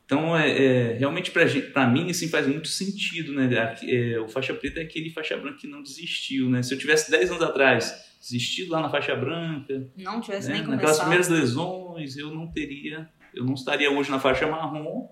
Então, 0.09 0.35
é, 0.35 0.51
é, 0.51 0.93
realmente 0.95 1.31
pra 1.31 1.87
mim, 1.87 2.09
assim, 2.09 2.29
faz 2.29 2.47
muito 2.47 2.67
sentido, 2.67 3.31
né? 3.35 3.59
Aqui, 3.59 3.95
é, 3.95 4.19
o 4.19 4.27
faixa 4.27 4.55
preta 4.55 4.81
é 4.81 4.83
aquele 4.85 5.11
faixa 5.11 5.37
branca 5.37 5.59
que 5.59 5.67
não 5.67 5.83
desistiu, 5.83 6.49
né? 6.49 6.63
Se 6.63 6.73
eu 6.73 6.79
tivesse 6.79 7.11
10 7.11 7.31
anos 7.33 7.43
atrás 7.43 7.95
desistido 8.19 8.73
lá 8.73 8.81
na 8.81 8.89
faixa 8.89 9.15
branca, 9.15 9.87
Não 9.99 10.19
tivesse 10.23 10.49
né? 10.49 10.55
nem 10.55 10.63
naquelas 10.63 10.97
começado. 10.97 11.01
primeiras 11.01 11.29
lesões, 11.29 12.17
eu 12.17 12.35
não 12.35 12.47
teria, 12.47 13.07
eu 13.35 13.45
não 13.45 13.53
estaria 13.53 13.91
hoje 13.91 14.11
na 14.11 14.19
faixa 14.19 14.47
marrom. 14.47 15.11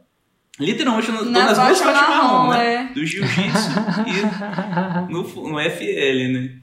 Literalmente, 0.59 1.11
eu 1.11 1.19
tô 1.19 1.25
Na 1.27 1.45
nas 1.45 1.59
duas 1.59 1.79
faixa 1.79 1.85
faixas 1.85 2.09
marrom, 2.09 2.47
marrom, 2.47 2.51
né? 2.53 2.75
é. 2.91 2.95
Do 2.95 3.05
jiu-jitsu 3.05 3.71
e 4.07 5.13
no, 5.13 5.23
no 5.51 5.61
FL, 5.61 6.33
né? 6.33 6.57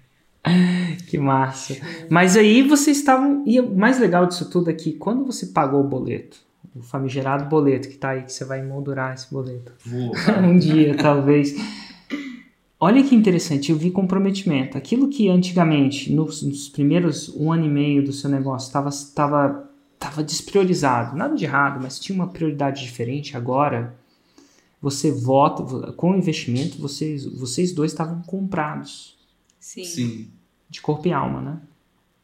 que 1.07 1.19
massa. 1.19 1.75
Mas 2.09 2.35
aí 2.35 2.63
vocês 2.63 2.97
estavam. 2.97 3.43
E 3.45 3.59
o 3.59 3.69
mais 3.75 3.99
legal 3.99 4.25
disso 4.25 4.49
tudo 4.49 4.71
é 4.71 4.73
que 4.73 4.93
quando 4.93 5.23
você 5.23 5.45
pagou 5.45 5.81
o 5.81 5.87
boleto, 5.87 6.37
o 6.75 6.81
famigerado 6.81 7.45
boleto 7.45 7.87
que 7.87 7.97
tá 7.97 8.09
aí, 8.09 8.23
que 8.23 8.33
você 8.33 8.43
vai 8.43 8.59
emoldurar 8.59 9.13
esse 9.13 9.31
boleto. 9.31 9.71
Vou. 9.85 10.11
um 10.43 10.57
dia, 10.57 10.95
talvez. 10.95 11.55
Olha 12.79 13.01
que 13.03 13.15
interessante, 13.15 13.71
eu 13.71 13.77
vi 13.77 13.91
comprometimento. 13.91 14.77
Aquilo 14.77 15.07
que 15.07 15.29
antigamente, 15.29 16.11
nos, 16.11 16.41
nos 16.43 16.67
primeiros 16.67 17.29
um 17.29 17.51
ano 17.51 17.65
e 17.65 17.69
meio 17.69 18.03
do 18.03 18.11
seu 18.11 18.29
negócio, 18.29 18.67
estava 18.67 18.89
tava, 19.15 19.69
tava 19.97 20.23
despriorizado. 20.23 21.15
Nada 21.15 21.35
de 21.35 21.45
errado, 21.45 21.79
mas 21.81 21.99
tinha 21.99 22.15
uma 22.15 22.27
prioridade 22.27 22.81
diferente. 22.81 23.37
Agora, 23.37 23.95
você 24.81 25.11
vota, 25.11 25.93
com 25.93 26.11
o 26.11 26.17
investimento, 26.17 26.77
vocês, 26.77 27.25
vocês 27.25 27.71
dois 27.71 27.93
estavam 27.93 28.21
comprados, 28.23 29.17
Sim. 29.57 29.85
Sim. 29.85 30.27
de 30.69 30.81
corpo 30.81 31.07
e 31.07 31.13
alma, 31.13 31.41
né? 31.41 31.61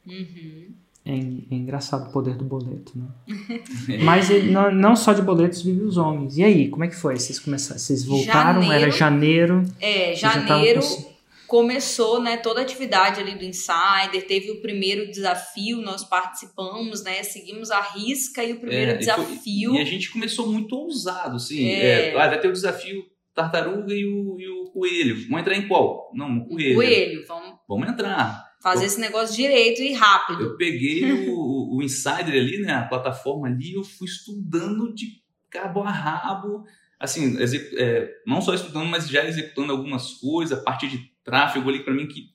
Uhum. 0.06 0.74
É, 1.10 1.56
é 1.56 1.56
engraçado 1.58 2.10
o 2.10 2.12
poder 2.12 2.36
do 2.36 2.44
boleto, 2.46 2.92
né? 2.96 3.08
Mas 4.04 4.30
ele- 4.30 4.52
não, 4.52 4.72
não 4.72 4.96
só 4.96 5.12
de 5.14 5.22
boletos 5.22 5.62
vivem 5.62 5.84
os 5.86 5.98
homens. 5.98 6.38
E 6.38 6.44
aí, 6.44 6.70
como 6.70 6.84
é 6.84 6.88
que 6.88 6.96
foi? 6.96 7.18
Vocês 7.18 7.40
começaram, 7.40 7.80
vocês 7.80 8.04
voltaram? 8.06 8.62
Era 8.72 8.92
janeiro. 8.92 9.64
É, 9.80 10.14
janeiro 10.16 10.82
com- 10.82 11.10
começou, 11.48 12.22
né, 12.22 12.38
toda 12.38 12.60
a 12.60 12.64
atividade 12.64 13.20
ali 13.20 13.34
do 13.36 13.44
Insider, 13.44 14.28
teve 14.28 14.52
o 14.52 14.62
primeiro 14.62 15.10
desafio, 15.10 15.82
nós 15.82 16.04
participamos, 16.04 17.04
né, 17.04 17.24
seguimos 17.24 17.72
a 17.72 17.82
risca 17.82 18.44
e 18.44 18.54
o 18.54 18.60
primeiro 18.60 18.92
É, 18.92 18.94
e 19.02 19.04
foi- 19.04 19.26
desafio. 19.26 19.74
E 19.76 19.80
a 19.80 19.86
gente 19.86 20.12
começou 20.12 20.48
muito 20.48 20.76
ousado, 20.76 21.38
assim. 21.38 21.68
É. 21.70 22.10
É, 22.12 22.22
ah, 22.22 22.28
vai 22.28 22.40
ter 22.40 22.50
o 22.50 22.54
desafio 22.54 23.04
tartaruga 23.34 23.94
e 23.94 24.06
o, 24.06 24.40
e 24.40 24.48
o 24.48 24.66
coelho. 24.72 25.16
Vamos 25.24 25.40
entrar 25.42 25.56
em 25.56 25.68
qual? 25.68 26.12
Não, 26.14 26.30
no 26.30 26.46
coelho. 26.46 26.76
Coelho, 26.76 27.26
vamos 27.28 27.58
Vamos 27.68 27.88
entrar. 27.90 28.49
Fazer 28.62 28.86
esse 28.86 29.00
negócio 29.00 29.36
direito 29.36 29.82
e 29.82 29.94
rápido. 29.94 30.42
Eu 30.44 30.58
peguei 30.58 31.12
o, 31.12 31.34
o- 31.78 31.82
Insider 31.84 32.34
ali, 32.34 32.60
né? 32.60 32.74
A 32.74 32.86
plataforma 32.88 33.48
ali, 33.48 33.74
eu 33.74 33.84
fui 33.84 34.08
estudando 34.08 34.94
de 34.94 35.22
cabo 35.50 35.82
a 35.84 35.92
rabo. 35.92 36.66
Assim, 37.00 37.38
é, 37.78 38.14
não 38.28 38.42
só 38.42 38.54
estudando, 38.54 38.86
mas 38.88 39.08
já 39.08 39.26
executando 39.26 39.72
algumas 39.72 40.16
coisas, 40.16 40.58
a 40.58 40.62
parte 40.62 40.88
de 40.88 41.10
tráfego 41.24 41.70
ali 41.70 41.84
para 41.84 41.94
mim 41.94 42.08
que 42.08 42.30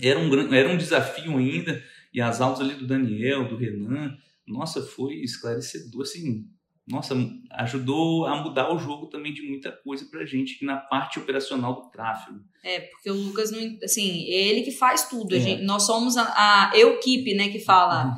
era 0.00 0.18
um, 0.18 0.54
era 0.54 0.68
um 0.68 0.76
desafio 0.76 1.36
ainda. 1.36 1.82
E 2.14 2.20
as 2.20 2.40
aulas 2.40 2.60
ali 2.60 2.74
do 2.74 2.86
Daniel, 2.86 3.48
do 3.48 3.56
Renan, 3.56 4.16
nossa, 4.46 4.80
foi 4.80 5.16
esclarecedor, 5.16 6.02
assim. 6.02 6.48
Nossa, 6.86 7.16
ajudou 7.50 8.26
a 8.26 8.36
mudar 8.36 8.72
o 8.72 8.78
jogo 8.78 9.06
também 9.06 9.32
de 9.34 9.42
muita 9.42 9.72
coisa 9.72 10.06
pra 10.08 10.24
gente 10.24 10.64
na 10.64 10.76
parte 10.76 11.18
operacional 11.18 11.74
do 11.74 11.90
tráfego. 11.90 12.38
É, 12.62 12.80
porque 12.80 13.10
o 13.10 13.14
Lucas, 13.14 13.50
não, 13.50 13.58
assim, 13.82 14.24
é 14.28 14.48
ele 14.48 14.62
que 14.62 14.70
faz 14.70 15.08
tudo. 15.08 15.34
A 15.34 15.38
É. 15.38 15.40
gente, 15.40 15.62
nós 15.64 15.84
somos 15.84 16.16
a, 16.16 16.70
a 16.70 16.78
equipe, 16.78 17.34
né, 17.34 17.48
que 17.48 17.58
fala. 17.58 18.14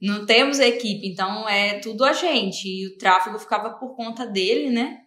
Não 0.00 0.24
temos 0.24 0.60
equipe, 0.60 1.08
então 1.08 1.48
é 1.48 1.80
tudo 1.80 2.04
a 2.04 2.12
gente. 2.12 2.68
E 2.68 2.86
o 2.86 2.96
tráfego 2.96 3.36
ficava 3.36 3.70
por 3.70 3.96
conta 3.96 4.24
dele, 4.24 4.70
né? 4.70 4.98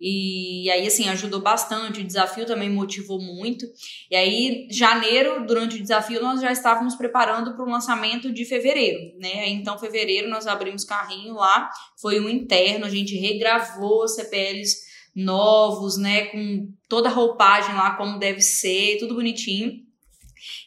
E 0.00 0.68
aí, 0.70 0.86
assim, 0.86 1.08
ajudou 1.08 1.40
bastante. 1.40 2.00
O 2.00 2.04
desafio 2.04 2.44
também 2.44 2.68
motivou 2.68 3.20
muito. 3.20 3.64
E 4.10 4.16
aí, 4.16 4.66
janeiro, 4.70 5.46
durante 5.46 5.76
o 5.76 5.80
desafio, 5.80 6.20
nós 6.20 6.40
já 6.40 6.52
estávamos 6.52 6.94
preparando 6.94 7.54
para 7.54 7.64
o 7.64 7.70
lançamento 7.70 8.32
de 8.32 8.44
fevereiro, 8.44 8.98
né? 9.18 9.48
Então, 9.48 9.78
fevereiro, 9.78 10.28
nós 10.28 10.46
abrimos 10.46 10.84
carrinho 10.84 11.34
lá. 11.34 11.70
Foi 12.00 12.20
um 12.20 12.28
interno, 12.28 12.84
a 12.84 12.90
gente 12.90 13.16
regravou 13.16 14.08
CPLs 14.08 14.76
novos, 15.14 15.96
né? 15.96 16.26
Com 16.26 16.68
toda 16.88 17.08
a 17.08 17.12
roupagem 17.12 17.74
lá, 17.74 17.96
como 17.96 18.18
deve 18.18 18.40
ser, 18.40 18.98
tudo 18.98 19.14
bonitinho. 19.14 19.84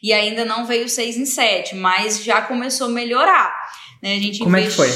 E 0.02 0.12
ainda 0.12 0.44
não 0.44 0.66
veio 0.66 0.88
6 0.88 1.16
em 1.16 1.26
7, 1.26 1.76
mas 1.76 2.24
já 2.24 2.42
começou 2.42 2.88
a 2.88 2.90
melhorar. 2.90 3.54
Né? 4.02 4.14
A 4.14 4.20
gente 4.20 4.40
Como 4.40 4.56
é 4.56 4.62
que 4.62 4.70
foi? 4.70 4.88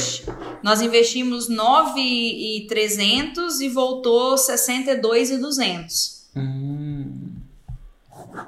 Nós 0.63 0.81
investimos 0.81 1.49
9,300 1.49 3.61
e 3.61 3.69
voltou 3.69 4.39
62,200. 4.39 6.31
Hum. 6.37 7.33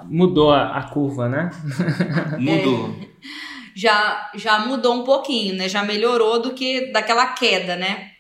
Mudou 0.04 0.50
a, 0.50 0.78
a 0.78 0.84
curva, 0.84 1.28
né? 1.28 1.50
Mudou. 2.38 2.94
já, 3.74 4.30
já 4.34 4.60
mudou 4.60 4.94
um 4.94 5.04
pouquinho, 5.04 5.56
né? 5.56 5.68
Já 5.68 5.82
melhorou 5.82 6.40
do 6.40 6.54
que 6.54 6.92
daquela 6.92 7.26
queda, 7.28 7.76
né? 7.76 8.12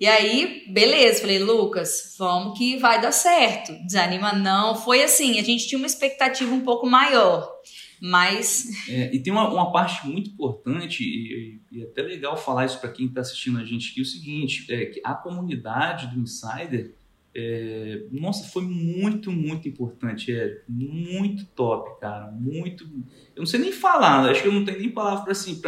E 0.00 0.06
aí, 0.08 0.64
beleza, 0.66 1.20
falei, 1.20 1.38
Lucas, 1.38 2.16
vamos 2.18 2.58
que 2.58 2.76
vai 2.76 3.00
dar 3.00 3.12
certo. 3.12 3.72
Desanima 3.86 4.32
não. 4.32 4.74
Foi 4.74 5.00
assim, 5.00 5.38
a 5.38 5.44
gente 5.44 5.68
tinha 5.68 5.78
uma 5.78 5.86
expectativa 5.86 6.52
um 6.52 6.62
pouco 6.62 6.88
maior. 6.88 7.51
Mas. 8.04 8.88
É, 8.88 9.14
e 9.14 9.20
tem 9.20 9.32
uma, 9.32 9.48
uma, 9.48 9.70
parte 9.70 10.04
muito 10.08 10.28
importante, 10.28 11.04
e, 11.04 11.60
e 11.70 11.82
é 11.82 11.84
até 11.84 12.02
legal 12.02 12.36
falar 12.36 12.64
isso 12.64 12.80
para 12.80 12.90
quem 12.90 13.06
está 13.06 13.20
assistindo 13.20 13.60
a 13.60 13.64
gente 13.64 13.92
aqui: 13.92 14.00
é 14.00 14.02
o 14.02 14.06
seguinte, 14.06 14.66
é 14.72 14.86
que 14.86 15.00
a 15.04 15.14
comunidade 15.14 16.08
do 16.08 16.18
Insider, 16.18 16.96
é, 17.32 18.02
nossa, 18.10 18.48
foi 18.48 18.64
muito, 18.64 19.30
muito 19.30 19.68
importante. 19.68 20.34
É 20.34 20.62
muito 20.68 21.46
top, 21.54 22.00
cara. 22.00 22.28
Muito. 22.32 22.82
Eu 23.36 23.38
não 23.38 23.46
sei 23.46 23.60
nem 23.60 23.70
falar, 23.70 24.28
acho 24.28 24.42
que 24.42 24.48
eu 24.48 24.52
não 24.52 24.64
tenho 24.64 24.80
nem 24.80 24.90
palavra 24.90 25.22
para 25.22 25.32
assim, 25.32 25.62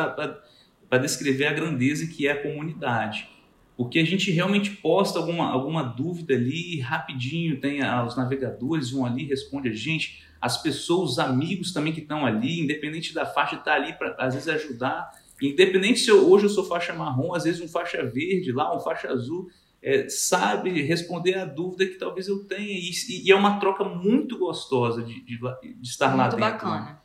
descrever 1.00 1.46
a 1.46 1.52
grandeza 1.52 2.04
que 2.08 2.26
é 2.26 2.32
a 2.32 2.42
comunidade 2.42 3.28
porque 3.76 3.98
a 3.98 4.04
gente 4.04 4.30
realmente 4.30 4.70
posta 4.70 5.18
alguma, 5.18 5.50
alguma 5.50 5.82
dúvida 5.82 6.34
ali 6.34 6.78
rapidinho, 6.78 7.60
tem 7.60 7.80
os 8.06 8.16
navegadores 8.16 8.90
vão 8.90 9.04
ali, 9.04 9.24
responde 9.24 9.68
a 9.68 9.72
gente, 9.72 10.22
as 10.44 10.60
pessoas, 10.60 11.12
os 11.12 11.18
amigos 11.18 11.72
também 11.72 11.90
que 11.90 12.02
estão 12.02 12.26
ali, 12.26 12.60
independente 12.60 13.14
da 13.14 13.24
faixa, 13.24 13.56
está 13.56 13.72
ali 13.72 13.94
para 13.94 14.14
às 14.18 14.34
vezes 14.34 14.46
ajudar. 14.46 15.10
Independente 15.40 16.00
se 16.00 16.10
eu, 16.10 16.30
hoje 16.30 16.44
eu 16.44 16.50
sou 16.50 16.66
faixa 16.66 16.92
marrom, 16.92 17.32
às 17.32 17.44
vezes 17.44 17.62
um 17.62 17.68
faixa 17.68 18.04
verde 18.04 18.52
lá, 18.52 18.76
um 18.76 18.78
faixa 18.78 19.08
azul, 19.08 19.48
é, 19.82 20.06
sabe 20.06 20.82
responder 20.82 21.36
a 21.36 21.46
dúvida 21.46 21.86
que 21.86 21.94
talvez 21.94 22.28
eu 22.28 22.44
tenha. 22.44 22.78
E, 22.78 22.90
e 23.24 23.32
é 23.32 23.34
uma 23.34 23.58
troca 23.58 23.84
muito 23.84 24.36
gostosa 24.36 25.02
de, 25.02 25.24
de, 25.24 25.38
de 25.38 25.88
estar 25.88 26.08
muito 26.08 26.18
lá 26.18 26.28
dentro. 26.28 26.38
Muito 26.38 26.44
né? 26.44 26.50
bacana. 26.50 27.02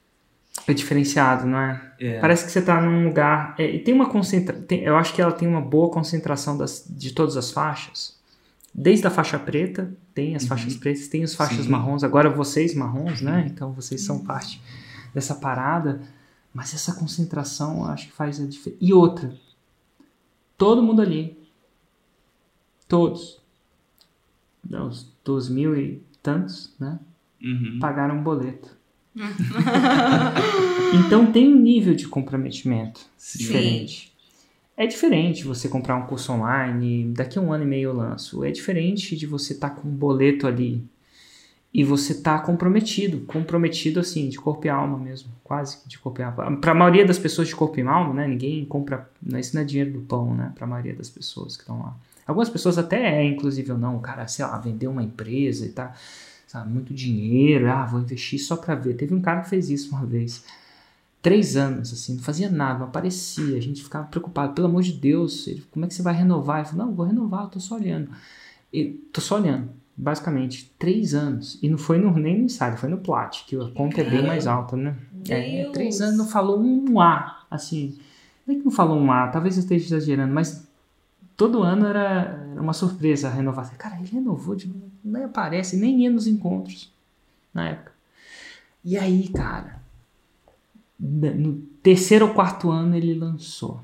É 0.67 0.73
diferenciado, 0.73 1.47
não 1.47 1.59
é? 1.59 1.93
é. 1.97 2.19
Parece 2.19 2.43
que 2.43 2.51
você 2.51 2.59
está 2.59 2.81
num 2.81 3.05
lugar. 3.05 3.55
É, 3.57 3.73
e 3.73 3.79
tem 3.79 3.93
uma 3.93 4.09
concentração. 4.09 4.65
Eu 4.69 4.97
acho 4.97 5.13
que 5.13 5.21
ela 5.21 5.31
tem 5.31 5.47
uma 5.47 5.61
boa 5.61 5.89
concentração 5.89 6.57
das, 6.57 6.85
de 6.89 7.13
todas 7.13 7.37
as 7.37 7.51
faixas. 7.51 8.18
Desde 8.73 9.07
a 9.07 9.09
faixa 9.09 9.37
preta, 9.39 9.95
tem 10.13 10.35
as 10.35 10.43
uhum. 10.43 10.49
faixas 10.49 10.75
pretas, 10.75 11.07
tem 11.07 11.23
as 11.23 11.33
faixas 11.33 11.65
Sim. 11.65 11.71
marrons. 11.71 12.03
Agora 12.03 12.29
vocês 12.29 12.75
marrons, 12.75 13.21
né? 13.21 13.45
Então 13.49 13.71
vocês 13.73 14.01
são 14.01 14.19
parte 14.23 14.61
dessa 15.13 15.35
parada. 15.35 16.01
Mas 16.53 16.73
essa 16.73 16.93
concentração 16.93 17.79
eu 17.79 17.85
acho 17.85 18.07
que 18.07 18.13
faz 18.13 18.39
a 18.39 18.45
diferença. 18.45 18.83
E 18.83 18.93
outra, 18.93 19.33
todo 20.57 20.83
mundo 20.83 21.01
ali, 21.01 21.37
todos, 22.87 23.39
os 24.69 25.11
dois 25.23 25.47
mil 25.49 25.75
e 25.77 26.01
tantos, 26.21 26.73
né? 26.79 26.99
Uhum. 27.41 27.79
Pagaram 27.79 28.17
um 28.17 28.23
boleto. 28.23 28.77
então 31.05 31.31
tem 31.31 31.47
um 31.47 31.59
nível 31.59 31.95
de 31.95 32.07
comprometimento 32.07 33.01
Sim. 33.17 33.39
diferente. 33.39 34.08
É 34.79 34.87
diferente 34.87 35.43
você 35.43 35.67
comprar 35.67 35.97
um 35.97 36.07
curso 36.07 36.31
online, 36.31 37.11
daqui 37.11 37.37
a 37.37 37.41
um 37.41 37.51
ano 37.51 37.65
e 37.65 37.67
meio 37.67 37.89
eu 37.89 37.93
lanço. 37.93 38.45
É 38.45 38.49
diferente 38.49 39.13
de 39.13 39.27
você 39.27 39.51
estar 39.51 39.71
tá 39.71 39.75
com 39.75 39.89
um 39.89 39.91
boleto 39.91 40.47
ali 40.47 40.81
e 41.73 41.83
você 41.83 42.21
tá 42.21 42.39
comprometido, 42.39 43.19
comprometido 43.25 43.99
assim, 43.99 44.29
de 44.29 44.39
corpo 44.39 44.65
e 44.65 44.69
alma 44.69 44.97
mesmo, 44.97 45.29
quase 45.43 45.79
de 45.85 45.99
corpo 45.99 46.21
e 46.21 46.23
alma. 46.23 46.55
Para 46.61 46.71
a 46.71 46.73
maioria 46.75 47.05
das 47.05 47.19
pessoas 47.19 47.49
de 47.49 47.55
corpo 47.57 47.77
e 47.77 47.83
alma, 47.83 48.13
né, 48.13 48.25
ninguém 48.25 48.63
compra, 48.63 49.09
isso 49.37 49.53
não 49.53 49.63
é 49.63 49.65
dinheiro 49.65 49.91
do 49.91 49.99
pão, 49.99 50.33
né, 50.33 50.53
para 50.55 50.63
a 50.63 50.69
maioria 50.69 50.95
das 50.95 51.09
pessoas 51.09 51.57
que 51.57 51.63
estão 51.63 51.81
lá. 51.81 51.97
Algumas 52.25 52.49
pessoas 52.49 52.77
até 52.77 53.17
é, 53.17 53.25
inclusive, 53.25 53.73
ou 53.73 53.77
não, 53.77 53.97
o 53.97 53.99
cara, 53.99 54.27
sei 54.29 54.45
lá, 54.45 54.57
vendeu 54.59 54.91
uma 54.91 55.03
empresa 55.03 55.65
e 55.65 55.69
tá 55.69 55.93
sabe? 56.47 56.71
Muito 56.71 56.93
dinheiro, 56.93 57.69
ah, 57.69 57.85
vou 57.85 57.99
investir 57.99 58.39
só 58.39 58.55
para 58.55 58.73
ver. 58.73 58.95
Teve 58.95 59.13
um 59.13 59.21
cara 59.21 59.41
que 59.41 59.49
fez 59.49 59.69
isso 59.69 59.95
uma 59.95 60.05
vez. 60.05 60.43
Três 61.21 61.57
anos, 61.57 61.91
assim, 61.91 62.15
não 62.15 62.23
fazia 62.23 62.49
nada, 62.49 62.79
não 62.79 62.87
aparecia. 62.87 63.57
A 63.57 63.61
gente 63.61 63.83
ficava 63.83 64.07
preocupado, 64.07 64.53
pelo 64.53 64.67
amor 64.67 64.83
de 64.83 64.93
Deus, 64.93 65.47
ele, 65.47 65.63
como 65.69 65.83
é 65.83 65.87
que 65.87 65.93
você 65.93 66.01
vai 66.01 66.13
renovar? 66.13 66.59
Ele 66.59 66.69
falou, 66.69 66.85
não, 66.85 66.93
vou 66.93 67.05
renovar, 67.05 67.43
eu 67.43 67.49
tô 67.49 67.59
só 67.59 67.75
olhando. 67.75 68.09
E, 68.71 68.85
tô 69.11 69.19
só 69.19 69.35
olhando, 69.35 69.69
basicamente, 69.97 70.73
três 70.79 71.13
anos. 71.13 71.59
E 71.61 71.69
não 71.69 71.77
foi 71.77 71.97
no, 71.97 72.13
nem 72.17 72.37
no 72.37 72.45
ensaio, 72.45 72.77
foi 72.77 72.87
no 72.87 72.99
Plat, 72.99 73.43
que 73.45 73.55
a 73.57 73.69
conta 73.71 73.99
é 73.99 74.09
bem 74.09 74.25
mais 74.25 74.47
alta, 74.47 74.77
né? 74.77 74.95
É, 75.27 75.69
três 75.73 75.99
anos 75.99 76.17
não 76.17 76.27
falou 76.27 76.57
um 76.61 77.01
A, 77.01 77.45
assim. 77.51 77.97
Não 78.47 78.55
é 78.55 78.57
que 78.57 78.63
não 78.63 78.71
falou 78.71 78.97
um 78.97 79.11
A, 79.11 79.27
talvez 79.27 79.57
eu 79.57 79.63
esteja 79.63 79.97
exagerando, 79.97 80.33
mas 80.33 80.65
todo 81.35 81.63
ano 81.63 81.85
era, 81.85 82.47
era 82.51 82.61
uma 82.61 82.73
surpresa 82.73 83.29
renovar. 83.29 83.75
Cara, 83.77 83.97
ele 83.97 84.09
renovou, 84.09 84.55
de, 84.55 84.73
nem 85.03 85.23
aparece, 85.23 85.75
nem 85.75 86.03
ia 86.03 86.09
nos 86.09 86.27
encontros 86.27 86.93
na 87.53 87.69
época. 87.69 87.91
E 88.83 88.97
aí, 88.97 89.27
cara, 89.27 89.78
no 90.99 91.57
terceiro 91.81 92.27
ou 92.27 92.33
quarto 92.33 92.69
ano 92.69 92.95
ele 92.95 93.13
lançou. 93.13 93.79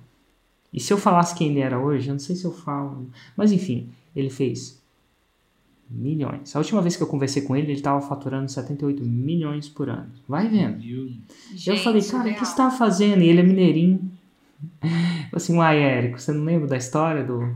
E 0.73 0.79
se 0.79 0.91
eu 0.91 0.97
falasse 0.97 1.35
quem 1.35 1.49
ele 1.49 1.59
era 1.59 1.79
hoje, 1.79 2.09
eu 2.09 2.13
não 2.13 2.19
sei 2.19 2.35
se 2.35 2.43
eu 2.43 2.51
falo, 2.51 3.09
mas 3.37 3.51
enfim, 3.51 3.89
ele 4.15 4.29
fez 4.29 4.81
milhões. 5.89 6.55
A 6.55 6.59
última 6.59 6.81
vez 6.81 6.97
que 6.97 7.03
eu 7.03 7.07
conversei 7.07 7.43
com 7.43 7.55
ele, 7.55 7.67
ele 7.67 7.73
estava 7.73 8.01
faturando 8.01 8.51
78 8.51 9.03
milhões 9.03 9.69
por 9.69 9.89
ano. 9.89 10.11
Vai 10.27 10.49
vendo. 10.49 10.81
Gente, 11.53 11.69
eu 11.69 11.77
falei, 11.77 12.01
cara, 12.01 12.29
o 12.29 12.33
que 12.33 12.39
você 12.39 12.51
está 12.51 12.69
fazendo? 12.71 13.21
E 13.21 13.29
ele 13.29 13.39
é 13.39 13.43
mineirinho. 13.43 14.11
assim, 15.31 15.55
uai, 15.57 15.79
Érico, 15.79 16.19
você 16.19 16.33
não 16.33 16.43
lembra 16.43 16.67
da 16.67 16.77
história 16.77 17.23
do, 17.23 17.55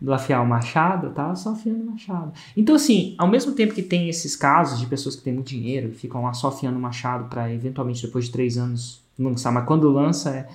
do 0.00 0.12
afiar 0.12 0.42
o 0.42 0.46
machado? 0.46 1.10
Tava 1.10 1.34
só 1.34 1.52
afiando 1.52 1.82
o 1.82 1.86
machado. 1.86 2.32
Então, 2.56 2.74
assim, 2.74 3.14
ao 3.18 3.28
mesmo 3.28 3.52
tempo 3.52 3.74
que 3.74 3.82
tem 3.82 4.08
esses 4.08 4.36
casos 4.36 4.78
de 4.78 4.86
pessoas 4.86 5.16
que 5.16 5.22
têm 5.22 5.34
muito 5.34 5.48
dinheiro 5.48 5.88
e 5.88 5.94
ficam 5.94 6.22
lá 6.22 6.32
só 6.32 6.48
afiando 6.48 6.78
o 6.78 6.80
machado 6.80 7.28
para 7.28 7.52
eventualmente 7.52 8.04
depois 8.04 8.26
de 8.26 8.32
três 8.32 8.56
anos 8.56 9.02
lançar, 9.18 9.50
mas 9.50 9.66
quando 9.66 9.90
lança 9.90 10.30
é, 10.30 10.48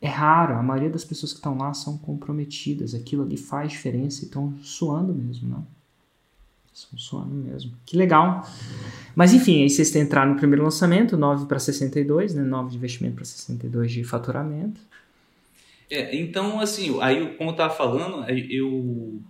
é 0.00 0.08
raro. 0.08 0.54
A 0.54 0.62
maioria 0.62 0.90
das 0.90 1.04
pessoas 1.04 1.32
que 1.32 1.38
estão 1.38 1.56
lá 1.56 1.72
são 1.72 1.96
comprometidas. 1.96 2.94
Aquilo 2.94 3.22
ali 3.22 3.36
faz 3.36 3.72
diferença 3.72 4.22
e 4.22 4.24
estão 4.24 4.54
suando 4.62 5.14
mesmo, 5.14 5.48
né? 5.48 5.62
Estão 6.72 6.98
suando 6.98 7.34
mesmo. 7.34 7.72
Que 7.84 7.96
legal. 7.96 8.46
Mas 9.14 9.32
enfim, 9.34 9.62
aí 9.62 9.70
vocês 9.70 9.94
entraram 9.96 10.32
no 10.32 10.38
primeiro 10.38 10.62
lançamento, 10.62 11.16
9 11.16 11.46
para 11.46 11.58
62, 11.58 12.34
né? 12.34 12.42
9 12.42 12.70
de 12.70 12.76
investimento 12.76 13.16
para 13.16 13.24
62 13.24 13.90
de 13.90 14.04
faturamento. 14.04 14.80
É, 15.90 16.16
então, 16.16 16.60
assim, 16.60 16.98
aí 17.00 17.34
como 17.36 17.50
eu 17.50 17.52
estava 17.52 17.74
falando, 17.74 18.24
eu 18.50 19.20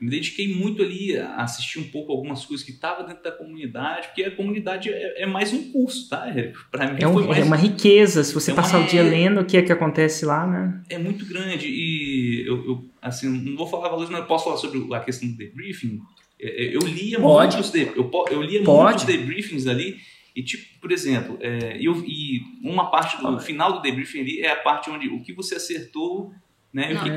me 0.00 0.10
dediquei 0.10 0.54
muito 0.54 0.82
ali 0.82 1.16
a 1.16 1.42
assistir 1.42 1.80
um 1.80 1.84
pouco 1.84 2.12
algumas 2.12 2.44
coisas 2.44 2.64
que 2.64 2.72
estavam 2.72 3.06
dentro 3.06 3.22
da 3.22 3.32
comunidade, 3.32 4.08
porque 4.08 4.22
a 4.22 4.30
comunidade 4.30 4.88
é, 4.90 5.22
é 5.22 5.26
mais 5.26 5.52
um 5.52 5.72
curso, 5.72 6.08
tá? 6.08 6.26
Para 6.70 6.92
mim 6.92 7.02
é, 7.02 7.08
um, 7.08 7.26
mais... 7.26 7.38
é, 7.38 7.44
uma 7.44 7.56
riqueza, 7.56 8.22
se 8.22 8.32
você 8.32 8.52
é 8.52 8.54
passar 8.54 8.78
uma... 8.78 8.86
o 8.86 8.88
dia 8.88 9.02
lendo 9.02 9.40
o 9.40 9.44
que 9.44 9.56
é 9.56 9.62
que 9.62 9.72
acontece 9.72 10.24
lá, 10.24 10.46
né? 10.46 10.82
É 10.88 10.98
muito 10.98 11.26
grande 11.26 11.66
e 11.68 12.44
eu, 12.46 12.64
eu 12.64 12.84
assim, 13.02 13.28
não 13.28 13.56
vou 13.56 13.66
falar 13.66 13.88
valores, 13.88 14.10
mas 14.10 14.20
eu 14.20 14.26
posso 14.26 14.44
falar 14.44 14.56
sobre 14.56 14.94
a 14.94 15.00
questão 15.00 15.28
do 15.28 15.36
debriefing. 15.36 16.00
É, 16.40 16.66
é, 16.66 16.76
eu 16.76 16.80
lia 16.80 17.18
Pode. 17.18 17.56
muitos, 17.56 17.72
de, 17.72 17.82
eu, 17.96 18.10
eu 18.30 18.42
lia 18.42 18.62
Pode. 18.62 18.84
muitos 18.84 19.04
debriefings 19.04 19.66
ali 19.66 19.98
e, 20.38 20.44
tipo, 20.44 20.78
por 20.80 20.92
exemplo, 20.92 21.36
é, 21.40 21.76
eu, 21.80 21.96
e 22.06 22.42
uma 22.62 22.92
parte 22.92 23.20
do 23.20 23.40
final 23.40 23.72
do 23.72 23.82
debriefing 23.82 24.20
ali 24.20 24.40
é 24.40 24.52
a 24.52 24.56
parte 24.56 24.88
onde 24.88 25.08
o 25.08 25.20
que 25.20 25.32
você 25.32 25.56
acertou, 25.56 26.32
né? 26.72 26.94
O 26.94 27.02
que, 27.02 27.10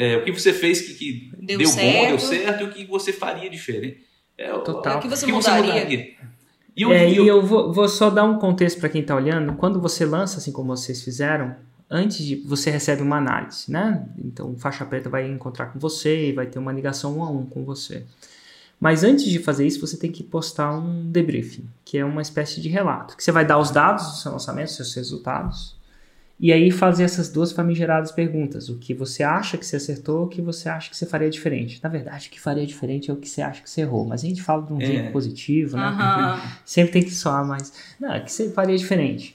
é, 0.00 0.16
o 0.18 0.24
que 0.24 0.30
você 0.30 0.52
fez 0.52 0.80
que, 0.80 0.94
que 0.94 1.32
deu, 1.36 1.58
deu 1.58 1.68
bom, 1.68 2.06
deu 2.06 2.18
certo 2.20 2.60
e 2.60 2.64
o 2.64 2.70
que 2.70 2.84
você 2.84 3.12
faria 3.12 3.50
diferente. 3.50 4.04
É, 4.38 4.52
Total. 4.58 4.98
O 4.98 5.02
que 5.02 5.08
você, 5.08 5.26
que 5.26 5.32
mudaria? 5.32 5.64
Você 5.64 5.72
mudaria? 5.72 6.14
E 6.76 6.82
eu, 6.82 6.92
é, 6.92 7.10
eu, 7.10 7.24
e 7.24 7.26
eu 7.26 7.42
vou, 7.42 7.72
vou, 7.72 7.88
só 7.88 8.08
dar 8.08 8.22
um 8.22 8.38
contexto 8.38 8.78
para 8.78 8.88
quem 8.88 9.00
está 9.00 9.16
olhando. 9.16 9.54
Quando 9.54 9.80
você 9.80 10.04
lança, 10.04 10.38
assim 10.38 10.52
como 10.52 10.76
vocês 10.76 11.02
fizeram, 11.02 11.56
antes 11.90 12.24
de 12.24 12.36
você 12.36 12.70
recebe 12.70 13.02
uma 13.02 13.16
análise, 13.16 13.68
né? 13.68 14.06
Então, 14.16 14.52
o 14.52 14.58
faixa 14.60 14.84
preta 14.84 15.10
vai 15.10 15.28
encontrar 15.28 15.66
com 15.66 15.80
você 15.80 16.28
e 16.28 16.32
vai 16.32 16.46
ter 16.46 16.60
uma 16.60 16.72
ligação 16.72 17.18
um 17.18 17.24
a 17.24 17.30
um 17.30 17.46
com 17.46 17.64
você. 17.64 18.06
Mas 18.84 19.02
antes 19.02 19.24
de 19.24 19.38
fazer 19.38 19.66
isso, 19.66 19.80
você 19.80 19.96
tem 19.96 20.12
que 20.12 20.22
postar 20.22 20.76
um 20.76 21.10
debriefing, 21.10 21.66
que 21.86 21.96
é 21.96 22.04
uma 22.04 22.20
espécie 22.20 22.60
de 22.60 22.68
relato, 22.68 23.16
que 23.16 23.24
você 23.24 23.32
vai 23.32 23.42
dar 23.42 23.58
os 23.58 23.70
dados 23.70 24.04
do 24.04 24.16
seu 24.18 24.30
lançamento, 24.30 24.72
seus 24.72 24.92
resultados, 24.92 25.74
e 26.38 26.52
aí 26.52 26.70
fazer 26.70 27.04
essas 27.04 27.30
duas 27.30 27.50
famigeradas 27.50 28.12
perguntas: 28.12 28.68
o 28.68 28.76
que 28.76 28.92
você 28.92 29.22
acha 29.22 29.56
que 29.56 29.64
você 29.64 29.76
acertou, 29.76 30.24
o 30.24 30.28
que 30.28 30.42
você 30.42 30.68
acha 30.68 30.90
que 30.90 30.96
você 30.98 31.06
faria 31.06 31.30
diferente. 31.30 31.80
Na 31.82 31.88
verdade, 31.88 32.28
o 32.28 32.30
que 32.30 32.38
faria 32.38 32.66
diferente 32.66 33.10
é 33.10 33.14
o 33.14 33.16
que 33.16 33.26
você 33.26 33.40
acha 33.40 33.62
que 33.62 33.70
você 33.70 33.80
errou, 33.80 34.04
mas 34.04 34.22
a 34.22 34.28
gente 34.28 34.42
fala 34.42 34.66
de 34.66 34.74
um 34.74 34.78
é. 34.78 34.84
jeito 34.84 35.12
positivo, 35.12 35.78
né? 35.78 35.88
Uhum. 35.88 36.50
Sempre 36.66 36.92
tem 36.92 37.04
que 37.04 37.14
soar 37.14 37.42
mais. 37.42 37.72
Não, 37.98 38.14
o 38.14 38.22
que 38.22 38.30
você 38.30 38.50
faria 38.50 38.76
diferente. 38.76 39.34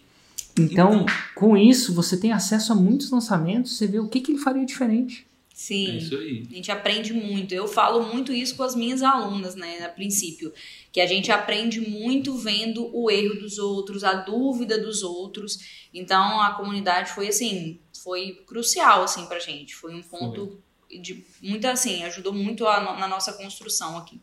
Então, 0.60 0.94
então, 0.94 1.06
com 1.34 1.58
isso, 1.58 1.96
você 1.96 2.16
tem 2.18 2.34
acesso 2.34 2.72
a 2.72 2.76
muitos 2.76 3.10
lançamentos, 3.10 3.80
você 3.80 3.88
vê 3.88 3.98
o 3.98 4.08
que, 4.08 4.22
que 4.22 4.32
ele 4.32 4.40
faria 4.40 4.64
diferente. 4.64 5.26
Sim. 5.60 5.92
É 5.92 5.96
isso 5.98 6.18
aí. 6.18 6.48
A 6.50 6.56
gente 6.56 6.72
aprende 6.72 7.12
muito. 7.12 7.54
Eu 7.54 7.68
falo 7.68 8.02
muito 8.02 8.32
isso 8.32 8.56
com 8.56 8.64
as 8.64 8.76
minhas 8.76 9.04
alunas, 9.04 9.56
né, 9.56 9.84
a 9.84 9.90
princípio, 9.90 10.54
que 10.90 11.02
a 11.02 11.06
gente 11.06 11.34
aprende 11.34 11.82
muito 11.82 12.34
vendo 12.38 12.90
o 12.96 13.12
erro 13.12 13.36
dos 13.36 13.58
outros, 13.58 14.06
a 14.06 14.14
dúvida 14.14 14.80
dos 14.80 15.04
outros. 15.04 15.90
Então 15.94 16.40
a 16.40 16.54
comunidade 16.54 17.12
foi 17.12 17.28
assim, 17.28 17.78
foi 18.02 18.42
crucial 18.48 19.04
assim 19.04 19.26
pra 19.26 19.38
gente. 19.38 19.76
Foi 19.76 19.94
um 19.94 20.02
ponto 20.02 20.62
foi. 20.88 20.98
de 20.98 21.26
muita 21.42 21.72
assim, 21.72 22.04
ajudou 22.04 22.32
muito 22.32 22.66
a, 22.66 22.98
na 22.98 23.10
nossa 23.10 23.34
construção 23.34 23.98
aqui. 23.98 24.18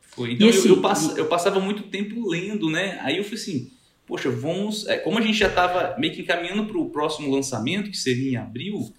Foi. 0.00 0.32
Então 0.32 0.48
eu, 0.48 0.64
eu, 0.64 0.80
pass, 0.80 1.14
eu, 1.14 1.26
passava 1.26 1.60
muito 1.60 1.82
tempo 1.90 2.26
lendo, 2.26 2.70
né? 2.70 2.98
Aí 3.02 3.18
eu 3.18 3.24
fui 3.24 3.34
assim, 3.34 3.70
poxa, 4.06 4.30
vamos. 4.30 4.86
É, 4.86 4.96
como 4.96 5.18
a 5.18 5.20
gente 5.20 5.36
já 5.36 5.48
estava 5.48 5.94
meio 5.98 6.14
que 6.14 6.22
encaminhando 6.22 6.64
para 6.64 6.78
o 6.78 6.88
próximo 6.88 7.30
lançamento, 7.30 7.90
que 7.90 7.98
seria 7.98 8.30
em 8.30 8.36
abril, 8.36 8.90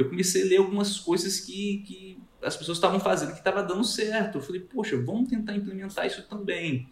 eu 0.00 0.08
comecei 0.08 0.42
a 0.42 0.46
ler 0.46 0.56
algumas 0.58 0.98
coisas 0.98 1.40
que, 1.40 1.82
que 1.86 2.18
as 2.42 2.56
pessoas 2.56 2.78
estavam 2.78 2.98
fazendo 3.00 3.32
que 3.32 3.38
estava 3.38 3.62
dando 3.62 3.84
certo. 3.84 4.38
Eu 4.38 4.42
falei, 4.42 4.60
poxa, 4.60 4.96
vamos 5.00 5.28
tentar 5.28 5.54
implementar 5.54 6.06
isso 6.06 6.22
também. 6.28 6.88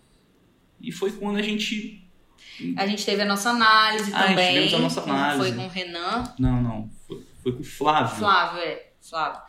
E 0.80 0.92
foi 0.92 1.10
quando 1.12 1.36
a 1.38 1.42
gente. 1.42 2.04
A 2.76 2.86
gente 2.86 3.04
teve 3.04 3.22
a 3.22 3.24
nossa 3.24 3.50
análise 3.50 4.10
Ah, 4.14 4.28
também. 4.28 4.48
tivemos 4.52 4.74
a 4.74 4.78
nossa 4.78 5.00
análise. 5.02 5.48
Foi 5.48 5.56
com 5.58 5.66
o 5.66 5.68
Renan. 5.68 6.24
Não, 6.38 6.62
não. 6.62 6.90
Foi, 7.06 7.22
foi 7.42 7.52
com 7.52 7.60
o 7.60 7.64
Flávio. 7.64 8.16
Flávio, 8.16 8.60
é. 8.60 8.86
Flávio. 9.00 9.40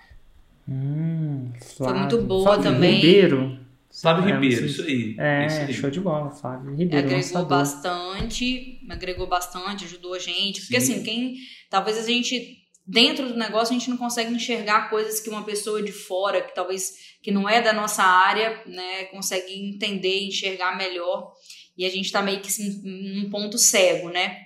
Hum, 0.68 1.52
Foi 1.78 1.94
muito 1.94 2.10
Flávio. 2.12 2.22
boa 2.28 2.44
Flávio 2.44 2.64
também. 2.72 2.96
Ribeiro. 2.96 3.60
Flávio 3.92 4.30
É, 4.30 4.34
Ribeiro, 4.34 4.66
isso 4.66 4.82
aí. 4.84 5.16
É, 5.18 5.48
isso 5.48 5.60
aí. 5.62 5.74
show 5.74 5.90
de 5.90 6.00
bola, 6.00 6.30
Flávio 6.30 6.72
Ribeiro. 6.72 6.98
agregou 6.98 7.18
lançador. 7.18 7.48
bastante, 7.50 8.80
agregou 8.90 9.28
bastante, 9.28 9.86
ajudou 9.86 10.14
a 10.14 10.20
gente. 10.20 10.62
Porque 10.62 10.80
Sim. 10.80 10.94
assim, 10.94 11.04
quem. 11.04 11.36
Talvez 11.70 11.98
a 11.98 12.04
gente. 12.04 12.64
Dentro 12.92 13.28
do 13.28 13.38
negócio, 13.38 13.76
a 13.76 13.78
gente 13.78 13.88
não 13.88 13.98
consegue 13.98 14.34
enxergar 14.34 14.90
coisas 14.90 15.20
que 15.20 15.30
uma 15.30 15.46
pessoa 15.46 15.80
de 15.80 15.92
fora, 15.92 16.42
que 16.42 16.56
talvez 16.56 17.16
que 17.22 17.30
não 17.30 17.48
é 17.48 17.62
da 17.62 17.72
nossa 17.72 18.02
área, 18.02 18.64
né, 18.66 19.04
consegue 19.06 19.54
entender, 19.54 20.24
enxergar 20.24 20.76
melhor. 20.76 21.32
E 21.78 21.86
a 21.86 21.90
gente 21.90 22.12
tá 22.12 22.20
meio 22.20 22.42
que 22.42 22.48
assim, 22.48 22.82
num 22.84 23.30
ponto 23.30 23.60
cego, 23.60 24.10
né? 24.10 24.40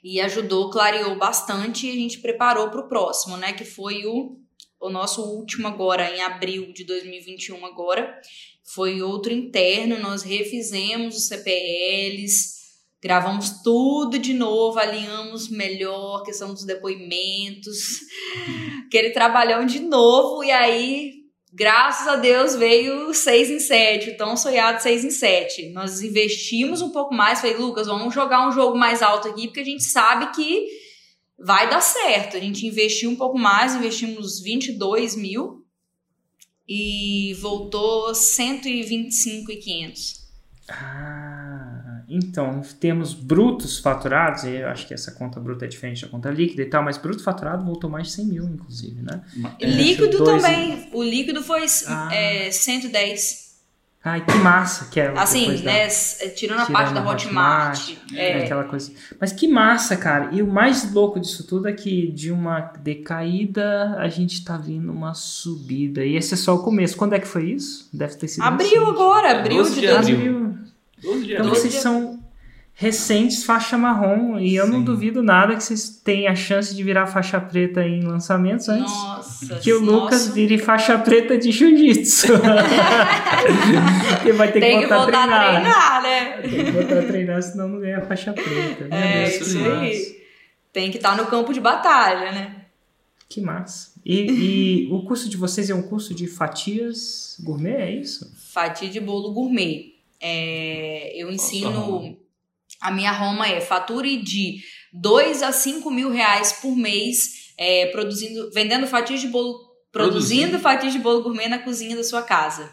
E 0.00 0.20
ajudou, 0.20 0.70
clareou 0.70 1.18
bastante 1.18 1.88
e 1.88 1.90
a 1.90 1.94
gente 1.94 2.20
preparou 2.20 2.70
para 2.70 2.82
o 2.82 2.88
próximo, 2.88 3.36
né? 3.36 3.52
Que 3.52 3.64
foi 3.64 4.06
o, 4.06 4.38
o 4.80 4.88
nosso 4.88 5.20
último 5.20 5.66
agora, 5.66 6.16
em 6.16 6.22
abril 6.22 6.72
de 6.72 6.84
2021 6.84 7.66
agora. 7.66 8.16
Foi 8.62 9.02
outro 9.02 9.32
interno, 9.32 9.98
nós 9.98 10.22
refizemos 10.22 11.16
os 11.16 11.26
CPLs, 11.26 12.63
gravamos 13.04 13.60
tudo 13.62 14.18
de 14.18 14.32
novo, 14.32 14.78
alinhamos 14.78 15.50
melhor, 15.50 16.22
questão 16.22 16.54
dos 16.54 16.64
depoimentos, 16.64 18.00
aquele 18.88 19.10
trabalhão 19.10 19.66
de 19.66 19.78
novo, 19.78 20.42
e 20.42 20.50
aí, 20.50 21.12
graças 21.52 22.08
a 22.08 22.16
Deus, 22.16 22.54
veio 22.54 23.12
6 23.12 23.50
em 23.50 23.60
7, 23.60 24.08
o 24.08 24.16
tão 24.16 24.38
sonhado 24.38 24.82
6 24.82 25.04
em 25.04 25.10
7. 25.10 25.68
Nós 25.74 26.00
investimos 26.00 26.80
um 26.80 26.90
pouco 26.90 27.12
mais, 27.12 27.42
falei, 27.42 27.58
Lucas, 27.58 27.88
vamos 27.88 28.14
jogar 28.14 28.48
um 28.48 28.52
jogo 28.52 28.78
mais 28.78 29.02
alto 29.02 29.28
aqui, 29.28 29.48
porque 29.48 29.60
a 29.60 29.64
gente 29.64 29.84
sabe 29.84 30.34
que 30.34 30.66
vai 31.38 31.68
dar 31.68 31.82
certo. 31.82 32.38
A 32.38 32.40
gente 32.40 32.66
investiu 32.66 33.10
um 33.10 33.16
pouco 33.16 33.38
mais, 33.38 33.74
investimos 33.74 34.40
22 34.40 35.14
mil, 35.14 35.62
e 36.66 37.34
voltou 37.34 38.14
125,500. 38.14 40.24
Ah, 40.70 41.33
então, 42.16 42.62
temos 42.80 43.12
brutos 43.14 43.78
faturados, 43.78 44.44
e 44.44 44.50
eu 44.56 44.68
acho 44.68 44.86
que 44.86 44.94
essa 44.94 45.12
conta 45.12 45.38
bruta 45.40 45.64
é 45.64 45.68
diferente 45.68 46.02
da 46.04 46.08
conta 46.10 46.30
líquida 46.30 46.62
e 46.62 46.66
tal, 46.66 46.82
mas 46.82 46.96
bruto 46.98 47.22
faturado 47.22 47.64
voltou 47.64 47.90
mais 47.90 48.06
de 48.08 48.12
100 48.14 48.24
mil, 48.26 48.44
inclusive, 48.44 49.02
né? 49.02 49.20
É, 49.60 49.66
líquido 49.66 50.24
também. 50.24 50.88
O 50.92 51.02
líquido 51.02 51.42
foi 51.42 51.64
Ah. 51.88 52.08
é, 52.14 52.50
110. 52.50 53.44
Ai, 54.06 54.22
que 54.22 54.34
massa 54.34 54.90
que 54.90 55.00
é 55.00 55.08
Assim, 55.18 55.40
depois 55.40 55.62
da- 55.62 55.72
né? 55.72 55.84
s- 55.86 56.28
Tirando 56.34 56.60
a 56.60 56.66
parte 56.66 56.92
da 56.92 57.00
Hotmart. 57.00 57.78
Hotmart, 57.88 58.12
é. 58.12 58.40
É 58.40 58.44
aquela 58.44 58.64
coisa. 58.64 58.92
Mas 59.18 59.32
que 59.32 59.48
massa, 59.48 59.96
cara. 59.96 60.28
E 60.30 60.42
o 60.42 60.46
mais 60.46 60.92
louco 60.92 61.18
disso 61.18 61.46
tudo 61.46 61.68
é 61.68 61.72
que 61.72 62.12
de 62.12 62.30
uma 62.30 62.60
decaída 62.82 63.96
a 63.98 64.08
gente 64.08 64.44
tá 64.44 64.56
vindo 64.58 64.92
uma 64.92 65.14
subida. 65.14 66.04
E 66.04 66.16
esse 66.16 66.34
é 66.34 66.36
só 66.36 66.54
o 66.54 66.58
começo. 66.62 66.96
Quando 66.98 67.14
é 67.14 67.18
que 67.18 67.26
foi 67.26 67.50
isso? 67.52 67.88
Deve 67.92 68.14
ter 68.16 68.28
sido. 68.28 68.42
Abril 68.42 68.68
recente. 68.68 68.90
agora, 68.90 69.38
abril 69.38 69.56
12 69.62 69.74
de 69.76 69.80
de 69.80 69.86
2000. 69.86 70.16
abril. 70.16 70.58
12 71.04 71.24
de 71.26 71.32
Então 71.34 71.46
abril. 71.46 71.54
vocês 71.60 71.74
são 71.74 72.22
recentes 72.76 73.44
faixa 73.44 73.78
marrom 73.78 74.36
e 74.40 74.56
eu 74.56 74.66
não 74.66 74.82
duvido 74.82 75.22
nada 75.22 75.54
que 75.54 75.62
vocês 75.62 75.88
tenham 76.02 76.32
a 76.32 76.34
chance 76.34 76.74
de 76.74 76.82
virar 76.82 77.06
faixa 77.06 77.40
preta 77.40 77.86
em 77.86 78.02
lançamentos 78.02 78.68
antes. 78.68 78.92
Nossa. 78.92 79.56
Que 79.60 79.72
o 79.72 79.78
Lucas 79.80 80.22
nossa. 80.22 80.32
vire 80.32 80.58
faixa 80.58 80.98
preta 80.98 81.38
de 81.38 81.52
jiu-jitsu. 81.52 82.32
Ele 84.22 84.32
vai 84.32 84.48
ter 84.52 84.60
que 84.60 84.66
Tem 84.66 84.80
que 84.80 84.86
voltar, 84.86 85.02
voltar 85.02 85.28
a 85.28 85.34
a 85.36 85.50
treinar. 85.50 85.62
treinar, 85.62 86.02
né? 86.02 86.42
Tem 86.42 86.64
que 86.64 86.70
voltar 86.72 86.98
a 86.98 87.02
treinar, 87.06 87.42
senão 87.42 87.68
não 87.68 87.80
ganha 87.80 88.00
faixa 88.02 88.32
preta. 88.32 88.84
Meu 88.84 88.92
É, 88.98 89.28
Deus, 89.30 89.46
isso 89.48 89.58
que 89.58 89.64
aí. 89.64 89.96
massa. 89.98 90.14
Tem 90.72 90.90
que 90.90 90.96
estar 90.96 91.16
no 91.16 91.26
campo 91.26 91.52
de 91.52 91.60
batalha, 91.60 92.32
né? 92.32 92.56
Que 93.28 93.40
massa. 93.40 93.92
E, 94.04 94.86
e 94.88 94.92
o 94.92 95.02
curso 95.04 95.28
de 95.28 95.36
vocês 95.36 95.70
é 95.70 95.74
um 95.74 95.82
curso 95.82 96.14
de 96.14 96.26
fatias 96.26 97.36
gourmet, 97.42 97.74
é 97.76 97.90
isso? 97.92 98.30
Fatia 98.52 98.88
de 98.88 99.00
bolo 99.00 99.32
gourmet. 99.32 99.93
É, 100.26 101.12
eu 101.14 101.30
ensino. 101.30 102.16
A 102.80 102.90
minha 102.90 103.12
Roma 103.12 103.46
é 103.46 103.60
fature 103.60 104.16
de 104.16 104.58
2 104.90 105.42
a 105.42 105.52
5 105.52 105.90
mil 105.90 106.10
reais 106.10 106.54
por 106.54 106.74
mês, 106.74 107.52
é, 107.58 107.86
produzindo, 107.86 108.50
vendendo 108.50 108.86
fatias 108.86 109.20
de 109.20 109.28
bolo. 109.28 109.74
Produzindo 109.92 110.48
Produzindo. 110.48 110.58
fatias 110.58 110.92
de 110.94 110.98
bolo 110.98 111.22
gourmet 111.22 111.46
na 111.46 111.58
cozinha 111.58 111.94
da 111.94 112.02
sua 112.02 112.22
casa. 112.22 112.72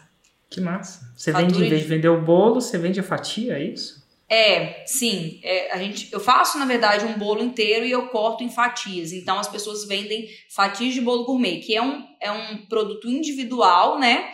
Que 0.50 0.60
massa. 0.60 1.12
Você 1.14 1.30
Fatura 1.30 1.52
vende, 1.52 1.64
em 1.64 1.68
vez 1.68 1.82
de 1.82 1.88
vender 1.88 2.08
o 2.08 2.22
bolo, 2.22 2.60
você 2.60 2.78
vende 2.78 2.98
a 2.98 3.02
fatia, 3.02 3.58
é 3.58 3.64
isso? 3.64 4.02
É, 4.28 4.82
sim. 4.86 5.38
é, 5.42 5.72
a 5.72 5.78
gente, 5.78 6.08
eu 6.10 6.18
faço, 6.18 6.58
na 6.58 6.64
verdade, 6.64 7.04
um 7.04 7.18
bolo 7.18 7.42
inteiro 7.42 7.84
e 7.84 7.90
eu 7.90 8.08
corto 8.08 8.42
em 8.42 8.50
fatias. 8.50 9.12
Então, 9.12 9.38
as 9.38 9.46
pessoas 9.46 9.84
vendem 9.84 10.26
fatias 10.48 10.94
de 10.94 11.02
bolo 11.02 11.24
gourmet, 11.24 11.60
que 11.60 11.76
é 11.76 11.82
um, 11.82 12.02
é 12.18 12.32
um 12.32 12.64
produto 12.66 13.08
individual, 13.08 14.00
né? 14.00 14.32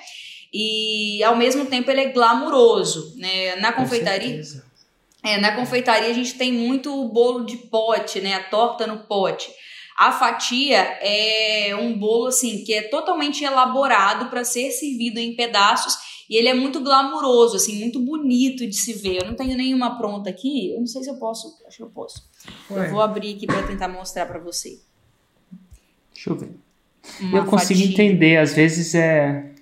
E, 0.52 1.22
ao 1.22 1.36
mesmo 1.36 1.66
tempo, 1.66 1.90
ele 1.90 2.00
é 2.00 2.12
glamuroso. 2.12 3.14
Né? 3.16 3.56
Na 3.56 3.72
confeitaria, 3.72 4.42
é, 5.22 5.38
na 5.38 5.54
confeitaria 5.54 6.08
a 6.08 6.14
gente 6.14 6.34
tem 6.34 6.52
muito 6.52 6.94
o 6.94 7.08
bolo 7.08 7.44
de 7.44 7.56
pote, 7.56 8.20
né? 8.20 8.34
A 8.34 8.44
torta 8.44 8.86
no 8.86 9.00
pote. 9.00 9.48
A 9.96 10.12
fatia 10.12 10.78
é 11.00 11.74
um 11.74 11.98
bolo 11.98 12.28
assim 12.28 12.62
que 12.62 12.72
é 12.72 12.82
totalmente 12.82 13.42
elaborado 13.42 14.30
para 14.30 14.44
ser 14.44 14.70
servido 14.70 15.18
em 15.18 15.34
pedaços 15.34 15.96
e 16.30 16.36
ele 16.36 16.48
é 16.48 16.54
muito 16.54 16.80
glamuroso, 16.80 17.56
assim, 17.56 17.80
muito 17.80 17.98
bonito 17.98 18.66
de 18.66 18.76
se 18.76 18.92
ver. 18.92 19.22
Eu 19.22 19.26
não 19.26 19.34
tenho 19.34 19.56
nenhuma 19.56 19.96
pronta 19.96 20.28
aqui. 20.28 20.72
Eu 20.72 20.80
não 20.80 20.86
sei 20.86 21.02
se 21.02 21.10
eu 21.10 21.16
posso. 21.16 21.56
Acho 21.66 21.78
que 21.78 21.82
eu 21.82 21.90
posso. 21.90 22.22
Ué, 22.70 22.86
Eu 22.86 22.90
vou 22.90 23.00
abrir 23.00 23.34
aqui 23.34 23.46
para 23.46 23.66
tentar 23.66 23.88
mostrar 23.88 24.26
para 24.26 24.38
você. 24.38 24.78
Deixa 26.12 26.30
eu 26.30 26.36
ver. 26.36 26.50
Uma 27.20 27.38
eu 27.38 27.44
consigo 27.46 27.80
fatia. 27.80 27.92
entender, 27.92 28.36
às 28.36 28.52
vezes 28.52 28.94
é. 28.94 29.54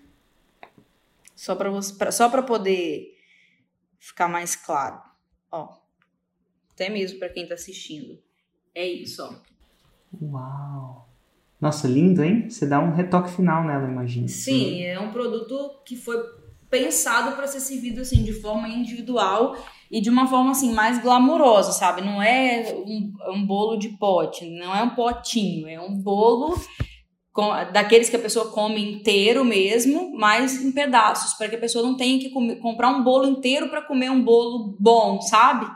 Só 1.37 1.55
para 1.55 1.70
você, 1.70 1.95
pra- 1.95 2.11
só 2.11 2.28
para 2.28 2.43
poder 2.43 3.14
ficar 4.01 4.26
mais 4.26 4.57
claro. 4.57 5.01
Ó. 5.53 5.68
Até 6.72 6.89
mesmo 6.91 7.18
para 7.20 7.28
quem 7.28 7.47
tá 7.47 7.55
assistindo. 7.55 8.18
É 8.74 8.84
isso, 8.87 9.22
ó. 9.22 9.32
Uau! 10.20 11.09
Nossa, 11.61 11.87
lindo, 11.89 12.22
hein? 12.22 12.49
Você 12.51 12.66
dá 12.66 12.78
um 12.80 12.93
retoque 12.95 13.30
final 13.30 13.64
nela, 13.64 13.89
imagina. 13.89 14.28
Sim, 14.28 14.82
é 14.82 14.99
um 15.01 15.11
produto 15.11 15.80
que 15.84 15.97
foi 15.97 16.16
pensado 16.68 17.34
para 17.37 17.47
ser 17.47 17.61
servido 17.61 18.01
assim 18.01 18.22
de 18.24 18.32
forma 18.32 18.68
individual 18.68 19.57
e 19.91 20.01
de 20.01 20.11
uma 20.11 20.26
forma 20.26 20.51
assim 20.51 20.72
mais 20.74 21.01
glamourosa, 21.03 21.72
sabe? 21.72 22.03
Não 22.03 22.22
é 22.22 22.74
um, 22.74 23.12
um 23.28 23.47
bolo 23.47 23.78
de 23.78 23.91
pote, 23.91 24.45
não 24.59 24.74
é 24.74 24.82
um 24.82 24.91
potinho, 24.95 25.68
é 25.68 25.80
um 25.80 25.95
bolo 25.97 26.55
com- 27.37 27.70
daqueles 27.72 28.09
que 28.09 28.16
a 28.16 28.18
pessoa 28.18 28.51
come 28.51 28.82
inteiro 28.95 29.45
mesmo, 29.45 30.12
mas 30.16 30.61
em 30.64 30.72
pedaços, 30.72 31.34
para 31.34 31.49
que 31.49 31.55
a 31.55 31.59
pessoa 31.61 31.87
não 31.87 31.97
tenha 31.97 32.18
que 32.18 32.30
comer- 32.30 32.57
comprar 32.57 32.89
um 32.89 33.05
bolo 33.05 33.28
inteiro 33.28 33.68
para 33.68 33.82
comer 33.82 34.11
um 34.11 34.20
bolo 34.22 34.74
bom, 34.80 35.20
sabe? 35.20 35.66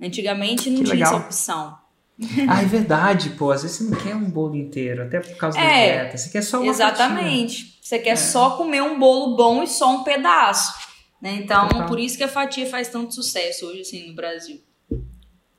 Antigamente 0.00 0.70
não 0.70 0.78
Que 0.78 0.84
tinha 0.84 0.94
legal. 0.94 1.14
essa 1.16 1.24
opção. 1.26 1.84
Ah, 2.48 2.62
é 2.62 2.64
verdade, 2.64 3.30
pô. 3.30 3.50
Às 3.50 3.62
vezes 3.62 3.76
você 3.78 3.84
não 3.90 4.00
quer 4.00 4.14
um 4.14 4.30
bolo 4.30 4.54
inteiro, 4.56 5.02
até 5.02 5.18
por 5.18 5.36
causa 5.36 5.58
da 5.58 5.64
É, 5.64 5.98
dieta. 6.04 6.16
Você 6.16 6.30
quer 6.30 6.42
só 6.42 6.60
uma 6.60 6.68
Exatamente. 6.70 7.76
Você 7.82 7.98
quer 7.98 8.10
É. 8.10 8.16
só 8.16 8.50
comer 8.56 8.82
um 8.82 8.98
bolo 9.00 9.36
bom 9.36 9.64
e 9.64 9.66
só 9.66 9.96
um 9.96 10.04
pedaço. 10.04 10.72
Né? 11.20 11.40
Então, 11.42 11.66
Total. 11.68 11.86
por 11.88 11.98
isso 11.98 12.16
que 12.16 12.22
a 12.22 12.28
fatia 12.28 12.66
faz 12.66 12.86
tanto 12.88 13.12
sucesso 13.12 13.66
hoje, 13.66 13.80
assim, 13.80 14.06
no 14.08 14.14
Brasil. 14.14 14.60
fatia. 14.88 15.04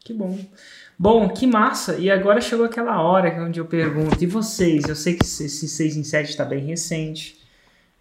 Que 0.05 0.13
bom. 0.13 0.39
Bom, 0.97 1.27
que 1.29 1.45
massa. 1.45 1.97
E 1.97 2.09
agora 2.09 2.39
chegou 2.39 2.65
aquela 2.65 3.01
hora 3.01 3.43
onde 3.43 3.59
eu 3.59 3.65
pergunto, 3.65 4.23
e 4.23 4.27
vocês? 4.27 4.85
Eu 4.85 4.95
sei 4.95 5.15
que 5.15 5.23
esse 5.25 5.67
6 5.67 5.97
em 5.97 6.03
7 6.03 6.29
está 6.29 6.45
bem 6.45 6.65
recente, 6.65 7.37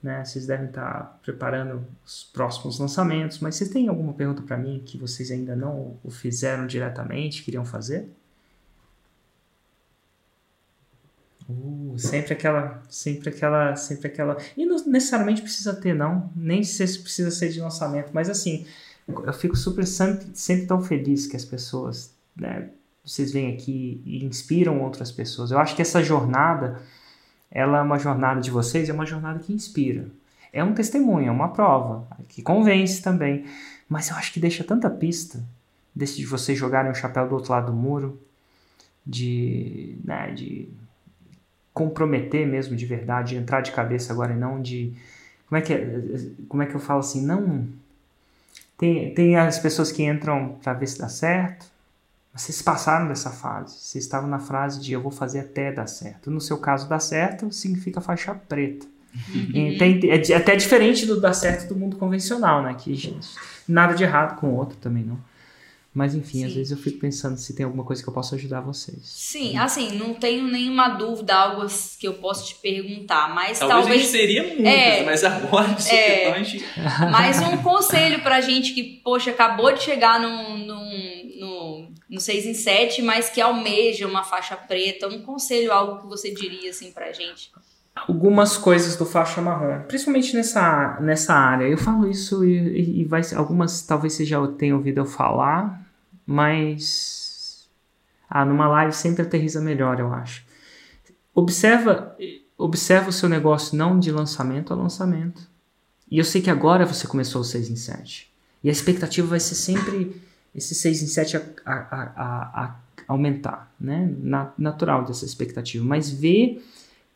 né? 0.02 0.24
Vocês 0.24 0.46
devem 0.46 0.66
estar 0.66 1.18
preparando 1.22 1.84
os 2.04 2.24
próximos 2.24 2.78
lançamentos, 2.78 3.40
mas 3.40 3.56
vocês 3.56 3.70
têm 3.70 3.88
alguma 3.88 4.12
pergunta 4.12 4.42
para 4.42 4.56
mim 4.56 4.82
que 4.84 4.96
vocês 4.96 5.30
ainda 5.30 5.56
não 5.56 5.98
o 6.04 6.10
fizeram 6.10 6.66
diretamente, 6.66 7.42
queriam 7.42 7.64
fazer? 7.64 8.08
Uh, 11.48 11.94
sempre 11.98 12.32
aquela, 12.32 12.82
sempre 12.88 13.28
aquela, 13.28 13.76
sempre 13.76 14.06
aquela. 14.08 14.38
E 14.56 14.64
não 14.64 14.76
necessariamente 14.86 15.42
precisa 15.42 15.74
ter, 15.74 15.94
não. 15.94 16.30
Nem 16.34 16.62
se 16.62 16.98
precisa 17.00 17.30
ser 17.30 17.50
de 17.50 17.60
lançamento, 17.60 18.10
mas 18.14 18.30
assim, 18.30 18.66
eu 19.08 19.32
fico 19.32 19.56
super 19.56 19.86
sempre, 19.86 20.28
sempre 20.34 20.66
tão 20.66 20.80
feliz 20.80 21.26
que 21.26 21.36
as 21.36 21.44
pessoas, 21.44 22.14
né, 22.36 22.70
vocês 23.04 23.32
vêm 23.32 23.52
aqui 23.52 24.00
e 24.04 24.24
inspiram 24.24 24.80
outras 24.80 25.12
pessoas. 25.12 25.50
Eu 25.50 25.58
acho 25.58 25.76
que 25.76 25.82
essa 25.82 26.02
jornada, 26.02 26.80
ela 27.50 27.78
é 27.78 27.82
uma 27.82 27.98
jornada 27.98 28.40
de 28.40 28.50
vocês, 28.50 28.88
é 28.88 28.92
uma 28.92 29.06
jornada 29.06 29.38
que 29.38 29.52
inspira. 29.52 30.06
É 30.52 30.62
um 30.62 30.72
testemunho, 30.72 31.28
é 31.28 31.30
uma 31.30 31.48
prova, 31.48 32.06
que 32.28 32.42
convence 32.42 33.02
também. 33.02 33.44
Mas 33.88 34.08
eu 34.08 34.16
acho 34.16 34.32
que 34.32 34.40
deixa 34.40 34.64
tanta 34.64 34.88
pista 34.88 35.44
desse 35.94 36.16
de 36.16 36.26
vocês 36.26 36.58
jogarem 36.58 36.90
o 36.90 36.94
chapéu 36.94 37.28
do 37.28 37.34
outro 37.34 37.52
lado 37.52 37.66
do 37.66 37.72
muro, 37.72 38.20
de, 39.06 39.98
né, 40.02 40.32
de 40.32 40.68
comprometer 41.72 42.46
mesmo 42.46 42.74
de 42.74 42.86
verdade, 42.86 43.34
de 43.34 43.36
entrar 43.36 43.60
de 43.60 43.72
cabeça 43.72 44.12
agora 44.12 44.32
e 44.32 44.36
não 44.36 44.62
de 44.62 44.96
como 45.46 45.58
é 45.58 45.60
que 45.60 45.72
é, 45.72 46.00
como 46.48 46.62
é 46.62 46.66
que 46.66 46.74
eu 46.74 46.80
falo 46.80 47.00
assim, 47.00 47.24
não 47.24 47.68
tem, 48.78 49.14
tem 49.14 49.36
as 49.36 49.58
pessoas 49.58 49.92
que 49.92 50.02
entram 50.02 50.56
para 50.62 50.72
ver 50.72 50.86
se 50.86 50.98
dá 50.98 51.08
certo. 51.08 51.66
Vocês 52.34 52.60
passaram 52.60 53.06
dessa 53.06 53.30
fase. 53.30 53.78
Vocês 53.78 54.04
estavam 54.04 54.28
na 54.28 54.40
frase 54.40 54.80
de 54.80 54.92
eu 54.92 55.00
vou 55.00 55.12
fazer 55.12 55.40
até 55.40 55.70
dar 55.70 55.86
certo. 55.86 56.30
No 56.30 56.40
seu 56.40 56.58
caso, 56.58 56.88
dar 56.88 56.98
certo 56.98 57.52
significa 57.52 58.00
faixa 58.00 58.34
preta. 58.34 58.86
Uhum. 59.32 59.78
Tem, 59.78 60.00
é 60.10 60.36
até 60.36 60.56
diferente 60.56 61.06
do 61.06 61.20
dar 61.20 61.32
certo 61.32 61.68
do 61.68 61.78
mundo 61.78 61.96
convencional, 61.96 62.62
né? 62.62 62.74
Que 62.76 62.92
gente, 62.94 63.28
nada 63.68 63.94
de 63.94 64.02
errado 64.02 64.38
com 64.40 64.48
o 64.48 64.56
outro 64.56 64.76
também, 64.78 65.04
não. 65.04 65.18
Mas 65.94 66.12
enfim, 66.12 66.38
Sim. 66.38 66.46
às 66.46 66.54
vezes 66.54 66.72
eu 66.72 66.76
fico 66.76 66.98
pensando 66.98 67.36
se 67.36 67.54
tem 67.54 67.64
alguma 67.64 67.84
coisa 67.84 68.02
que 68.02 68.08
eu 68.08 68.12
possa 68.12 68.34
ajudar 68.34 68.60
vocês. 68.60 68.98
Sim, 69.04 69.56
assim, 69.56 69.96
não 69.96 70.12
tenho 70.12 70.48
nenhuma 70.48 70.88
dúvida, 70.88 71.32
algo 71.36 71.64
que 72.00 72.08
eu 72.08 72.14
possa 72.14 72.44
te 72.46 72.56
perguntar, 72.56 73.32
mas 73.32 73.60
talvez. 73.60 73.78
Talvez 73.78 74.00
a 74.00 74.02
gente 74.02 74.10
seria 74.10 74.42
muitas, 74.42 74.66
é, 74.66 75.04
mas 75.04 75.22
agora 75.22 75.70
é, 75.88 76.42
gente... 76.42 76.64
Mais 77.12 77.40
um 77.40 77.58
conselho 77.58 78.20
pra 78.22 78.40
gente 78.40 78.74
que, 78.74 78.82
poxa, 79.04 79.30
acabou 79.30 79.72
de 79.72 79.84
chegar 79.84 80.18
no, 80.18 80.58
no, 80.58 80.84
no, 82.08 82.14
no 82.16 82.20
6 82.20 82.46
em 82.46 82.54
7, 82.54 83.02
mas 83.02 83.30
que 83.30 83.40
almeja 83.40 84.06
uma 84.06 84.24
faixa 84.24 84.56
preta. 84.56 85.08
Um 85.08 85.22
conselho, 85.22 85.72
algo 85.72 86.00
que 86.00 86.06
você 86.06 86.32
diria 86.32 86.70
assim 86.70 86.92
pra 86.92 87.12
gente? 87.12 87.50
algumas 87.94 88.56
coisas 88.56 88.96
do 88.96 89.06
faixa 89.06 89.40
marrom, 89.40 89.82
principalmente 89.82 90.34
nessa, 90.34 90.98
nessa 91.00 91.34
área. 91.34 91.64
Eu 91.64 91.78
falo 91.78 92.08
isso 92.10 92.44
e, 92.44 93.00
e 93.00 93.04
vai 93.04 93.22
algumas 93.34 93.82
talvez 93.82 94.14
você 94.14 94.24
já 94.24 94.44
tenha 94.48 94.74
ouvido 94.74 94.98
eu 94.98 95.06
falar, 95.06 95.80
mas 96.26 97.68
ah, 98.28 98.44
numa 98.44 98.66
live 98.66 98.92
sempre 98.92 99.22
aterriza 99.22 99.60
melhor, 99.60 100.00
eu 100.00 100.12
acho. 100.12 100.44
Observa, 101.34 102.16
observa 102.58 103.10
o 103.10 103.12
seu 103.12 103.28
negócio 103.28 103.76
não 103.76 103.98
de 103.98 104.10
lançamento 104.10 104.72
a 104.72 104.76
lançamento. 104.76 105.42
E 106.10 106.18
eu 106.18 106.24
sei 106.24 106.40
que 106.40 106.50
agora 106.50 106.84
você 106.84 107.06
começou 107.06 107.40
o 107.40 107.44
6 107.44 107.70
em 107.70 107.76
7. 107.76 108.30
E 108.62 108.68
a 108.68 108.72
expectativa 108.72 109.26
vai 109.26 109.40
ser 109.40 109.54
sempre 109.54 110.20
esse 110.54 110.74
6 110.74 111.02
em 111.02 111.06
7 111.06 111.36
a, 111.36 111.40
a, 111.64 111.74
a, 111.74 112.64
a 112.64 112.74
aumentar, 113.08 113.72
né? 113.78 114.12
Na, 114.20 114.52
natural 114.56 115.04
dessa 115.04 115.24
expectativa. 115.24 115.84
Mas 115.84 116.10
vê 116.10 116.60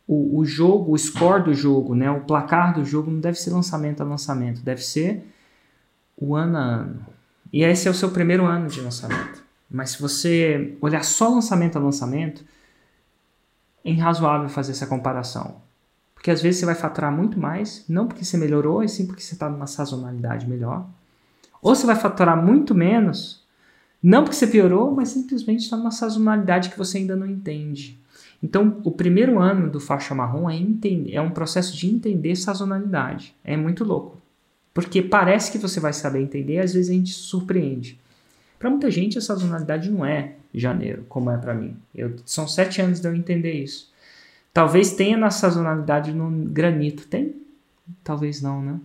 o, 0.06 0.38
o 0.38 0.44
jogo, 0.44 0.92
o 0.92 0.98
score 0.98 1.44
do 1.44 1.54
jogo, 1.54 1.94
né? 1.94 2.10
O 2.10 2.20
placar 2.20 2.74
do 2.74 2.84
jogo 2.84 3.10
não 3.10 3.20
deve 3.20 3.38
ser 3.38 3.50
lançamento 3.50 4.02
a 4.02 4.04
lançamento, 4.04 4.62
deve 4.62 4.82
ser 4.82 5.24
o 6.16 6.34
ano 6.34 6.56
a 6.56 6.60
ano. 6.60 7.06
E 7.52 7.62
esse 7.62 7.88
é 7.88 7.90
o 7.90 7.94
seu 7.94 8.10
primeiro 8.10 8.44
ano 8.44 8.68
de 8.68 8.80
lançamento. 8.80 9.42
Mas 9.70 9.90
se 9.90 10.02
você 10.02 10.76
olhar 10.80 11.04
só 11.04 11.28
lançamento 11.28 11.76
a 11.76 11.80
lançamento, 11.80 12.44
é 13.84 13.90
irrazoável 13.90 14.48
fazer 14.48 14.72
essa 14.72 14.86
comparação. 14.86 15.60
Porque 16.14 16.30
às 16.30 16.42
vezes 16.42 16.60
você 16.60 16.66
vai 16.66 16.74
faturar 16.74 17.12
muito 17.12 17.38
mais, 17.38 17.84
não 17.88 18.06
porque 18.06 18.24
você 18.24 18.36
melhorou, 18.36 18.82
e 18.82 18.88
sim 18.88 19.06
porque 19.06 19.22
você 19.22 19.34
está 19.34 19.48
numa 19.48 19.66
sazonalidade 19.66 20.48
melhor. 20.48 20.88
Ou 21.62 21.74
você 21.74 21.86
vai 21.86 21.96
faturar 21.96 22.42
muito 22.42 22.74
menos, 22.74 23.44
não 24.02 24.22
porque 24.22 24.36
você 24.36 24.46
piorou, 24.46 24.94
mas 24.94 25.08
simplesmente 25.08 25.64
está 25.64 25.76
numa 25.76 25.90
sazonalidade 25.90 26.70
que 26.70 26.78
você 26.78 26.98
ainda 26.98 27.16
não 27.16 27.26
entende. 27.26 27.98
Então, 28.42 28.80
o 28.84 28.92
primeiro 28.92 29.38
ano 29.38 29.68
do 29.68 29.80
faixa 29.80 30.14
marrom 30.14 30.48
é, 30.48 30.56
entender, 30.56 31.14
é 31.14 31.20
um 31.20 31.30
processo 31.30 31.76
de 31.76 31.88
entender 31.88 32.36
sazonalidade. 32.36 33.34
É 33.42 33.56
muito 33.56 33.82
louco. 33.82 34.16
Porque 34.72 35.02
parece 35.02 35.50
que 35.50 35.58
você 35.58 35.80
vai 35.80 35.92
saber 35.92 36.22
entender, 36.22 36.60
às 36.60 36.72
vezes 36.72 36.90
a 36.90 36.94
gente 36.94 37.12
surpreende. 37.12 37.98
Para 38.58 38.70
muita 38.70 38.90
gente, 38.90 39.18
a 39.18 39.20
sazonalidade 39.20 39.90
não 39.90 40.06
é 40.06 40.34
janeiro, 40.54 41.04
como 41.08 41.30
é 41.30 41.36
para 41.36 41.54
mim. 41.54 41.76
Eu, 41.92 42.14
são 42.24 42.46
sete 42.46 42.80
anos 42.80 43.00
de 43.00 43.08
eu 43.08 43.14
entender 43.14 43.52
isso. 43.52 43.92
Talvez 44.52 44.92
tenha 44.92 45.16
na 45.16 45.30
sazonalidade 45.30 46.12
no 46.12 46.30
granito. 46.30 47.06
Tem? 47.08 47.34
Talvez 48.04 48.40
não, 48.40 48.62
né? 48.62 48.80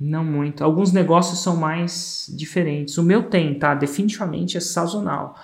Não 0.00 0.24
muito. 0.24 0.62
Alguns 0.62 0.92
negócios 0.92 1.40
são 1.40 1.56
mais 1.56 2.30
diferentes. 2.32 2.96
O 2.98 3.02
meu 3.02 3.24
tem, 3.24 3.58
tá? 3.58 3.74
Definitivamente 3.74 4.56
é 4.56 4.60
sazonal. 4.60 5.36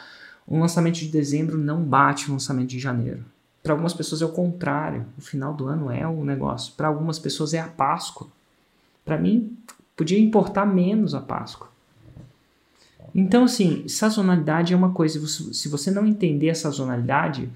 Um 0.47 0.61
lançamento 0.61 0.97
de 0.97 1.09
dezembro 1.09 1.59
não 1.59 1.83
bate 1.83 2.29
o 2.29 2.33
lançamento 2.33 2.69
de 2.69 2.79
janeiro. 2.79 3.25
Para 3.63 3.73
algumas 3.73 3.95
pessoas 3.95 4.23
é 4.23 4.27
o 4.27 4.33
contrário. 4.33 5.07
O 5.19 5.23
final 5.23 5.55
do 5.55 5.67
ano 5.67 5.91
é 5.91 6.07
o 6.07 6.25
negócio. 6.25 6.75
Para 6.77 6.89
algumas 6.89 7.19
pessoas 7.19 7.55
é 7.55 7.59
a 7.59 7.67
Páscoa. 7.67 8.29
Para 9.05 9.19
mim, 9.19 9.57
podia 9.97 10.19
importar 10.19 10.67
menos 10.67 11.15
a 11.15 11.21
Páscoa. 11.21 11.69
Então, 13.15 13.45
assim, 13.45 13.89
sazonalidade 13.89 14.73
é 14.73 14.77
uma 14.77 14.93
coisa. 14.93 15.25
Se 15.27 15.69
você 15.69 15.91
não 15.91 16.07
entender 16.07 16.51
a 16.51 16.55
sazonalidade, 16.55 17.49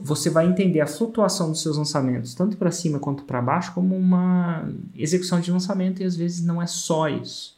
você 0.00 0.28
vai 0.28 0.46
entender 0.46 0.80
a 0.80 0.86
flutuação 0.86 1.50
dos 1.50 1.62
seus 1.62 1.76
lançamentos, 1.76 2.34
tanto 2.34 2.56
para 2.56 2.70
cima 2.70 2.98
quanto 2.98 3.24
para 3.24 3.40
baixo, 3.40 3.72
como 3.72 3.96
uma 3.96 4.68
execução 4.94 5.40
de 5.40 5.50
lançamento, 5.50 6.02
e 6.02 6.04
às 6.04 6.16
vezes 6.16 6.44
não 6.44 6.60
é 6.60 6.66
só 6.66 7.08
isso. 7.08 7.56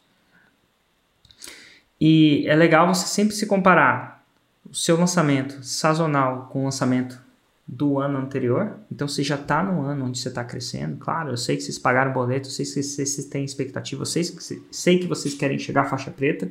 E 2.00 2.44
é 2.46 2.54
legal 2.54 2.92
você 2.92 3.06
sempre 3.06 3.34
se 3.34 3.46
comparar 3.46 4.22
o 4.70 4.74
seu 4.74 4.96
lançamento 4.98 5.64
sazonal 5.64 6.48
com 6.52 6.60
o 6.60 6.64
lançamento 6.64 7.18
do 7.66 7.98
ano 7.98 8.18
anterior. 8.18 8.78
Então 8.92 9.08
você 9.08 9.22
já 9.22 9.34
está 9.34 9.62
no 9.62 9.82
ano 9.82 10.04
onde 10.04 10.18
você 10.18 10.28
está 10.28 10.44
crescendo. 10.44 10.98
Claro, 10.98 11.30
eu 11.30 11.36
sei 11.36 11.56
que 11.56 11.62
vocês 11.62 11.78
pagaram 11.78 12.12
boleto, 12.12 12.48
eu 12.48 12.52
sei 12.52 12.64
que 12.64 12.82
vocês 12.82 13.24
têm 13.24 13.44
expectativa, 13.44 14.02
eu 14.02 14.06
sei, 14.06 14.24
sei 14.70 14.98
que 14.98 15.06
vocês 15.06 15.34
querem 15.34 15.58
chegar 15.58 15.82
à 15.82 15.84
faixa 15.84 16.10
preta. 16.10 16.50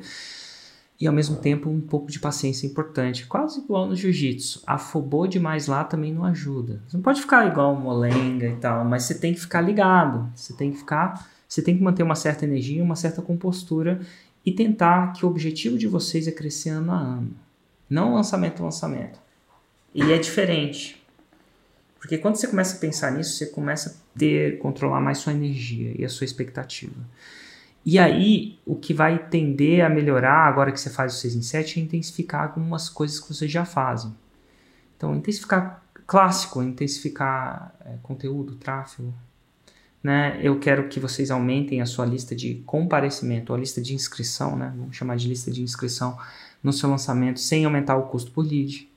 E 0.99 1.07
ao 1.07 1.13
mesmo 1.13 1.35
tempo 1.37 1.69
um 1.69 1.81
pouco 1.81 2.09
de 2.09 2.19
paciência 2.19 2.65
importante. 2.65 3.25
Quase 3.25 3.59
igual 3.59 3.85
no 3.85 3.95
jiu-jitsu. 3.95 4.63
Afobou 4.65 5.27
demais 5.27 5.67
lá 5.67 5.83
também 5.83 6.13
não 6.13 6.23
ajuda. 6.23 6.81
Você 6.87 6.95
não 6.95 7.03
pode 7.03 7.21
ficar 7.21 7.45
igual 7.47 7.75
molenga 7.75 8.47
e 8.47 8.55
tal, 8.55 8.85
mas 8.85 9.03
você 9.03 9.15
tem 9.15 9.33
que 9.33 9.39
ficar 9.39 9.61
ligado. 9.61 10.31
Você 10.35 10.53
tem 10.53 10.71
que 10.71 10.77
ficar. 10.77 11.29
Você 11.47 11.61
tem 11.61 11.77
que 11.77 11.83
manter 11.83 12.03
uma 12.03 12.15
certa 12.15 12.45
energia, 12.45 12.83
uma 12.83 12.95
certa 12.95 13.21
compostura 13.21 13.99
e 14.45 14.51
tentar 14.51 15.13
que 15.13 15.25
o 15.25 15.29
objetivo 15.29 15.77
de 15.77 15.87
vocês 15.87 16.27
é 16.27 16.31
crescer 16.31 16.69
ano 16.69 16.91
a 16.91 16.97
ano. 16.97 17.31
Não 17.89 18.13
lançamento 18.13 18.61
a 18.61 18.65
lançamento. 18.65 19.19
E 19.93 20.11
é 20.11 20.17
diferente. 20.17 21.01
Porque 21.99 22.17
quando 22.17 22.35
você 22.35 22.47
começa 22.47 22.77
a 22.77 22.79
pensar 22.79 23.11
nisso, 23.11 23.33
você 23.33 23.47
começa 23.47 23.89
a 23.89 24.19
ter, 24.19 24.59
controlar 24.59 25.01
mais 25.01 25.17
sua 25.17 25.33
energia 25.33 25.93
e 25.97 26.05
a 26.05 26.09
sua 26.09 26.25
expectativa. 26.25 26.93
E 27.85 27.99
aí, 27.99 28.57
o 28.65 28.75
que 28.75 28.95
vai 28.95 29.27
tender 29.27 29.85
a 29.85 29.89
melhorar 29.89 30.47
agora 30.47 30.71
que 30.71 30.79
você 30.79 30.89
faz 30.89 31.13
o 31.13 31.17
6 31.17 31.35
em 31.35 31.41
7 31.43 31.79
é 31.79 31.83
intensificar 31.83 32.43
algumas 32.43 32.89
coisas 32.89 33.19
que 33.19 33.31
você 33.31 33.47
já 33.47 33.63
fazem. 33.63 34.11
Então, 34.97 35.15
intensificar 35.15 35.83
clássico, 36.07 36.63
intensificar 36.63 37.75
é, 37.85 37.97
conteúdo, 38.01 38.55
tráfego. 38.55 39.13
Né? 40.01 40.39
Eu 40.41 40.59
quero 40.59 40.87
que 40.87 40.99
vocês 40.99 41.29
aumentem 41.29 41.81
a 41.81 41.85
sua 41.85 42.05
lista 42.05 42.35
de 42.35 42.55
comparecimento, 42.65 43.53
a 43.53 43.57
lista 43.57 43.81
de 43.81 43.93
inscrição, 43.93 44.55
né? 44.55 44.73
vamos 44.75 44.95
chamar 44.95 45.15
de 45.17 45.27
lista 45.27 45.51
de 45.51 45.61
inscrição 45.61 46.17
no 46.63 46.73
seu 46.73 46.89
lançamento, 46.89 47.39
sem 47.39 47.65
aumentar 47.65 47.95
o 47.97 48.07
custo 48.07 48.31
por 48.31 48.45
lead. 48.45 48.89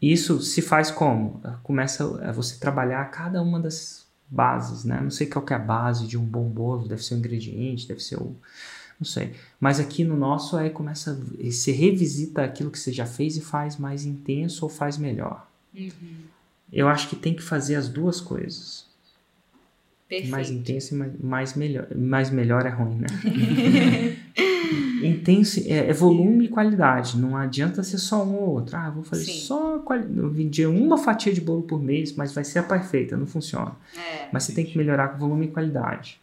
Isso 0.00 0.40
se 0.42 0.62
faz 0.62 0.92
como? 0.92 1.40
Começa 1.64 2.04
a 2.28 2.30
você 2.30 2.56
trabalhar 2.58 3.04
cada 3.06 3.42
uma 3.42 3.58
das 3.58 4.07
bases, 4.28 4.84
né? 4.84 5.00
Não 5.00 5.10
sei 5.10 5.26
qual 5.26 5.44
é 5.48 5.54
a 5.54 5.58
base 5.58 6.06
de 6.06 6.18
um 6.18 6.24
bom 6.24 6.48
bolo, 6.48 6.88
deve 6.88 7.02
ser 7.02 7.14
o 7.14 7.18
ingrediente, 7.18 7.88
deve 7.88 8.00
ser 8.00 8.16
o... 8.16 8.36
não 9.00 9.04
sei. 9.04 9.32
Mas 9.58 9.80
aqui 9.80 10.04
no 10.04 10.16
nosso 10.16 10.56
aí 10.56 10.70
começa, 10.70 11.20
você 11.42 11.72
revisita 11.72 12.44
aquilo 12.44 12.70
que 12.70 12.78
você 12.78 12.92
já 12.92 13.06
fez 13.06 13.36
e 13.36 13.40
faz 13.40 13.76
mais 13.76 14.04
intenso 14.04 14.64
ou 14.64 14.68
faz 14.68 14.98
melhor. 14.98 15.48
Uhum. 15.74 15.90
Eu 16.72 16.88
acho 16.88 17.08
que 17.08 17.16
tem 17.16 17.34
que 17.34 17.42
fazer 17.42 17.76
as 17.76 17.88
duas 17.88 18.20
coisas. 18.20 18.86
Perfeito. 20.08 20.30
Mais 20.30 20.50
intenso 20.50 20.94
e 20.94 20.98
mais, 20.98 21.20
mais 21.20 21.54
melhor. 21.54 21.86
Mais 21.94 22.30
melhor 22.30 22.66
é 22.66 22.70
ruim, 22.70 22.96
né? 22.96 23.06
intenso 25.02 25.60
é, 25.66 25.88
é, 25.88 25.92
volume 25.92 26.46
e 26.46 26.48
qualidade. 26.48 27.18
Não 27.18 27.36
adianta 27.36 27.82
ser 27.82 27.98
só 27.98 28.24
um 28.24 28.34
ou 28.34 28.50
outro. 28.50 28.76
Ah, 28.76 28.90
vou 28.90 29.02
fazer 29.02 29.24
Sim. 29.24 29.40
só 29.40 29.84
vender 30.32 30.66
uma 30.66 30.98
fatia 30.98 31.32
de 31.32 31.40
bolo 31.40 31.62
por 31.62 31.82
mês, 31.82 32.14
mas 32.14 32.32
vai 32.32 32.44
ser 32.44 32.60
a 32.60 32.62
perfeita. 32.62 33.16
Não 33.16 33.26
funciona. 33.26 33.72
É, 33.96 34.28
mas 34.32 34.44
você 34.44 34.52
tem 34.52 34.64
que 34.64 34.76
melhorar 34.76 35.08
com 35.08 35.18
volume 35.18 35.46
e 35.46 35.50
qualidade. 35.50 36.20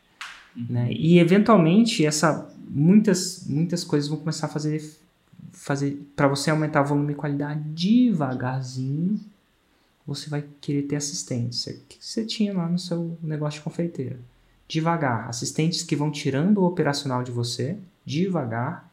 Uhum. 0.55 0.65
Né? 0.69 0.91
E 0.91 1.19
eventualmente 1.19 2.05
essa 2.05 2.49
muitas 2.67 3.45
muitas 3.47 3.83
coisas 3.83 4.09
vão 4.09 4.17
começar 4.17 4.47
a 4.47 4.49
fazer 4.49 4.81
fazer 5.51 6.01
para 6.15 6.27
você 6.27 6.49
aumentar 6.49 6.81
o 6.81 6.85
volume 6.85 7.13
e 7.13 7.15
qualidade 7.15 7.61
devagarzinho. 7.61 9.19
Você 10.07 10.29
vai 10.29 10.43
querer 10.61 10.83
ter 10.83 10.97
assistência 10.97 11.79
que 11.89 11.97
você 11.99 12.23
tinha 12.23 12.53
lá 12.53 12.69
no 12.69 12.77
seu 12.77 13.17
negócio 13.23 13.59
de 13.59 13.63
confeiteiro. 13.63 14.19
Devagar, 14.67 15.27
assistentes 15.29 15.83
que 15.83 15.95
vão 15.95 16.11
tirando 16.11 16.59
o 16.59 16.65
operacional 16.65 17.23
de 17.23 17.31
você 17.31 17.77
devagar, 18.05 18.89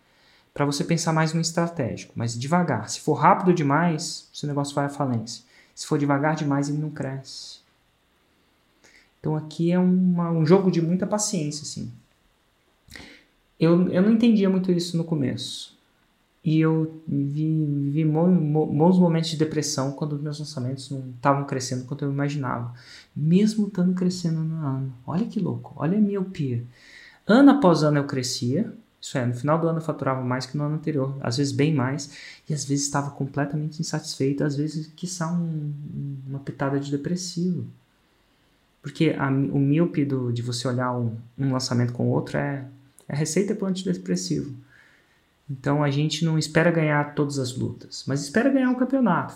para 0.55 0.65
você 0.65 0.85
pensar 0.85 1.13
mais 1.13 1.33
no 1.33 1.41
estratégico, 1.41 2.13
mas 2.17 2.39
devagar. 2.39 2.89
Se 2.89 3.01
for 3.01 3.15
rápido 3.15 3.55
demais, 3.55 4.29
seu 4.33 4.47
negócio 4.47 4.75
vai 4.75 4.87
à 4.87 4.89
falência. 4.89 5.45
Se 5.75 5.87
for 5.87 5.99
devagar 5.99 6.37
demais, 6.37 6.69
ele 6.69 6.79
não 6.79 6.91
cresce. 6.91 7.61
Então 9.19 9.37
aqui 9.37 9.71
é 9.71 9.79
uma, 9.79 10.31
um 10.31 10.45
jogo 10.45 10.71
de 10.71 10.83
muita 10.83 11.07
paciência, 11.07 11.63
assim. 11.63 11.91
eu, 13.59 13.89
eu 13.89 14.03
não 14.03 14.11
entendia 14.11 14.51
muito 14.51 14.71
isso 14.73 14.97
no 14.97 15.05
começo. 15.05 15.73
E 16.45 16.59
eu 16.61 17.01
vi, 17.07 17.91
vi 17.93 18.05
bons 18.05 18.99
momentos 18.99 19.31
de 19.31 19.37
depressão 19.37 19.93
quando 19.93 20.19
meus 20.19 20.41
lançamentos 20.41 20.91
não 20.91 21.11
estavam 21.15 21.45
crescendo 21.45 21.85
quanto 21.85 22.05
eu 22.05 22.11
imaginava. 22.11 22.75
Mesmo 23.15 23.69
estando 23.69 23.95
crescendo 23.95 24.41
no 24.41 24.67
ano. 24.67 24.93
Olha 25.07 25.25
que 25.25 25.39
louco, 25.39 25.73
olha 25.77 25.97
a 25.97 26.01
miopia. 26.01 26.65
Ano 27.25 27.53
após 27.53 27.85
ano 27.85 27.99
eu 27.99 28.05
crescia, 28.05 28.75
isso 29.03 29.19
é, 29.19 29.27
no 29.27 29.35
final 29.35 29.59
do 29.59 29.67
ano 29.67 29.79
eu 29.79 29.83
faturava 29.83 30.23
mais 30.23 30.47
que 30.47 30.57
no 30.57 30.63
ano 30.63 30.77
anterior, 30.77 31.19
às 31.21 31.37
vezes 31.37 31.53
bem 31.53 31.75
mais, 31.75 32.13
e 32.49 32.55
às 32.55 32.65
vezes 32.65 32.85
estava 32.85 33.11
completamente 33.11 33.81
insatisfeito, 33.81 34.45
às 34.45 34.55
vezes, 34.55 34.93
quiçá, 34.95 35.31
um, 35.33 35.73
uma 36.29 36.39
pitada 36.39 36.79
de 36.79 36.89
depressivo. 36.89 37.67
Porque 38.81 39.17
a, 39.19 39.29
o 39.29 39.59
míope 39.59 40.05
do, 40.05 40.33
de 40.33 40.41
você 40.41 40.69
olhar 40.69 40.93
um, 40.97 41.17
um 41.37 41.53
lançamento 41.53 41.93
com 41.93 42.07
o 42.07 42.11
outro 42.11 42.39
é, 42.39 42.65
é 43.09 43.17
receita 43.17 43.57
para 43.57 43.65
o 43.65 43.69
antidepressivo. 43.69 44.55
Então 45.51 45.83
a 45.83 45.91
gente 45.91 46.25
não 46.25 46.39
espera 46.39 46.71
ganhar 46.71 47.13
todas 47.17 47.41
as 47.41 47.57
lutas, 47.57 48.05
mas 48.07 48.23
espera 48.23 48.51
ganhar 48.51 48.71
um 48.71 48.77
campeonato. 48.77 49.35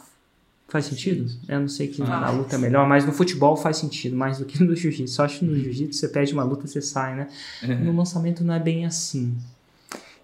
Faz 0.69 0.85
sentido? 0.85 1.29
Eu 1.49 1.61
não 1.61 1.69
sei 1.69 1.89
que 1.89 1.99
faz. 1.99 2.11
a 2.11 2.31
luta 2.31 2.55
é 2.55 2.59
melhor, 2.59 2.89
mas 2.89 3.05
no 3.05 3.13
futebol 3.13 3.57
faz 3.57 3.79
sentido 3.79 4.17
mais 4.17 4.39
do 4.39 4.45
que 4.45 4.63
no 4.63 4.75
jiu-jitsu. 4.75 5.15
Só 5.15 5.25
acho 5.25 5.41
que 5.41 5.45
no 5.45 5.57
jiu-jitsu 5.57 5.99
você 5.99 6.09
perde 6.09 6.33
uma 6.33 6.45
luta, 6.45 6.67
você 6.67 6.81
sai, 6.81 7.17
né? 7.17 7.29
Uhum. 7.63 7.85
No 7.85 7.97
lançamento 7.97 8.45
não 8.45 8.55
é 8.55 8.61
bem 8.61 8.85
assim. 8.87 9.37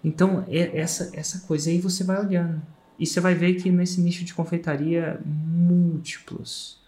Então, 0.03 0.45
é 0.47 0.77
essa, 0.77 1.11
essa 1.13 1.47
coisa 1.47 1.69
aí 1.69 1.79
você 1.79 2.03
vai 2.03 2.19
olhando. 2.19 2.61
E 2.99 3.05
você 3.05 3.19
vai 3.19 3.33
ver 3.33 3.55
que 3.55 3.71
nesse 3.71 4.01
nicho 4.01 4.23
de 4.23 4.33
confeitaria, 4.33 5.19
múltiplos 5.25 6.81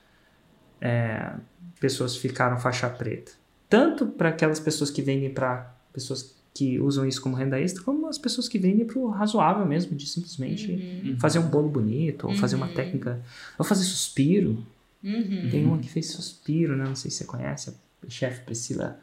é, 0.81 1.33
pessoas 1.79 2.15
ficaram 2.15 2.57
faixa 2.59 2.89
preta. 2.89 3.31
Tanto 3.69 4.05
para 4.05 4.29
aquelas 4.29 4.59
pessoas 4.59 4.91
que 4.91 5.01
vendem 5.01 5.33
para 5.33 5.75
pessoas 5.91 6.35
que 6.53 6.79
usam 6.79 7.05
isso 7.05 7.21
como 7.21 7.35
renda 7.35 7.59
extra, 7.59 7.83
como 7.83 8.07
as 8.07 8.17
pessoas 8.17 8.47
que 8.47 8.57
vendem 8.57 8.85
para 8.85 8.97
o 8.97 9.09
razoável 9.09 9.65
mesmo, 9.65 9.95
de 9.95 10.07
simplesmente 10.07 10.71
uhum. 10.71 11.17
fazer 11.19 11.39
um 11.39 11.47
bolo 11.47 11.67
bonito, 11.67 12.25
ou 12.25 12.31
uhum. 12.31 12.37
fazer 12.37 12.55
uma 12.55 12.67
uhum. 12.67 12.73
técnica, 12.73 13.21
ou 13.57 13.65
fazer 13.65 13.83
suspiro. 13.83 14.65
Uhum. 15.03 15.49
Tem 15.51 15.65
uma 15.65 15.77
que 15.77 15.89
fez 15.89 16.07
suspiro, 16.07 16.77
né? 16.77 16.85
Não 16.85 16.95
sei 16.95 17.11
se 17.11 17.17
você 17.17 17.25
conhece, 17.25 17.71
a 17.71 18.09
chefe 18.09 18.45
Priscila. 18.45 18.99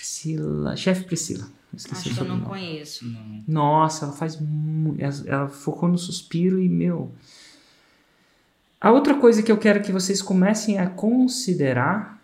Priscila. 0.00 0.76
Chefe 0.76 1.04
Priscila. 1.04 1.46
Esqueci 1.74 2.08
Acho 2.08 2.14
que 2.14 2.20
eu 2.20 2.28
não 2.28 2.40
conheço. 2.40 3.04
Nossa, 3.46 4.06
ela 4.06 4.14
faz. 4.14 4.38
Ela, 4.98 5.14
ela 5.26 5.48
focou 5.48 5.88
no 5.88 5.98
suspiro 5.98 6.58
e, 6.58 6.68
meu. 6.68 7.12
A 8.80 8.90
outra 8.90 9.14
coisa 9.20 9.42
que 9.42 9.52
eu 9.52 9.58
quero 9.58 9.82
que 9.82 9.92
vocês 9.92 10.22
comecem 10.22 10.78
a 10.78 10.88
considerar. 10.88 12.18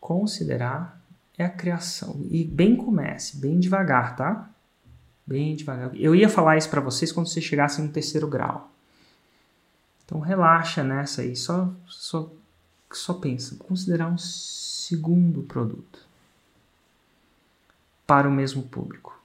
Considerar 0.00 0.98
é 1.36 1.44
a 1.44 1.50
criação. 1.50 2.20
E 2.30 2.44
bem 2.44 2.74
comece, 2.74 3.36
bem 3.36 3.60
devagar, 3.60 4.16
tá? 4.16 4.50
Bem 5.26 5.54
devagar. 5.54 5.94
Eu 5.94 6.14
ia 6.14 6.30
falar 6.30 6.56
isso 6.56 6.70
para 6.70 6.80
vocês 6.80 7.12
quando 7.12 7.28
vocês 7.28 7.44
chegassem 7.44 7.84
no 7.84 7.92
terceiro 7.92 8.26
grau. 8.26 8.72
Então 10.04 10.18
relaxa 10.18 10.82
nessa 10.82 11.22
aí, 11.22 11.36
só 11.36 11.72
só 11.86 12.32
só 12.98 13.14
pensa, 13.14 13.56
considerar 13.56 14.08
um 14.08 14.18
segundo 14.18 15.42
produto 15.42 16.00
para 18.06 18.28
o 18.28 18.32
mesmo 18.32 18.62
público. 18.62 19.18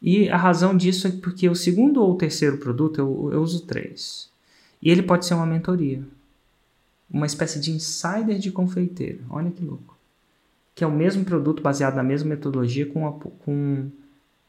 E 0.00 0.28
a 0.28 0.36
razão 0.36 0.76
disso 0.76 1.06
é 1.06 1.10
porque 1.10 1.48
o 1.48 1.54
segundo 1.54 2.02
ou 2.02 2.16
terceiro 2.16 2.58
produto 2.58 2.98
eu, 2.98 3.30
eu 3.32 3.42
uso 3.42 3.64
três. 3.66 4.30
E 4.80 4.90
ele 4.90 5.02
pode 5.02 5.24
ser 5.24 5.34
uma 5.34 5.46
mentoria. 5.46 6.02
Uma 7.08 7.26
espécie 7.26 7.60
de 7.60 7.70
insider 7.70 8.38
de 8.38 8.50
confeiteiro. 8.50 9.24
Olha 9.30 9.50
que 9.50 9.64
louco 9.64 9.92
que 10.74 10.84
é 10.84 10.86
o 10.86 10.90
mesmo 10.90 11.24
produto 11.24 11.62
baseado 11.62 11.96
na 11.96 12.02
mesma 12.02 12.30
metodologia 12.30 12.86
com, 12.86 13.06
a, 13.06 13.12
com, 13.12 13.90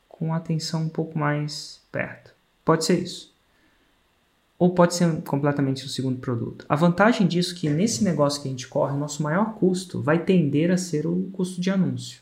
com 0.07 0.33
atenção 0.33 0.83
um 0.83 0.89
pouco 0.89 1.17
mais 1.17 1.81
perto. 1.91 2.33
Pode 2.63 2.85
ser 2.85 2.99
isso. 2.99 3.32
Ou 4.63 4.73
pode 4.73 4.95
ser 4.95 5.21
completamente 5.23 5.85
o 5.85 5.89
segundo 5.89 6.19
produto. 6.19 6.65
A 6.69 6.75
vantagem 6.77 7.27
disso 7.27 7.53
é 7.53 7.57
que 7.57 7.69
nesse 7.69 8.01
negócio 8.01 8.41
que 8.41 8.47
a 8.47 8.51
gente 8.51 8.65
corre, 8.65 8.93
o 8.93 8.97
nosso 8.97 9.21
maior 9.21 9.55
custo 9.55 10.01
vai 10.01 10.23
tender 10.23 10.71
a 10.71 10.77
ser 10.77 11.05
o 11.05 11.29
custo 11.33 11.59
de 11.59 11.69
anúncio. 11.69 12.21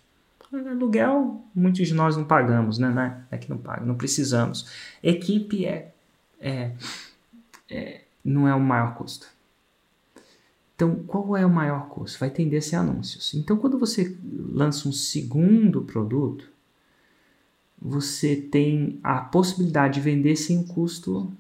Aluguel, 0.52 1.46
muitos 1.54 1.88
de 1.88 1.94
nós 1.94 2.18
não 2.18 2.24
pagamos, 2.24 2.80
né? 2.80 3.24
É, 3.30 3.36
é 3.36 3.38
que 3.38 3.48
não 3.48 3.60
paga, 3.60 3.86
não 3.86 3.94
precisamos. 3.94 4.66
Equipe 5.04 5.68
é, 5.68 5.94
é, 6.39 6.72
é 7.70 8.02
não 8.26 8.48
é 8.48 8.56
o 8.56 8.60
maior 8.60 8.96
custo. 8.96 9.28
Então, 10.76 10.96
qual 11.06 11.38
é 11.38 11.46
o 11.46 11.50
maior 11.50 11.89
custo? 11.89 12.18
Vai 12.18 12.32
tender 12.32 12.58
a 12.58 12.64
ser 12.64 12.78
anúncios. 12.78 13.36
Então, 13.36 13.56
quando 13.56 13.78
você 13.78 14.18
lança 14.52 14.89
um 14.89 14.92
segundo 14.92 15.84
produto, 15.84 16.50
você 17.80 18.36
tem 18.36 19.00
a 19.04 19.22
possibilidade 19.22 19.94
de 19.94 20.02
vender 20.02 20.36
sem 20.36 20.64
custo 20.64 21.32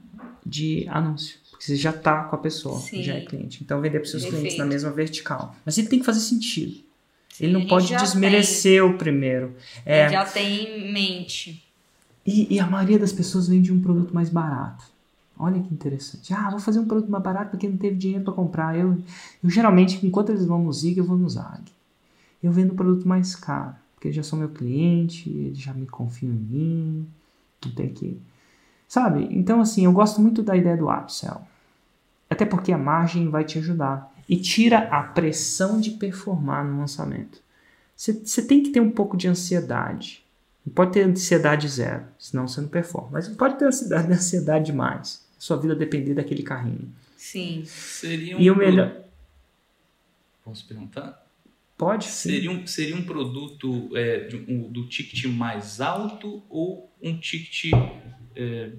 de 0.45 0.87
anúncio. 0.89 1.37
Porque 1.49 1.65
você 1.65 1.75
já 1.75 1.91
está 1.91 2.23
com 2.23 2.35
a 2.35 2.39
pessoa, 2.39 2.79
Sim. 2.79 3.03
já 3.03 3.13
é 3.13 3.21
cliente. 3.21 3.63
Então, 3.63 3.79
vender 3.81 3.99
para 3.99 4.09
seus 4.09 4.23
Perfeito. 4.23 4.41
clientes 4.41 4.57
na 4.57 4.65
mesma 4.65 4.91
vertical. 4.91 5.55
Mas 5.65 5.77
ele 5.77 5.87
tem 5.87 5.99
que 5.99 6.05
fazer 6.05 6.19
sentido. 6.19 6.73
Sim, 7.29 7.45
ele 7.45 7.53
não 7.53 7.65
pode 7.65 7.95
desmerecer 7.95 8.81
tem. 8.81 8.91
o 8.91 8.97
primeiro. 8.97 9.55
É, 9.85 10.09
já 10.09 10.25
tem 10.25 10.87
em 10.87 10.91
mente. 10.91 11.63
E, 12.25 12.55
e 12.55 12.59
a 12.59 12.67
maioria 12.67 12.99
das 12.99 13.11
pessoas 13.11 13.47
vende 13.47 13.71
um 13.71 13.81
produto 13.81 14.13
mais 14.13 14.29
barato. 14.29 14.85
Olha 15.37 15.59
que 15.59 15.73
interessante. 15.73 16.33
Ah, 16.33 16.49
vou 16.51 16.59
fazer 16.59 16.79
um 16.79 16.85
produto 16.85 17.09
mais 17.09 17.23
barato 17.23 17.51
porque 17.51 17.67
não 17.67 17.77
teve 17.77 17.95
dinheiro 17.95 18.23
para 18.23 18.33
comprar. 18.33 18.77
Eu, 18.77 18.97
eu 19.43 19.49
geralmente, 19.49 20.05
enquanto 20.05 20.29
eles 20.29 20.45
vão 20.45 20.63
no 20.63 20.71
Zig, 20.71 20.99
eu 20.99 21.03
vou 21.03 21.17
no 21.17 21.27
Zag. 21.27 21.63
Eu 22.43 22.51
vendo 22.51 22.73
um 22.73 22.75
produto 22.75 23.07
mais 23.07 23.35
caro, 23.35 23.75
porque 23.95 24.07
eles 24.07 24.15
já 24.15 24.23
são 24.23 24.37
meu 24.37 24.49
cliente, 24.49 25.29
eles 25.29 25.57
já 25.57 25.73
me 25.73 25.87
confiam 25.87 26.31
em 26.31 26.35
mim. 26.35 27.07
Não 27.65 27.71
tem 27.71 27.89
que. 27.89 28.17
Sabe? 28.91 29.25
Então, 29.31 29.61
assim, 29.61 29.85
eu 29.85 29.93
gosto 29.93 30.19
muito 30.19 30.43
da 30.43 30.53
ideia 30.53 30.75
do 30.75 30.91
upsell. 30.91 31.47
Até 32.29 32.43
porque 32.43 32.73
a 32.73 32.77
margem 32.77 33.29
vai 33.29 33.45
te 33.45 33.57
ajudar. 33.57 34.13
E 34.27 34.35
tira 34.35 34.79
a 34.89 35.01
pressão 35.01 35.79
de 35.79 35.91
performar 35.91 36.65
no 36.65 36.77
lançamento. 36.77 37.41
Você 37.95 38.41
tem 38.45 38.61
que 38.61 38.69
ter 38.69 38.81
um 38.81 38.91
pouco 38.91 39.15
de 39.15 39.29
ansiedade. 39.29 40.25
Não 40.65 40.73
pode 40.73 40.91
ter 40.91 41.03
ansiedade 41.03 41.69
zero, 41.69 42.03
senão 42.19 42.49
você 42.49 42.59
não 42.59 42.67
performa. 42.67 43.11
Mas 43.13 43.29
pode 43.29 43.57
ter 43.57 43.63
ansiedade, 43.63 44.11
ansiedade 44.11 44.65
demais 44.65 45.25
sua 45.39 45.55
vida 45.55 45.73
depender 45.73 46.13
daquele 46.13 46.43
carrinho. 46.43 46.93
Sim. 47.15 47.63
Seria 47.65 48.35
um 48.35 48.41
e 48.41 48.51
o 48.51 48.57
melhor. 48.57 49.05
Posso 50.43 50.67
perguntar? 50.67 51.25
Pode. 51.77 52.07
Seria 52.07 52.51
um, 52.51 52.67
seria 52.67 52.97
um 52.97 53.05
produto 53.05 53.89
é, 53.95 54.27
um, 54.49 54.69
do 54.69 54.85
ticket 54.89 55.23
mais 55.31 55.79
alto 55.79 56.43
ou 56.49 56.91
um 57.01 57.17
ticket 57.17 57.71
é, 58.35 58.71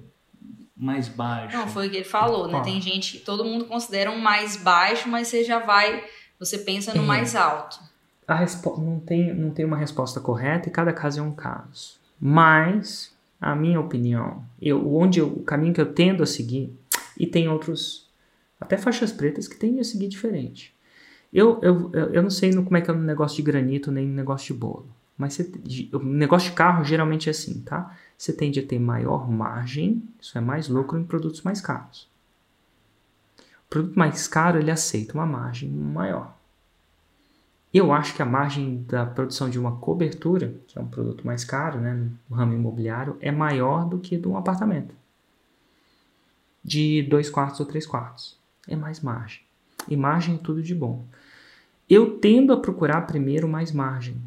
mais 0.75 1.07
baixo? 1.07 1.55
Não, 1.55 1.67
foi 1.67 1.87
o 1.87 1.89
que 1.89 1.97
ele 1.97 2.05
falou, 2.05 2.47
né? 2.47 2.57
Ah. 2.57 2.61
Tem 2.61 2.81
gente 2.81 3.17
que 3.17 3.25
todo 3.25 3.45
mundo 3.45 3.65
considera 3.65 4.11
um 4.11 4.19
mais 4.19 4.57
baixo, 4.57 5.07
mas 5.09 5.27
você 5.27 5.43
já 5.43 5.59
vai, 5.59 6.03
você 6.39 6.57
pensa 6.57 6.93
no 6.93 7.03
é. 7.03 7.05
mais 7.05 7.35
alto. 7.35 7.79
A 8.27 8.35
respo... 8.35 8.79
não, 8.79 8.99
tem, 8.99 9.33
não 9.33 9.51
tem 9.51 9.65
uma 9.65 9.77
resposta 9.77 10.19
correta 10.19 10.69
e 10.69 10.71
cada 10.71 10.93
caso 10.93 11.19
é 11.19 11.23
um 11.23 11.33
caso. 11.33 11.97
Mas 12.19 13.13
a 13.39 13.55
minha 13.55 13.79
opinião, 13.79 14.43
eu, 14.61 14.95
onde 14.95 15.19
eu, 15.19 15.27
o 15.27 15.43
caminho 15.43 15.73
que 15.73 15.81
eu 15.81 15.93
tendo 15.93 16.23
a 16.23 16.25
seguir, 16.25 16.73
e 17.17 17.27
tem 17.27 17.47
outros, 17.47 18.09
até 18.59 18.77
faixas 18.77 19.11
pretas 19.11 19.47
que 19.47 19.57
tendem 19.57 19.81
a 19.81 19.83
seguir 19.83 20.07
diferente. 20.07 20.73
Eu, 21.31 21.59
eu, 21.61 21.91
eu 21.91 22.21
não 22.21 22.29
sei 22.29 22.51
no, 22.51 22.63
como 22.63 22.77
é 22.77 22.81
que 22.81 22.89
é 22.89 22.93
no 22.93 23.01
negócio 23.01 23.35
de 23.35 23.41
granito 23.41 23.91
nem 23.91 24.07
no 24.07 24.13
negócio 24.13 24.53
de 24.53 24.59
bolo, 24.59 24.87
mas 25.17 25.37
o 25.93 25.99
negócio 25.99 26.49
de 26.49 26.55
carro 26.55 26.83
geralmente 26.83 27.29
é 27.29 27.31
assim, 27.31 27.61
tá? 27.61 27.95
Você 28.17 28.33
tende 28.33 28.59
a 28.59 28.65
ter 28.65 28.79
maior 28.79 29.29
margem, 29.29 30.03
isso 30.19 30.37
é 30.37 30.41
mais 30.41 30.67
lucro 30.67 30.97
em 30.97 31.03
produtos 31.03 31.41
mais 31.41 31.61
caros. 31.61 32.07
O 33.39 33.69
produto 33.69 33.97
mais 33.97 34.27
caro 34.27 34.59
ele 34.59 34.71
aceita 34.71 35.13
uma 35.13 35.25
margem 35.25 35.69
maior. 35.69 36.35
Eu 37.73 37.91
acho 37.91 38.15
que 38.15 38.21
a 38.21 38.25
margem 38.25 38.83
da 38.87 39.03
produção 39.03 39.49
de 39.49 39.57
uma 39.57 39.77
cobertura, 39.77 40.53
que 40.67 40.77
é 40.77 40.81
um 40.81 40.87
produto 40.87 41.25
mais 41.25 41.43
caro 41.43 41.79
né, 41.79 42.07
no 42.29 42.35
ramo 42.35 42.53
imobiliário, 42.53 43.17
é 43.19 43.31
maior 43.31 43.89
do 43.89 43.97
que 43.97 44.15
de 44.15 44.27
um 44.27 44.37
apartamento. 44.37 44.93
De 46.63 47.01
dois 47.03 47.31
quartos 47.31 47.59
ou 47.59 47.65
três 47.65 47.87
quartos. 47.87 48.37
É 48.67 48.75
mais 48.75 49.01
margem. 49.01 49.41
E 49.87 49.97
margem 49.97 50.35
é 50.35 50.37
tudo 50.37 50.61
de 50.61 50.75
bom. 50.75 51.03
Eu 51.89 52.19
tendo 52.19 52.53
a 52.53 52.57
procurar 52.57 53.01
primeiro 53.01 53.47
mais 53.47 53.71
margem. 53.71 54.21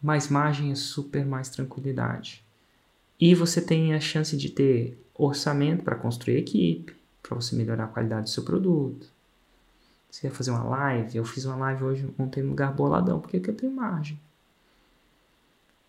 Mais 0.00 0.28
margem 0.28 0.70
é 0.70 0.74
super 0.74 1.26
mais 1.26 1.48
tranquilidade. 1.48 2.44
E 3.20 3.34
você 3.34 3.60
tem 3.60 3.94
a 3.94 4.00
chance 4.00 4.36
de 4.36 4.48
ter 4.48 5.02
orçamento 5.14 5.82
para 5.82 5.96
construir 5.96 6.36
equipe, 6.36 6.94
para 7.22 7.34
você 7.34 7.56
melhorar 7.56 7.84
a 7.84 7.88
qualidade 7.88 8.22
do 8.22 8.30
seu 8.30 8.44
produto, 8.44 9.08
você 10.10 10.26
ia 10.26 10.32
fazer 10.32 10.50
uma 10.50 10.64
live? 10.64 11.16
Eu 11.16 11.24
fiz 11.24 11.44
uma 11.44 11.56
live 11.56 11.84
hoje, 11.84 12.14
ontem 12.18 12.42
no 12.42 12.50
lugar 12.50 12.72
boladão, 12.72 13.20
porque 13.20 13.36
eu 13.36 13.54
tenho 13.54 13.72
margem. 13.72 14.18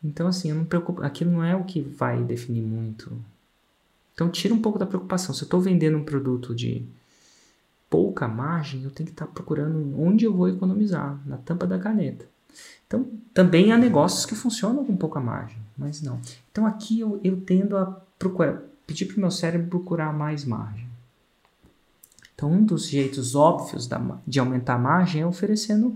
Então, 0.04 0.28
assim, 0.28 0.50
eu 0.50 0.56
não 0.56 0.66
preocupo. 0.66 1.02
Aquilo 1.02 1.32
não 1.32 1.44
é 1.44 1.56
o 1.56 1.64
que 1.64 1.82
vai 1.82 2.24
definir 2.24 2.62
muito. 2.62 3.12
Então, 4.14 4.30
tira 4.30 4.54
um 4.54 4.62
pouco 4.62 4.78
da 4.78 4.86
preocupação. 4.86 5.34
Se 5.34 5.42
eu 5.42 5.46
estou 5.46 5.62
vendendo 5.62 5.98
um 5.98 6.04
produto 6.04 6.54
de 6.54 6.86
pouca 7.90 8.28
margem, 8.28 8.84
eu 8.84 8.92
tenho 8.92 9.08
que 9.08 9.14
estar 9.14 9.26
tá 9.26 9.32
procurando 9.32 10.00
onde 10.00 10.26
eu 10.26 10.34
vou 10.34 10.50
economizar, 10.50 11.20
na 11.26 11.38
tampa 11.38 11.66
da 11.66 11.80
caneta. 11.80 12.26
Então, 12.90 13.08
também 13.34 13.72
há 13.72 13.78
negócios 13.78 14.26
que 14.26 14.34
funcionam 14.34 14.84
com 14.84 14.98
pouca 14.98 15.20
margem, 15.20 15.58
mas 15.78 16.02
não. 16.02 16.20
Então, 16.52 16.66
aqui 16.66 17.00
eu, 17.00 17.22
eu 17.24 17.40
tendo 17.40 17.78
a 17.78 17.86
procurar, 18.18 18.64
pedir 18.88 19.06
para 19.06 19.18
o 19.18 19.20
meu 19.20 19.30
cérebro 19.30 19.68
procurar 19.68 20.12
mais 20.12 20.44
margem. 20.44 20.88
Então, 22.34 22.52
um 22.52 22.64
dos 22.64 22.88
jeitos 22.88 23.36
óbvios 23.36 23.86
da, 23.86 24.02
de 24.26 24.40
aumentar 24.40 24.74
a 24.74 24.80
margem 24.80 25.22
é 25.22 25.26
oferecendo 25.26 25.96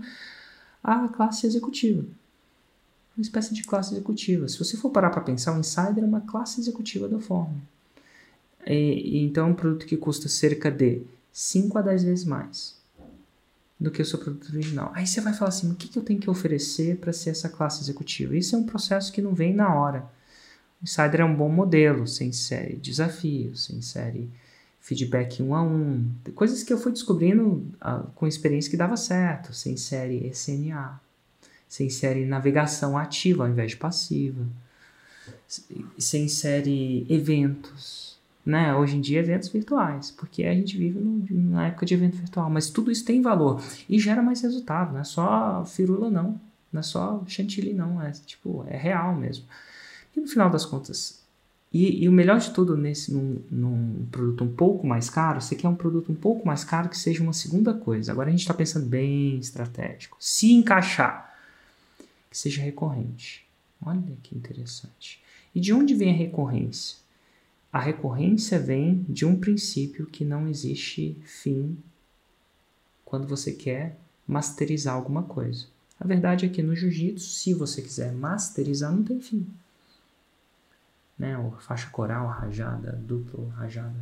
a 0.82 1.08
classe 1.08 1.46
executiva. 1.46 2.04
Uma 3.16 3.22
espécie 3.22 3.54
de 3.54 3.64
classe 3.64 3.92
executiva. 3.92 4.46
Se 4.46 4.58
você 4.58 4.76
for 4.76 4.90
parar 4.90 5.10
para 5.10 5.22
pensar, 5.22 5.52
o 5.52 5.58
Insider 5.58 6.04
é 6.04 6.06
uma 6.06 6.20
classe 6.20 6.60
executiva 6.60 7.08
da 7.08 7.18
Fórmula. 7.18 7.60
E, 8.66 9.24
então, 9.24 9.48
é 9.48 9.50
um 9.50 9.54
produto 9.54 9.84
que 9.84 9.96
custa 9.96 10.28
cerca 10.28 10.70
de 10.70 11.02
5 11.32 11.76
a 11.76 11.82
10 11.82 12.04
vezes 12.04 12.24
mais 12.24 12.83
do 13.78 13.90
que 13.90 14.02
o 14.02 14.04
seu 14.04 14.18
produto 14.18 14.48
original. 14.50 14.92
Aí 14.94 15.06
você 15.06 15.20
vai 15.20 15.32
falar 15.32 15.50
assim: 15.50 15.70
o 15.70 15.74
que, 15.74 15.88
que 15.88 15.98
eu 15.98 16.02
tenho 16.02 16.20
que 16.20 16.30
oferecer 16.30 16.96
para 16.98 17.12
ser 17.12 17.30
essa 17.30 17.48
classe 17.48 17.82
executiva? 17.82 18.36
Isso 18.36 18.54
é 18.54 18.58
um 18.58 18.64
processo 18.64 19.12
que 19.12 19.22
não 19.22 19.34
vem 19.34 19.54
na 19.54 19.74
hora. 19.74 20.08
O 20.80 20.84
Insider 20.84 21.20
é 21.20 21.24
um 21.24 21.34
bom 21.34 21.48
modelo, 21.48 22.06
sem 22.06 22.32
série 22.32 22.76
desafios, 22.76 23.64
sem 23.64 23.80
série 23.80 24.30
feedback 24.84 25.42
um 25.42 25.54
a 25.54 25.62
um, 25.62 26.10
coisas 26.34 26.62
que 26.62 26.70
eu 26.70 26.76
fui 26.76 26.92
descobrindo 26.92 27.66
uh, 27.80 28.06
com 28.14 28.26
experiência 28.26 28.70
que 28.70 28.76
dava 28.76 28.98
certo, 28.98 29.54
sem 29.54 29.78
série 29.78 30.28
SNA, 30.28 31.00
sem 31.66 31.88
série 31.88 32.26
navegação 32.26 32.98
ativa 32.98 33.44
ao 33.44 33.50
invés 33.50 33.70
de 33.70 33.78
passiva, 33.78 34.46
sem 35.98 36.28
série 36.28 37.06
eventos, 37.08 38.13
né? 38.44 38.74
Hoje 38.74 38.96
em 38.96 39.00
dia 39.00 39.20
eventos 39.20 39.48
virtuais, 39.48 40.10
porque 40.10 40.44
a 40.44 40.54
gente 40.54 40.76
vive 40.76 40.98
no, 40.98 41.24
na 41.50 41.68
época 41.68 41.86
de 41.86 41.94
evento 41.94 42.16
virtual, 42.16 42.50
mas 42.50 42.70
tudo 42.70 42.90
isso 42.90 43.04
tem 43.04 43.22
valor 43.22 43.62
e 43.88 43.98
gera 43.98 44.22
mais 44.22 44.42
resultado, 44.42 44.92
não 44.92 45.00
é 45.00 45.04
só 45.04 45.64
firula 45.64 46.10
não, 46.10 46.40
não 46.72 46.80
é 46.80 46.82
só 46.82 47.22
chantilly 47.26 47.72
não, 47.72 48.02
é 48.02 48.10
tipo, 48.10 48.64
é 48.68 48.76
real 48.76 49.14
mesmo. 49.14 49.44
E 50.16 50.20
no 50.20 50.26
final 50.26 50.50
das 50.50 50.66
contas, 50.66 51.24
e, 51.72 52.04
e, 52.04 52.08
o 52.08 52.12
melhor 52.12 52.38
de 52.38 52.52
tudo 52.52 52.76
nesse 52.76 53.12
num, 53.12 53.42
num, 53.50 54.06
produto 54.08 54.44
um 54.44 54.54
pouco 54.54 54.86
mais 54.86 55.10
caro, 55.10 55.40
você 55.40 55.56
quer 55.56 55.68
um 55.68 55.74
produto 55.74 56.12
um 56.12 56.14
pouco 56.14 56.46
mais 56.46 56.62
caro 56.62 56.88
que 56.88 56.96
seja 56.96 57.20
uma 57.20 57.32
segunda 57.32 57.74
coisa. 57.74 58.12
Agora 58.12 58.28
a 58.28 58.30
gente 58.30 58.42
está 58.42 58.54
pensando 58.54 58.86
bem 58.86 59.38
estratégico. 59.38 60.16
Se 60.20 60.52
encaixar, 60.52 61.34
que 62.30 62.38
seja 62.38 62.62
recorrente. 62.62 63.44
Olha 63.84 64.00
que 64.22 64.36
interessante. 64.36 65.20
E 65.52 65.58
de 65.58 65.72
onde 65.72 65.96
vem 65.96 66.14
a 66.14 66.16
recorrência? 66.16 67.03
A 67.74 67.80
recorrência 67.80 68.58
vem 68.58 69.04
de 69.08 69.26
um 69.26 69.36
princípio 69.38 70.06
que 70.06 70.24
não 70.24 70.46
existe 70.46 71.20
fim 71.24 71.76
quando 73.04 73.26
você 73.26 73.52
quer 73.52 73.98
masterizar 74.26 74.94
alguma 74.94 75.24
coisa. 75.24 75.66
A 75.98 76.06
verdade 76.06 76.46
é 76.46 76.48
que 76.48 76.62
no 76.62 76.76
jiu-jitsu, 76.76 77.26
se 77.26 77.52
você 77.52 77.82
quiser 77.82 78.12
masterizar, 78.12 78.92
não 78.92 79.02
tem 79.02 79.20
fim 79.20 79.46
né? 81.18 81.38
Ou 81.38 81.52
faixa 81.60 81.88
coral, 81.90 82.26
rajada, 82.26 82.92
duplo, 83.06 83.48
rajada. 83.56 83.94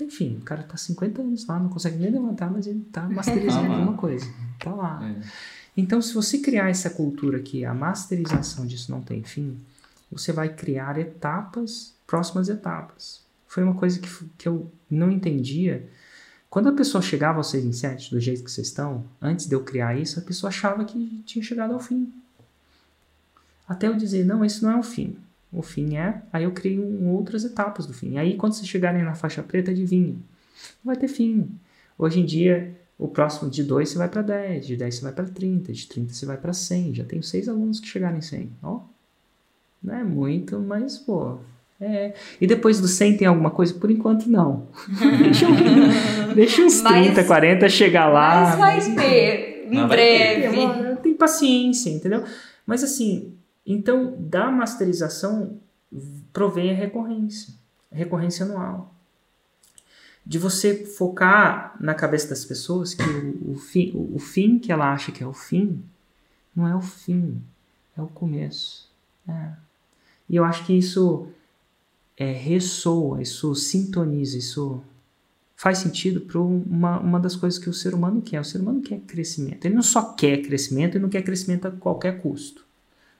Enfim, 0.00 0.38
o 0.38 0.40
cara 0.40 0.62
tá 0.64 0.76
50 0.76 1.22
anos 1.22 1.46
lá, 1.46 1.58
não 1.58 1.68
consegue 1.68 1.96
nem 1.96 2.10
levantar, 2.10 2.50
mas 2.50 2.66
ele 2.66 2.80
tá 2.92 3.08
masterizando 3.08 3.66
tá 3.68 3.74
alguma 3.74 3.96
coisa. 3.96 4.26
Tá 4.58 4.74
lá. 4.74 5.00
É. 5.08 5.22
Então, 5.76 6.02
se 6.02 6.12
você 6.12 6.38
criar 6.38 6.68
essa 6.68 6.90
cultura 6.90 7.38
que 7.40 7.64
a 7.64 7.72
masterização 7.72 8.66
disso 8.66 8.90
não 8.90 9.00
tem 9.00 9.22
fim, 9.22 9.56
você 10.10 10.32
vai 10.32 10.48
criar 10.48 10.98
etapas, 10.98 11.94
próximas 12.12 12.50
etapas. 12.50 13.22
Foi 13.46 13.62
uma 13.64 13.72
coisa 13.72 13.98
que, 13.98 14.08
que 14.36 14.46
eu 14.46 14.70
não 14.90 15.10
entendia. 15.10 15.88
Quando 16.50 16.68
a 16.68 16.72
pessoa 16.72 17.00
chegava 17.00 17.38
ao 17.38 17.42
6 17.42 17.64
em 17.64 17.72
7, 17.72 18.10
do 18.10 18.20
jeito 18.20 18.44
que 18.44 18.50
vocês 18.50 18.66
estão, 18.66 19.06
antes 19.18 19.46
de 19.46 19.54
eu 19.54 19.64
criar 19.64 19.98
isso, 19.98 20.18
a 20.18 20.22
pessoa 20.22 20.50
achava 20.50 20.84
que 20.84 21.22
tinha 21.24 21.42
chegado 21.42 21.72
ao 21.72 21.80
fim. 21.80 22.12
Até 23.66 23.88
eu 23.88 23.96
dizer, 23.96 24.26
não, 24.26 24.44
esse 24.44 24.62
não 24.62 24.72
é 24.72 24.76
o 24.78 24.82
fim. 24.82 25.16
O 25.50 25.62
fim 25.62 25.96
é. 25.96 26.20
Aí 26.30 26.44
eu 26.44 26.52
crio 26.52 27.02
outras 27.06 27.44
etapas 27.44 27.86
do 27.86 27.94
fim. 27.94 28.18
Aí 28.18 28.36
quando 28.36 28.52
vocês 28.52 28.68
chegarem 28.68 29.02
na 29.02 29.14
faixa 29.14 29.42
preta, 29.42 29.70
adivinha. 29.70 30.12
Não 30.12 30.92
vai 30.92 30.96
ter 30.96 31.08
fim. 31.08 31.48
Hoje 31.96 32.20
em 32.20 32.26
dia, 32.26 32.78
o 32.98 33.08
próximo 33.08 33.50
de 33.50 33.64
2 33.64 33.88
você 33.88 33.96
vai 33.96 34.10
para 34.10 34.20
10, 34.20 34.66
de 34.66 34.76
10 34.76 34.96
você 34.96 35.00
vai 35.00 35.12
para 35.12 35.24
30, 35.24 35.72
de 35.72 35.86
30 35.86 36.12
você 36.12 36.26
vai 36.26 36.36
para 36.36 36.52
100. 36.52 36.94
Já 36.94 37.04
tenho 37.04 37.22
seis 37.22 37.48
alunos 37.48 37.80
que 37.80 37.86
chegaram 37.86 38.18
em 38.18 38.20
100. 38.20 38.52
Ó, 38.62 38.82
não 39.82 39.94
é 39.94 40.04
muito, 40.04 40.60
mas 40.60 40.98
pô. 40.98 41.38
É. 41.82 42.14
E 42.40 42.46
depois 42.46 42.80
do 42.80 42.86
100 42.86 43.16
tem 43.16 43.26
alguma 43.26 43.50
coisa? 43.50 43.74
Por 43.74 43.90
enquanto 43.90 44.26
não. 44.30 44.68
deixa, 45.20 45.46
deixa 46.32 46.62
uns 46.62 46.80
mas, 46.80 47.06
30, 47.06 47.24
40 47.24 47.68
chegar 47.68 48.06
lá. 48.08 48.56
Mas 48.56 48.86
vai 48.86 48.94
ter, 48.94 49.68
em 49.68 49.86
breve. 49.88 50.96
Tem 51.02 51.12
paciência, 51.12 51.90
entendeu? 51.90 52.22
Mas 52.64 52.84
assim, 52.84 53.34
então, 53.66 54.14
da 54.16 54.48
masterização 54.48 55.58
provém 56.32 56.70
a 56.70 56.74
recorrência, 56.74 57.52
a 57.90 57.96
recorrência 57.96 58.46
anual. 58.46 58.94
De 60.24 60.38
você 60.38 60.86
focar 60.86 61.74
na 61.80 61.94
cabeça 61.94 62.28
das 62.28 62.44
pessoas 62.44 62.94
que 62.94 63.02
o, 63.02 63.54
o, 63.54 63.56
fim, 63.56 63.90
o, 63.92 64.14
o 64.14 64.18
fim 64.20 64.56
que 64.56 64.70
ela 64.70 64.92
acha 64.92 65.10
que 65.10 65.24
é 65.24 65.26
o 65.26 65.32
fim, 65.32 65.82
não 66.54 66.68
é 66.68 66.76
o 66.76 66.80
fim, 66.80 67.42
é 67.98 68.00
o 68.00 68.06
começo. 68.06 68.88
É. 69.28 69.48
E 70.30 70.36
eu 70.36 70.44
acho 70.44 70.64
que 70.64 70.72
isso 70.72 71.28
é, 72.22 72.30
ressoa, 72.30 73.20
isso 73.20 73.52
sintoniza, 73.56 74.38
isso 74.38 74.80
faz 75.56 75.78
sentido 75.78 76.20
para 76.20 76.40
uma, 76.40 77.00
uma 77.00 77.18
das 77.18 77.34
coisas 77.34 77.58
que 77.58 77.68
o 77.68 77.74
ser 77.74 77.94
humano 77.94 78.22
quer. 78.22 78.40
O 78.40 78.44
ser 78.44 78.60
humano 78.60 78.80
quer 78.80 79.00
crescimento. 79.00 79.64
Ele 79.64 79.74
não 79.74 79.82
só 79.82 80.12
quer 80.12 80.38
crescimento, 80.42 80.94
ele 80.94 81.02
não 81.02 81.08
quer 81.08 81.22
crescimento 81.22 81.66
a 81.66 81.72
qualquer 81.72 82.20
custo. 82.20 82.64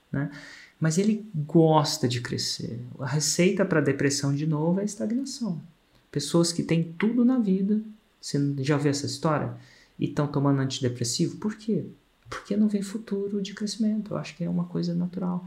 Né? 0.09 0.31
Mas 0.79 0.97
ele 0.97 1.29
gosta 1.35 2.07
de 2.07 2.21
crescer. 2.21 2.79
A 2.97 3.05
receita 3.05 3.65
para 3.65 3.81
depressão, 3.81 4.33
de 4.33 4.47
novo, 4.47 4.79
é 4.79 4.83
a 4.83 4.85
estagnação. 4.85 5.61
Pessoas 6.09 6.53
que 6.53 6.63
têm 6.63 6.93
tudo 6.97 7.25
na 7.25 7.39
vida, 7.39 7.81
você 8.21 8.39
já 8.59 8.75
ouviu 8.75 8.91
essa 8.91 9.05
história? 9.05 9.53
E 9.99 10.05
estão 10.05 10.27
tomando 10.27 10.61
antidepressivo? 10.61 11.37
Por 11.37 11.55
quê? 11.55 11.85
Porque 12.29 12.55
não 12.55 12.69
vem 12.69 12.81
futuro 12.81 13.41
de 13.41 13.53
crescimento. 13.53 14.13
Eu 14.13 14.17
acho 14.17 14.35
que 14.35 14.43
é 14.45 14.49
uma 14.49 14.65
coisa 14.65 14.93
natural. 14.93 15.45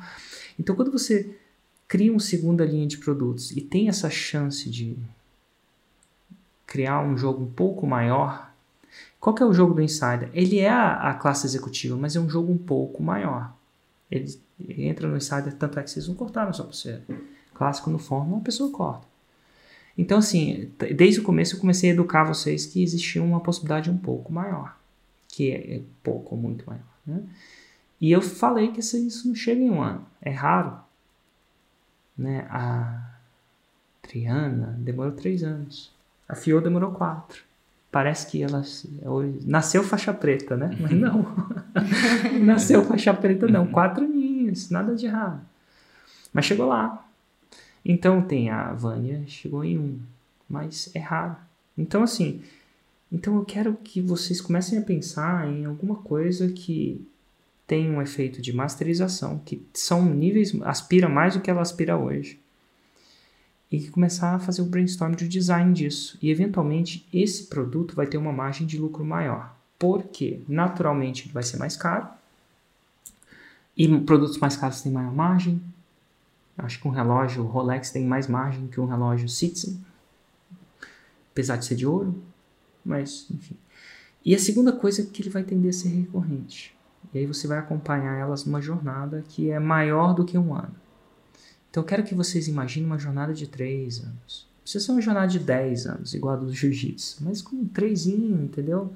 Então, 0.58 0.76
quando 0.76 0.92
você 0.92 1.34
cria 1.88 2.10
uma 2.10 2.20
segunda 2.20 2.64
linha 2.64 2.86
de 2.86 2.98
produtos 2.98 3.50
e 3.50 3.60
tem 3.60 3.88
essa 3.88 4.10
chance 4.10 4.68
de 4.68 4.96
criar 6.66 7.00
um 7.00 7.16
jogo 7.16 7.44
um 7.44 7.50
pouco 7.50 7.86
maior, 7.86 8.52
qual 9.20 9.34
que 9.34 9.42
é 9.42 9.46
o 9.46 9.52
jogo 9.52 9.74
do 9.74 9.82
Insider? 9.82 10.30
Ele 10.32 10.58
é 10.58 10.68
a, 10.68 11.10
a 11.10 11.14
classe 11.14 11.46
executiva, 11.46 11.96
mas 11.96 12.16
é 12.16 12.20
um 12.20 12.28
jogo 12.28 12.52
um 12.52 12.58
pouco 12.58 13.02
maior. 13.02 13.54
Ele 14.10 14.38
entra 14.60 15.08
no 15.08 15.16
insider, 15.16 15.52
tanto 15.54 15.78
é 15.78 15.82
que 15.82 15.90
vocês 15.90 16.08
não 16.08 16.14
cortaram 16.14 16.52
sua 16.52 16.64
pulseira. 16.64 17.02
Clássico 17.52 17.90
no 17.90 17.98
forno, 17.98 18.34
uma 18.34 18.40
pessoa 18.40 18.70
corta. 18.70 19.06
Então, 19.98 20.18
assim, 20.18 20.70
desde 20.94 21.20
o 21.20 21.22
começo 21.22 21.56
eu 21.56 21.60
comecei 21.60 21.90
a 21.90 21.92
educar 21.92 22.24
vocês 22.24 22.66
que 22.66 22.82
existia 22.82 23.22
uma 23.22 23.40
possibilidade 23.40 23.90
um 23.90 23.96
pouco 23.96 24.32
maior. 24.32 24.78
Que 25.28 25.50
é, 25.50 25.76
é 25.76 25.82
pouco 26.02 26.34
ou 26.34 26.40
muito 26.40 26.66
maior. 26.66 26.84
Né? 27.06 27.22
E 28.00 28.12
eu 28.12 28.20
falei 28.20 28.72
que 28.72 28.80
isso 28.80 29.26
não 29.26 29.34
chega 29.34 29.60
em 29.60 29.70
um 29.70 29.82
ano. 29.82 30.06
É 30.20 30.30
raro. 30.30 30.78
Né? 32.16 32.46
A 32.50 33.16
Triana 34.02 34.76
demorou 34.78 35.12
três 35.12 35.42
anos. 35.42 35.92
A 36.28 36.34
Fio 36.34 36.60
demorou 36.60 36.92
quatro. 36.92 37.42
Parece 37.90 38.26
que 38.26 38.42
ela 38.42 38.62
nasceu 39.44 39.82
faixa 39.82 40.12
preta, 40.12 40.56
né? 40.56 40.76
Mas 40.80 40.92
não. 40.92 41.24
nasceu 42.44 42.84
faixa 42.84 43.14
preta, 43.14 43.46
não. 43.46 43.66
Quatro 43.66 44.04
aninhos, 44.04 44.70
nada 44.70 44.94
de 44.94 45.06
errado. 45.06 45.40
Mas 46.32 46.44
chegou 46.44 46.66
lá. 46.66 47.06
Então 47.84 48.20
tem 48.20 48.50
a 48.50 48.72
Vânia, 48.72 49.22
chegou 49.26 49.64
em 49.64 49.78
um. 49.78 49.98
Mas 50.48 50.90
é 50.94 50.98
raro. 50.98 51.36
Então, 51.78 52.02
assim. 52.02 52.42
Então 53.10 53.36
eu 53.36 53.44
quero 53.44 53.74
que 53.74 54.00
vocês 54.00 54.40
comecem 54.40 54.78
a 54.78 54.82
pensar 54.82 55.48
em 55.48 55.64
alguma 55.64 55.94
coisa 55.96 56.48
que 56.48 57.06
tem 57.66 57.90
um 57.90 58.00
efeito 58.00 58.40
de 58.40 58.52
masterização, 58.52 59.38
que 59.38 59.66
são 59.74 60.04
níveis, 60.04 60.54
aspira 60.62 61.08
mais 61.08 61.34
do 61.34 61.40
que 61.40 61.50
ela 61.50 61.62
aspira 61.62 61.96
hoje 61.96 62.40
e 63.70 63.88
começar 63.88 64.34
a 64.34 64.38
fazer 64.38 64.62
o 64.62 64.66
brainstorm 64.66 65.14
de 65.14 65.26
design 65.26 65.72
disso. 65.72 66.16
E 66.22 66.30
eventualmente 66.30 67.06
esse 67.12 67.46
produto 67.46 67.96
vai 67.96 68.06
ter 68.06 68.16
uma 68.16 68.32
margem 68.32 68.66
de 68.66 68.78
lucro 68.78 69.04
maior. 69.04 69.54
Porque 69.78 70.40
naturalmente 70.48 71.28
vai 71.28 71.42
ser 71.42 71.56
mais 71.58 71.76
caro. 71.76 72.08
E 73.76 73.86
produtos 74.00 74.38
mais 74.38 74.56
caros 74.56 74.80
têm 74.80 74.92
maior 74.92 75.12
margem. 75.12 75.60
Acho 76.56 76.80
que 76.80 76.88
um 76.88 76.90
relógio 76.90 77.42
Rolex 77.42 77.90
tem 77.90 78.06
mais 78.06 78.26
margem 78.26 78.68
que 78.68 78.80
um 78.80 78.86
relógio 78.86 79.28
Citizen. 79.28 79.84
Apesar 81.32 81.56
de 81.56 81.66
ser 81.66 81.74
de 81.74 81.86
ouro. 81.86 82.22
Mas, 82.84 83.26
enfim. 83.30 83.56
E 84.24 84.34
a 84.34 84.38
segunda 84.38 84.72
coisa 84.72 85.02
é 85.02 85.04
que 85.04 85.22
ele 85.22 85.28
vai 85.28 85.42
tender 85.42 85.70
a 85.70 85.72
ser 85.72 85.88
recorrente. 85.88 86.75
E 87.12 87.18
aí 87.18 87.26
você 87.26 87.46
vai 87.46 87.58
acompanhar 87.58 88.18
elas 88.18 88.44
numa 88.44 88.60
jornada 88.60 89.24
que 89.28 89.50
é 89.50 89.58
maior 89.58 90.14
do 90.14 90.24
que 90.24 90.36
um 90.36 90.54
ano. 90.54 90.74
Então 91.70 91.82
eu 91.82 91.86
quero 91.86 92.02
que 92.02 92.14
vocês 92.14 92.48
imaginem 92.48 92.86
uma 92.86 92.98
jornada 92.98 93.34
de 93.34 93.46
3 93.46 94.00
anos. 94.00 94.48
Precisa 94.62 94.84
ser 94.84 94.92
uma 94.92 95.00
jornada 95.00 95.28
de 95.28 95.38
10 95.38 95.86
anos, 95.86 96.14
igual 96.14 96.34
a 96.34 96.36
do 96.38 96.52
jiu-jitsu, 96.52 97.24
mas 97.24 97.40
com 97.40 97.56
um 97.56 97.66
3, 97.66 98.06
entendeu? 98.06 98.92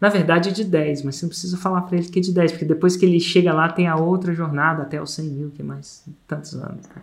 Na 0.00 0.08
verdade 0.08 0.48
é 0.48 0.52
de 0.52 0.64
10, 0.64 1.02
mas 1.02 1.16
você 1.16 1.26
não 1.26 1.30
precisa 1.30 1.56
falar 1.56 1.82
para 1.82 1.96
ele 1.96 2.08
que 2.08 2.18
é 2.18 2.22
de 2.22 2.32
10, 2.32 2.52
porque 2.52 2.64
depois 2.64 2.96
que 2.96 3.06
ele 3.06 3.20
chega 3.20 3.52
lá 3.52 3.68
tem 3.72 3.86
a 3.86 3.96
outra 3.96 4.34
jornada 4.34 4.82
até 4.82 5.00
os 5.00 5.12
100 5.12 5.24
mil, 5.26 5.50
que 5.50 5.62
é 5.62 5.64
mais 5.64 6.04
tantos 6.26 6.54
anos. 6.54 6.86
né? 6.88 7.02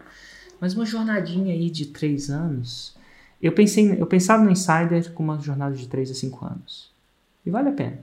Mas 0.59 0.73
uma 0.73 0.85
jornadinha 0.85 1.53
aí 1.53 1.69
de 1.69 1.87
3 1.87 2.29
anos, 2.29 2.95
eu 3.41 3.51
pensei, 3.51 3.99
eu 3.99 4.05
pensava 4.05 4.43
no 4.43 4.49
Insider 4.51 5.11
com 5.13 5.23
uma 5.23 5.39
jornada 5.39 5.75
de 5.75 5.87
3 5.87 6.11
a 6.11 6.13
5 6.13 6.45
anos. 6.45 6.91
E 7.45 7.49
vale 7.49 7.69
a 7.69 7.73
pena. 7.73 7.99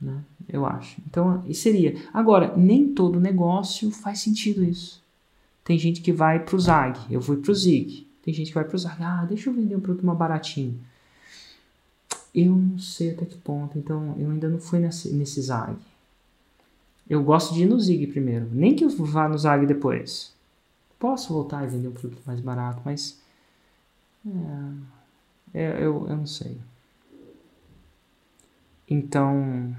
Né? 0.00 0.20
Eu 0.48 0.66
acho. 0.66 1.00
Então, 1.06 1.42
isso 1.46 1.62
seria. 1.62 1.96
Agora, 2.12 2.56
nem 2.56 2.92
todo 2.92 3.20
negócio 3.20 3.90
faz 3.90 4.20
sentido 4.20 4.62
isso. 4.62 5.02
Tem 5.64 5.78
gente 5.78 6.02
que 6.02 6.12
vai 6.12 6.40
pro 6.40 6.58
Zag, 6.58 6.98
eu 7.10 7.22
fui 7.22 7.38
pro 7.38 7.54
Zig. 7.54 8.06
Tem 8.22 8.32
gente 8.32 8.48
que 8.48 8.54
vai 8.54 8.64
pro 8.64 8.78
Zag, 8.78 9.02
ah, 9.02 9.24
deixa 9.24 9.48
eu 9.48 9.54
vender 9.54 9.74
um 9.76 9.80
produto 9.80 10.04
mais 10.04 10.18
baratinho. 10.18 10.78
Eu 12.34 12.54
não 12.54 12.78
sei 12.78 13.12
até 13.12 13.24
que 13.24 13.36
ponto, 13.36 13.78
então 13.78 14.14
eu 14.18 14.30
ainda 14.30 14.48
não 14.48 14.58
fui 14.58 14.78
nesse, 14.78 15.12
nesse 15.12 15.40
Zag. 15.40 15.76
Eu 17.08 17.22
gosto 17.22 17.54
de 17.54 17.62
ir 17.62 17.66
no 17.66 17.80
Zig 17.80 18.06
primeiro, 18.08 18.48
nem 18.50 18.74
que 18.74 18.84
eu 18.84 18.90
vá 18.90 19.28
no 19.28 19.38
Zag 19.38 19.64
depois. 19.66 20.32
Posso 20.98 21.32
voltar 21.32 21.64
e 21.64 21.68
vender 21.68 21.88
um 21.88 21.92
produto 21.92 22.22
mais 22.26 22.40
barato, 22.40 22.82
mas. 22.84 23.18
É, 25.54 25.66
eu, 25.66 25.78
eu, 25.78 26.08
eu 26.08 26.16
não 26.16 26.26
sei. 26.26 26.58
Então, 28.88 29.74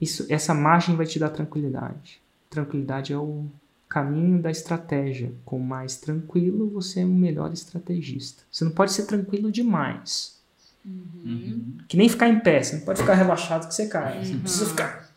isso, 0.00 0.26
essa 0.28 0.54
margem 0.54 0.96
vai 0.96 1.06
te 1.06 1.18
dar 1.18 1.30
tranquilidade. 1.30 2.20
Tranquilidade 2.48 3.12
é 3.12 3.18
o 3.18 3.46
caminho 3.88 4.40
da 4.40 4.50
estratégia. 4.50 5.32
Com 5.44 5.58
mais 5.58 5.96
tranquilo, 5.96 6.70
você 6.70 7.00
é 7.00 7.04
um 7.04 7.14
melhor 7.14 7.52
estrategista. 7.52 8.42
Você 8.50 8.64
não 8.64 8.72
pode 8.72 8.92
ser 8.92 9.06
tranquilo 9.06 9.50
demais. 9.50 10.38
Uhum. 10.84 11.78
Que 11.88 11.96
nem 11.96 12.08
ficar 12.08 12.28
em 12.28 12.38
pé. 12.38 12.62
Você 12.62 12.76
não 12.76 12.84
pode 12.84 13.00
ficar 13.00 13.14
relaxado 13.14 13.66
que 13.66 13.74
você 13.74 13.88
cai. 13.88 14.24
Você 14.24 14.32
não 14.32 14.40
precisa 14.40 14.66
ficar 14.66 15.08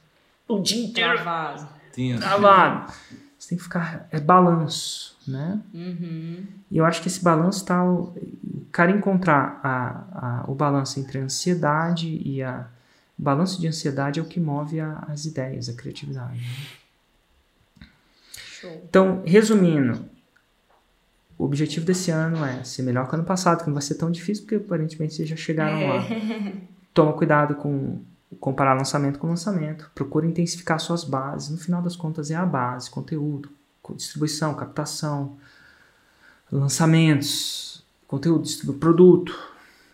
o 0.47 0.59
dia 0.59 0.83
inteiro 0.83 1.13
Travado. 1.13 1.69
Travado. 2.19 2.93
Você 3.41 3.49
tem 3.49 3.57
que 3.57 3.63
ficar. 3.63 4.07
É 4.11 4.19
balanço, 4.19 5.17
né? 5.27 5.59
Uhum. 5.73 6.45
E 6.69 6.77
eu 6.77 6.85
acho 6.85 7.01
que 7.01 7.07
esse 7.07 7.23
balanço 7.23 7.65
tá. 7.65 7.83
O 7.83 8.13
cara 8.71 8.91
encontrar 8.91 9.59
a, 9.63 10.41
a, 10.43 10.45
o 10.47 10.53
balanço 10.53 10.99
entre 10.99 11.17
a 11.17 11.23
ansiedade 11.23 12.21
e 12.23 12.43
a. 12.43 12.67
O 13.17 13.23
balanço 13.23 13.59
de 13.59 13.67
ansiedade 13.67 14.19
é 14.19 14.23
o 14.23 14.27
que 14.27 14.39
move 14.39 14.79
a- 14.79 15.05
as 15.07 15.25
ideias, 15.25 15.69
a 15.69 15.73
criatividade. 15.73 16.37
né? 16.39 17.87
Show. 18.35 18.83
Então, 18.87 19.23
resumindo, 19.25 20.05
o 21.35 21.43
objetivo 21.45 21.83
desse 21.85 22.11
ano 22.11 22.45
é 22.45 22.63
ser 22.63 22.83
melhor 22.83 23.07
que 23.07 23.13
o 23.13 23.15
ano 23.15 23.25
passado, 23.25 23.61
que 23.61 23.67
não 23.67 23.73
vai 23.73 23.81
ser 23.81 23.95
tão 23.95 24.11
difícil, 24.11 24.43
porque 24.43 24.55
aparentemente 24.63 25.15
vocês 25.15 25.27
já 25.27 25.35
chegaram 25.35 25.87
lá. 25.87 26.03
Toma 26.93 27.13
cuidado 27.13 27.55
com 27.55 28.01
comparar 28.39 28.73
lançamento 28.73 29.19
com 29.19 29.27
lançamento. 29.27 29.89
Procura 29.93 30.25
intensificar 30.25 30.79
suas 30.79 31.03
bases. 31.03 31.49
No 31.49 31.57
final 31.57 31.81
das 31.81 31.95
contas, 31.95 32.31
é 32.31 32.35
a 32.35 32.45
base: 32.45 32.89
conteúdo, 32.89 33.49
co- 33.81 33.93
distribuição, 33.93 34.53
captação, 34.53 35.37
lançamentos, 36.51 37.83
conteúdo, 38.07 38.47
produto. 38.73 39.37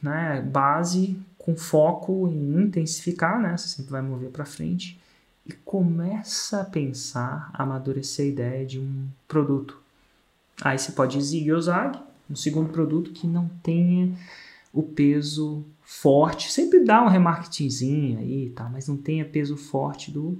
Né? 0.01 0.41
Base 0.41 1.19
com 1.37 1.55
foco 1.55 2.27
em 2.27 2.63
intensificar, 2.63 3.41
né? 3.41 3.57
Você 3.57 3.69
sempre 3.69 3.91
vai 3.91 4.01
mover 4.01 4.29
para 4.29 4.45
frente. 4.45 4.99
E 5.45 5.53
começa 5.53 6.61
a 6.61 6.65
pensar, 6.65 7.49
a 7.53 7.63
amadurecer 7.63 8.25
a 8.25 8.29
ideia 8.29 8.65
de 8.65 8.79
um 8.79 9.07
produto. 9.27 9.79
Aí 10.61 10.77
você 10.77 10.91
pode 10.91 11.17
ZAG, 11.21 11.99
um 12.29 12.35
segundo 12.35 12.69
produto 12.69 13.11
que 13.11 13.25
não 13.25 13.47
tenha 13.63 14.13
o 14.77 14.83
peso 14.83 15.65
forte. 15.81 16.51
Sempre 16.51 16.83
dá 16.83 17.03
um 17.03 17.07
remarketingzinho 17.07 18.19
aí, 18.19 18.49
tá? 18.51 18.69
Mas 18.69 18.87
não 18.87 18.95
tenha 18.97 19.25
peso 19.25 19.57
forte 19.57 20.11
do 20.11 20.37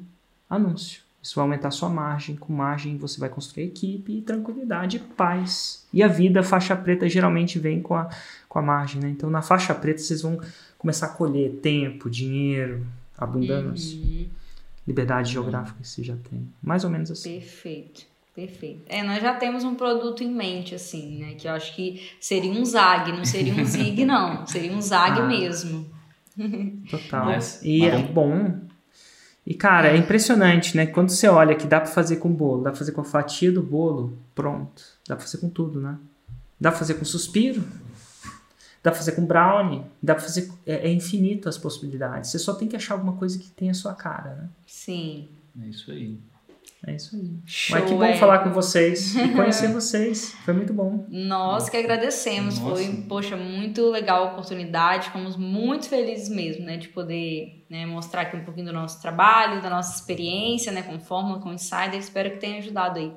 anúncio. 0.49 1.01
Isso 1.23 1.35
vai 1.35 1.43
aumentar 1.43 1.71
sua 1.71 1.89
margem. 1.89 2.35
Com 2.35 2.53
margem 2.53 2.97
você 2.97 3.19
vai 3.19 3.29
construir 3.29 3.63
equipe 3.65 4.21
tranquilidade 4.21 4.97
e 4.97 4.99
paz. 4.99 5.85
E 5.91 6.03
a 6.03 6.07
vida 6.07 6.43
faixa 6.43 6.75
preta 6.75 7.09
geralmente 7.09 7.57
vem 7.57 7.81
com 7.81 7.95
a, 7.95 8.09
com 8.47 8.59
a 8.59 8.61
margem, 8.61 9.01
né? 9.01 9.09
Então 9.09 9.29
na 9.29 9.41
faixa 9.41 9.73
preta 9.73 9.99
vocês 9.99 10.21
vão 10.21 10.39
começar 10.77 11.07
a 11.07 11.09
colher 11.09 11.53
tempo, 11.61 12.09
dinheiro, 12.09 12.85
abundância, 13.17 13.97
Uhum. 13.97 14.27
liberdade 14.85 15.31
geográfica 15.31 15.79
que 15.81 15.87
você 15.87 16.03
já 16.03 16.15
tem. 16.29 16.47
Mais 16.61 16.83
ou 16.83 16.89
menos 16.89 17.09
assim. 17.09 17.39
Perfeito. 17.39 18.05
Perfeito. 18.37 18.83
É, 18.85 19.01
nós 19.01 19.19
já 19.19 19.33
temos 19.33 19.63
um 19.63 19.73
produto 19.73 20.23
em 20.23 20.31
mente, 20.31 20.75
assim, 20.75 21.17
né? 21.17 21.33
Que 21.33 21.47
eu 21.47 21.53
acho 21.53 21.75
que 21.75 22.07
seria 22.21 22.51
um 22.51 22.63
ZAG, 22.63 23.11
não 23.11 23.25
seria 23.25 23.51
um 23.51 23.65
ZIG, 23.65 24.05
não. 24.05 24.45
Seria 24.45 24.71
um 24.73 24.79
ZAG 24.79 25.21
Ah. 25.21 25.25
mesmo. 25.25 25.89
Total. 26.87 27.25
Mas- 27.25 27.59
e 27.63 27.79
mas 27.79 27.93
é 27.95 28.03
bom. 28.03 28.59
E, 29.43 29.55
cara, 29.55 29.87
é 29.87 29.97
impressionante, 29.97 30.77
né? 30.77 30.85
Quando 30.85 31.09
você 31.09 31.27
olha 31.27 31.55
que 31.55 31.65
dá 31.65 31.81
pra 31.81 31.89
fazer 31.89 32.17
com 32.17 32.31
bolo, 32.31 32.61
dá 32.63 32.69
pra 32.69 32.77
fazer 32.77 32.91
com 32.91 33.01
a 33.01 33.03
fatia 33.03 33.51
do 33.51 33.63
bolo, 33.63 34.15
pronto. 34.35 34.83
Dá 35.07 35.15
pra 35.15 35.25
fazer 35.25 35.39
com 35.39 35.49
tudo, 35.49 35.81
né? 35.81 35.97
Dá 36.61 36.69
pra 36.69 36.77
fazer 36.77 36.93
com 36.93 37.05
suspiro, 37.05 37.63
dá 38.83 38.91
pra 38.91 38.93
fazer 38.93 39.13
com 39.13 39.25
brownie, 39.25 39.81
dá 40.03 40.13
pra 40.13 40.23
fazer. 40.23 40.51
É, 40.63 40.87
é 40.87 40.91
infinito 40.93 41.49
as 41.49 41.57
possibilidades. 41.57 42.29
Você 42.29 42.37
só 42.37 42.53
tem 42.53 42.67
que 42.67 42.75
achar 42.75 42.93
alguma 42.93 43.13
coisa 43.13 43.39
que 43.39 43.49
tenha 43.49 43.71
a 43.71 43.73
sua 43.73 43.95
cara, 43.95 44.35
né? 44.35 44.49
Sim. 44.67 45.27
É 45.59 45.65
isso 45.69 45.89
aí. 45.91 46.19
É 46.85 46.95
isso 46.95 47.15
aí. 47.15 47.39
Show, 47.45 47.79
Mas 47.79 47.89
que 47.89 47.95
bom 47.95 48.03
é. 48.03 48.17
falar 48.17 48.39
com 48.39 48.51
vocês 48.51 49.15
e 49.15 49.29
conhecer 49.33 49.71
vocês. 49.71 50.33
Foi 50.45 50.53
muito 50.53 50.73
bom. 50.73 51.05
Nós 51.09 51.69
que 51.69 51.75
agradecemos, 51.75 52.59
Nossa. 52.59 52.75
foi, 52.75 52.95
poxa, 53.07 53.35
muito 53.35 53.89
legal 53.89 54.27
a 54.27 54.31
oportunidade, 54.31 55.07
ficamos 55.07 55.35
muito 55.35 55.89
felizes 55.89 56.29
mesmo, 56.29 56.65
né, 56.65 56.77
de 56.77 56.87
poder 56.89 57.65
né, 57.69 57.85
mostrar 57.85 58.21
aqui 58.21 58.37
um 58.37 58.43
pouquinho 58.43 58.67
do 58.67 58.73
nosso 58.73 59.01
trabalho, 59.01 59.61
da 59.61 59.69
nossa 59.69 59.95
experiência, 59.99 60.71
né, 60.71 60.83
com 60.83 60.99
Fórmula, 60.99 61.39
com 61.39 61.51
Insider, 61.51 61.95
espero 61.95 62.31
que 62.31 62.37
tenha 62.37 62.59
ajudado 62.59 62.99
aí 62.99 63.11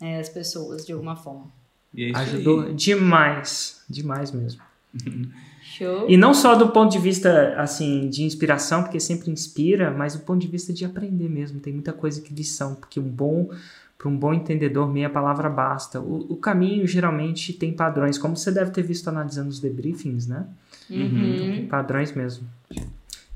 né, 0.00 0.20
as 0.20 0.28
pessoas 0.28 0.84
de 0.84 0.92
alguma 0.92 1.16
forma. 1.16 1.50
E 1.94 2.04
é 2.04 2.08
isso 2.10 2.20
Ajudou 2.20 2.60
aí. 2.60 2.74
demais. 2.74 3.84
Demais 3.88 4.30
mesmo. 4.30 4.62
Show? 5.78 6.06
E 6.08 6.16
não 6.16 6.34
só 6.34 6.56
do 6.56 6.70
ponto 6.70 6.90
de 6.90 6.98
vista 6.98 7.54
assim 7.56 8.08
de 8.08 8.24
inspiração, 8.24 8.82
porque 8.82 8.98
sempre 8.98 9.30
inspira, 9.30 9.92
mas 9.92 10.16
do 10.16 10.24
ponto 10.24 10.40
de 10.40 10.48
vista 10.48 10.72
de 10.72 10.84
aprender 10.84 11.28
mesmo. 11.28 11.60
Tem 11.60 11.72
muita 11.72 11.92
coisa 11.92 12.20
que 12.20 12.34
lição, 12.34 12.74
porque 12.74 12.98
um 12.98 13.08
bom 13.08 13.48
para 13.96 14.08
um 14.08 14.16
bom 14.16 14.32
entendedor 14.32 14.92
meia 14.92 15.10
palavra 15.10 15.48
basta. 15.48 16.00
O, 16.00 16.32
o 16.32 16.36
caminho 16.36 16.86
geralmente 16.86 17.52
tem 17.52 17.72
padrões, 17.72 18.16
como 18.18 18.36
você 18.36 18.50
deve 18.50 18.70
ter 18.70 18.82
visto 18.82 19.08
analisando 19.08 19.48
os 19.48 19.60
debriefings, 19.60 20.26
né? 20.26 20.46
Uhum. 20.88 21.36
Tem 21.36 21.66
padrões 21.66 22.12
mesmo. 22.12 22.48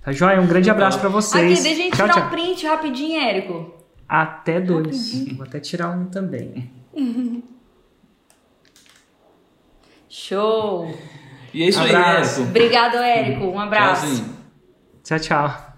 Tá 0.00 0.12
joia? 0.12 0.40
Um 0.40 0.46
grande 0.46 0.70
abraço 0.70 0.98
para 1.00 1.08
vocês. 1.08 1.60
Aqui, 1.60 1.62
deixa 1.62 1.80
a 1.80 1.84
gente 1.84 1.96
tchau, 1.96 2.08
tirar 2.08 2.20
tchau. 2.20 2.26
um 2.26 2.30
print 2.30 2.66
rapidinho, 2.66 3.20
Érico. 3.20 3.74
Até 4.08 4.60
dois. 4.60 5.28
Vou 5.36 5.44
até 5.44 5.58
tirar 5.58 5.90
um 5.90 6.06
também. 6.06 6.70
Show! 10.08 10.92
E 11.54 11.62
é 11.62 11.68
isso 11.68 11.80
Abraço. 11.80 11.96
aí, 11.96 12.16
Érico. 12.16 12.42
Obrigado, 12.42 12.96
Érico. 12.96 13.44
Um 13.46 13.58
abraço. 13.60 14.06
Tchauzinho. 14.06 14.36
Tchau, 15.04 15.18
tchau. 15.18 15.71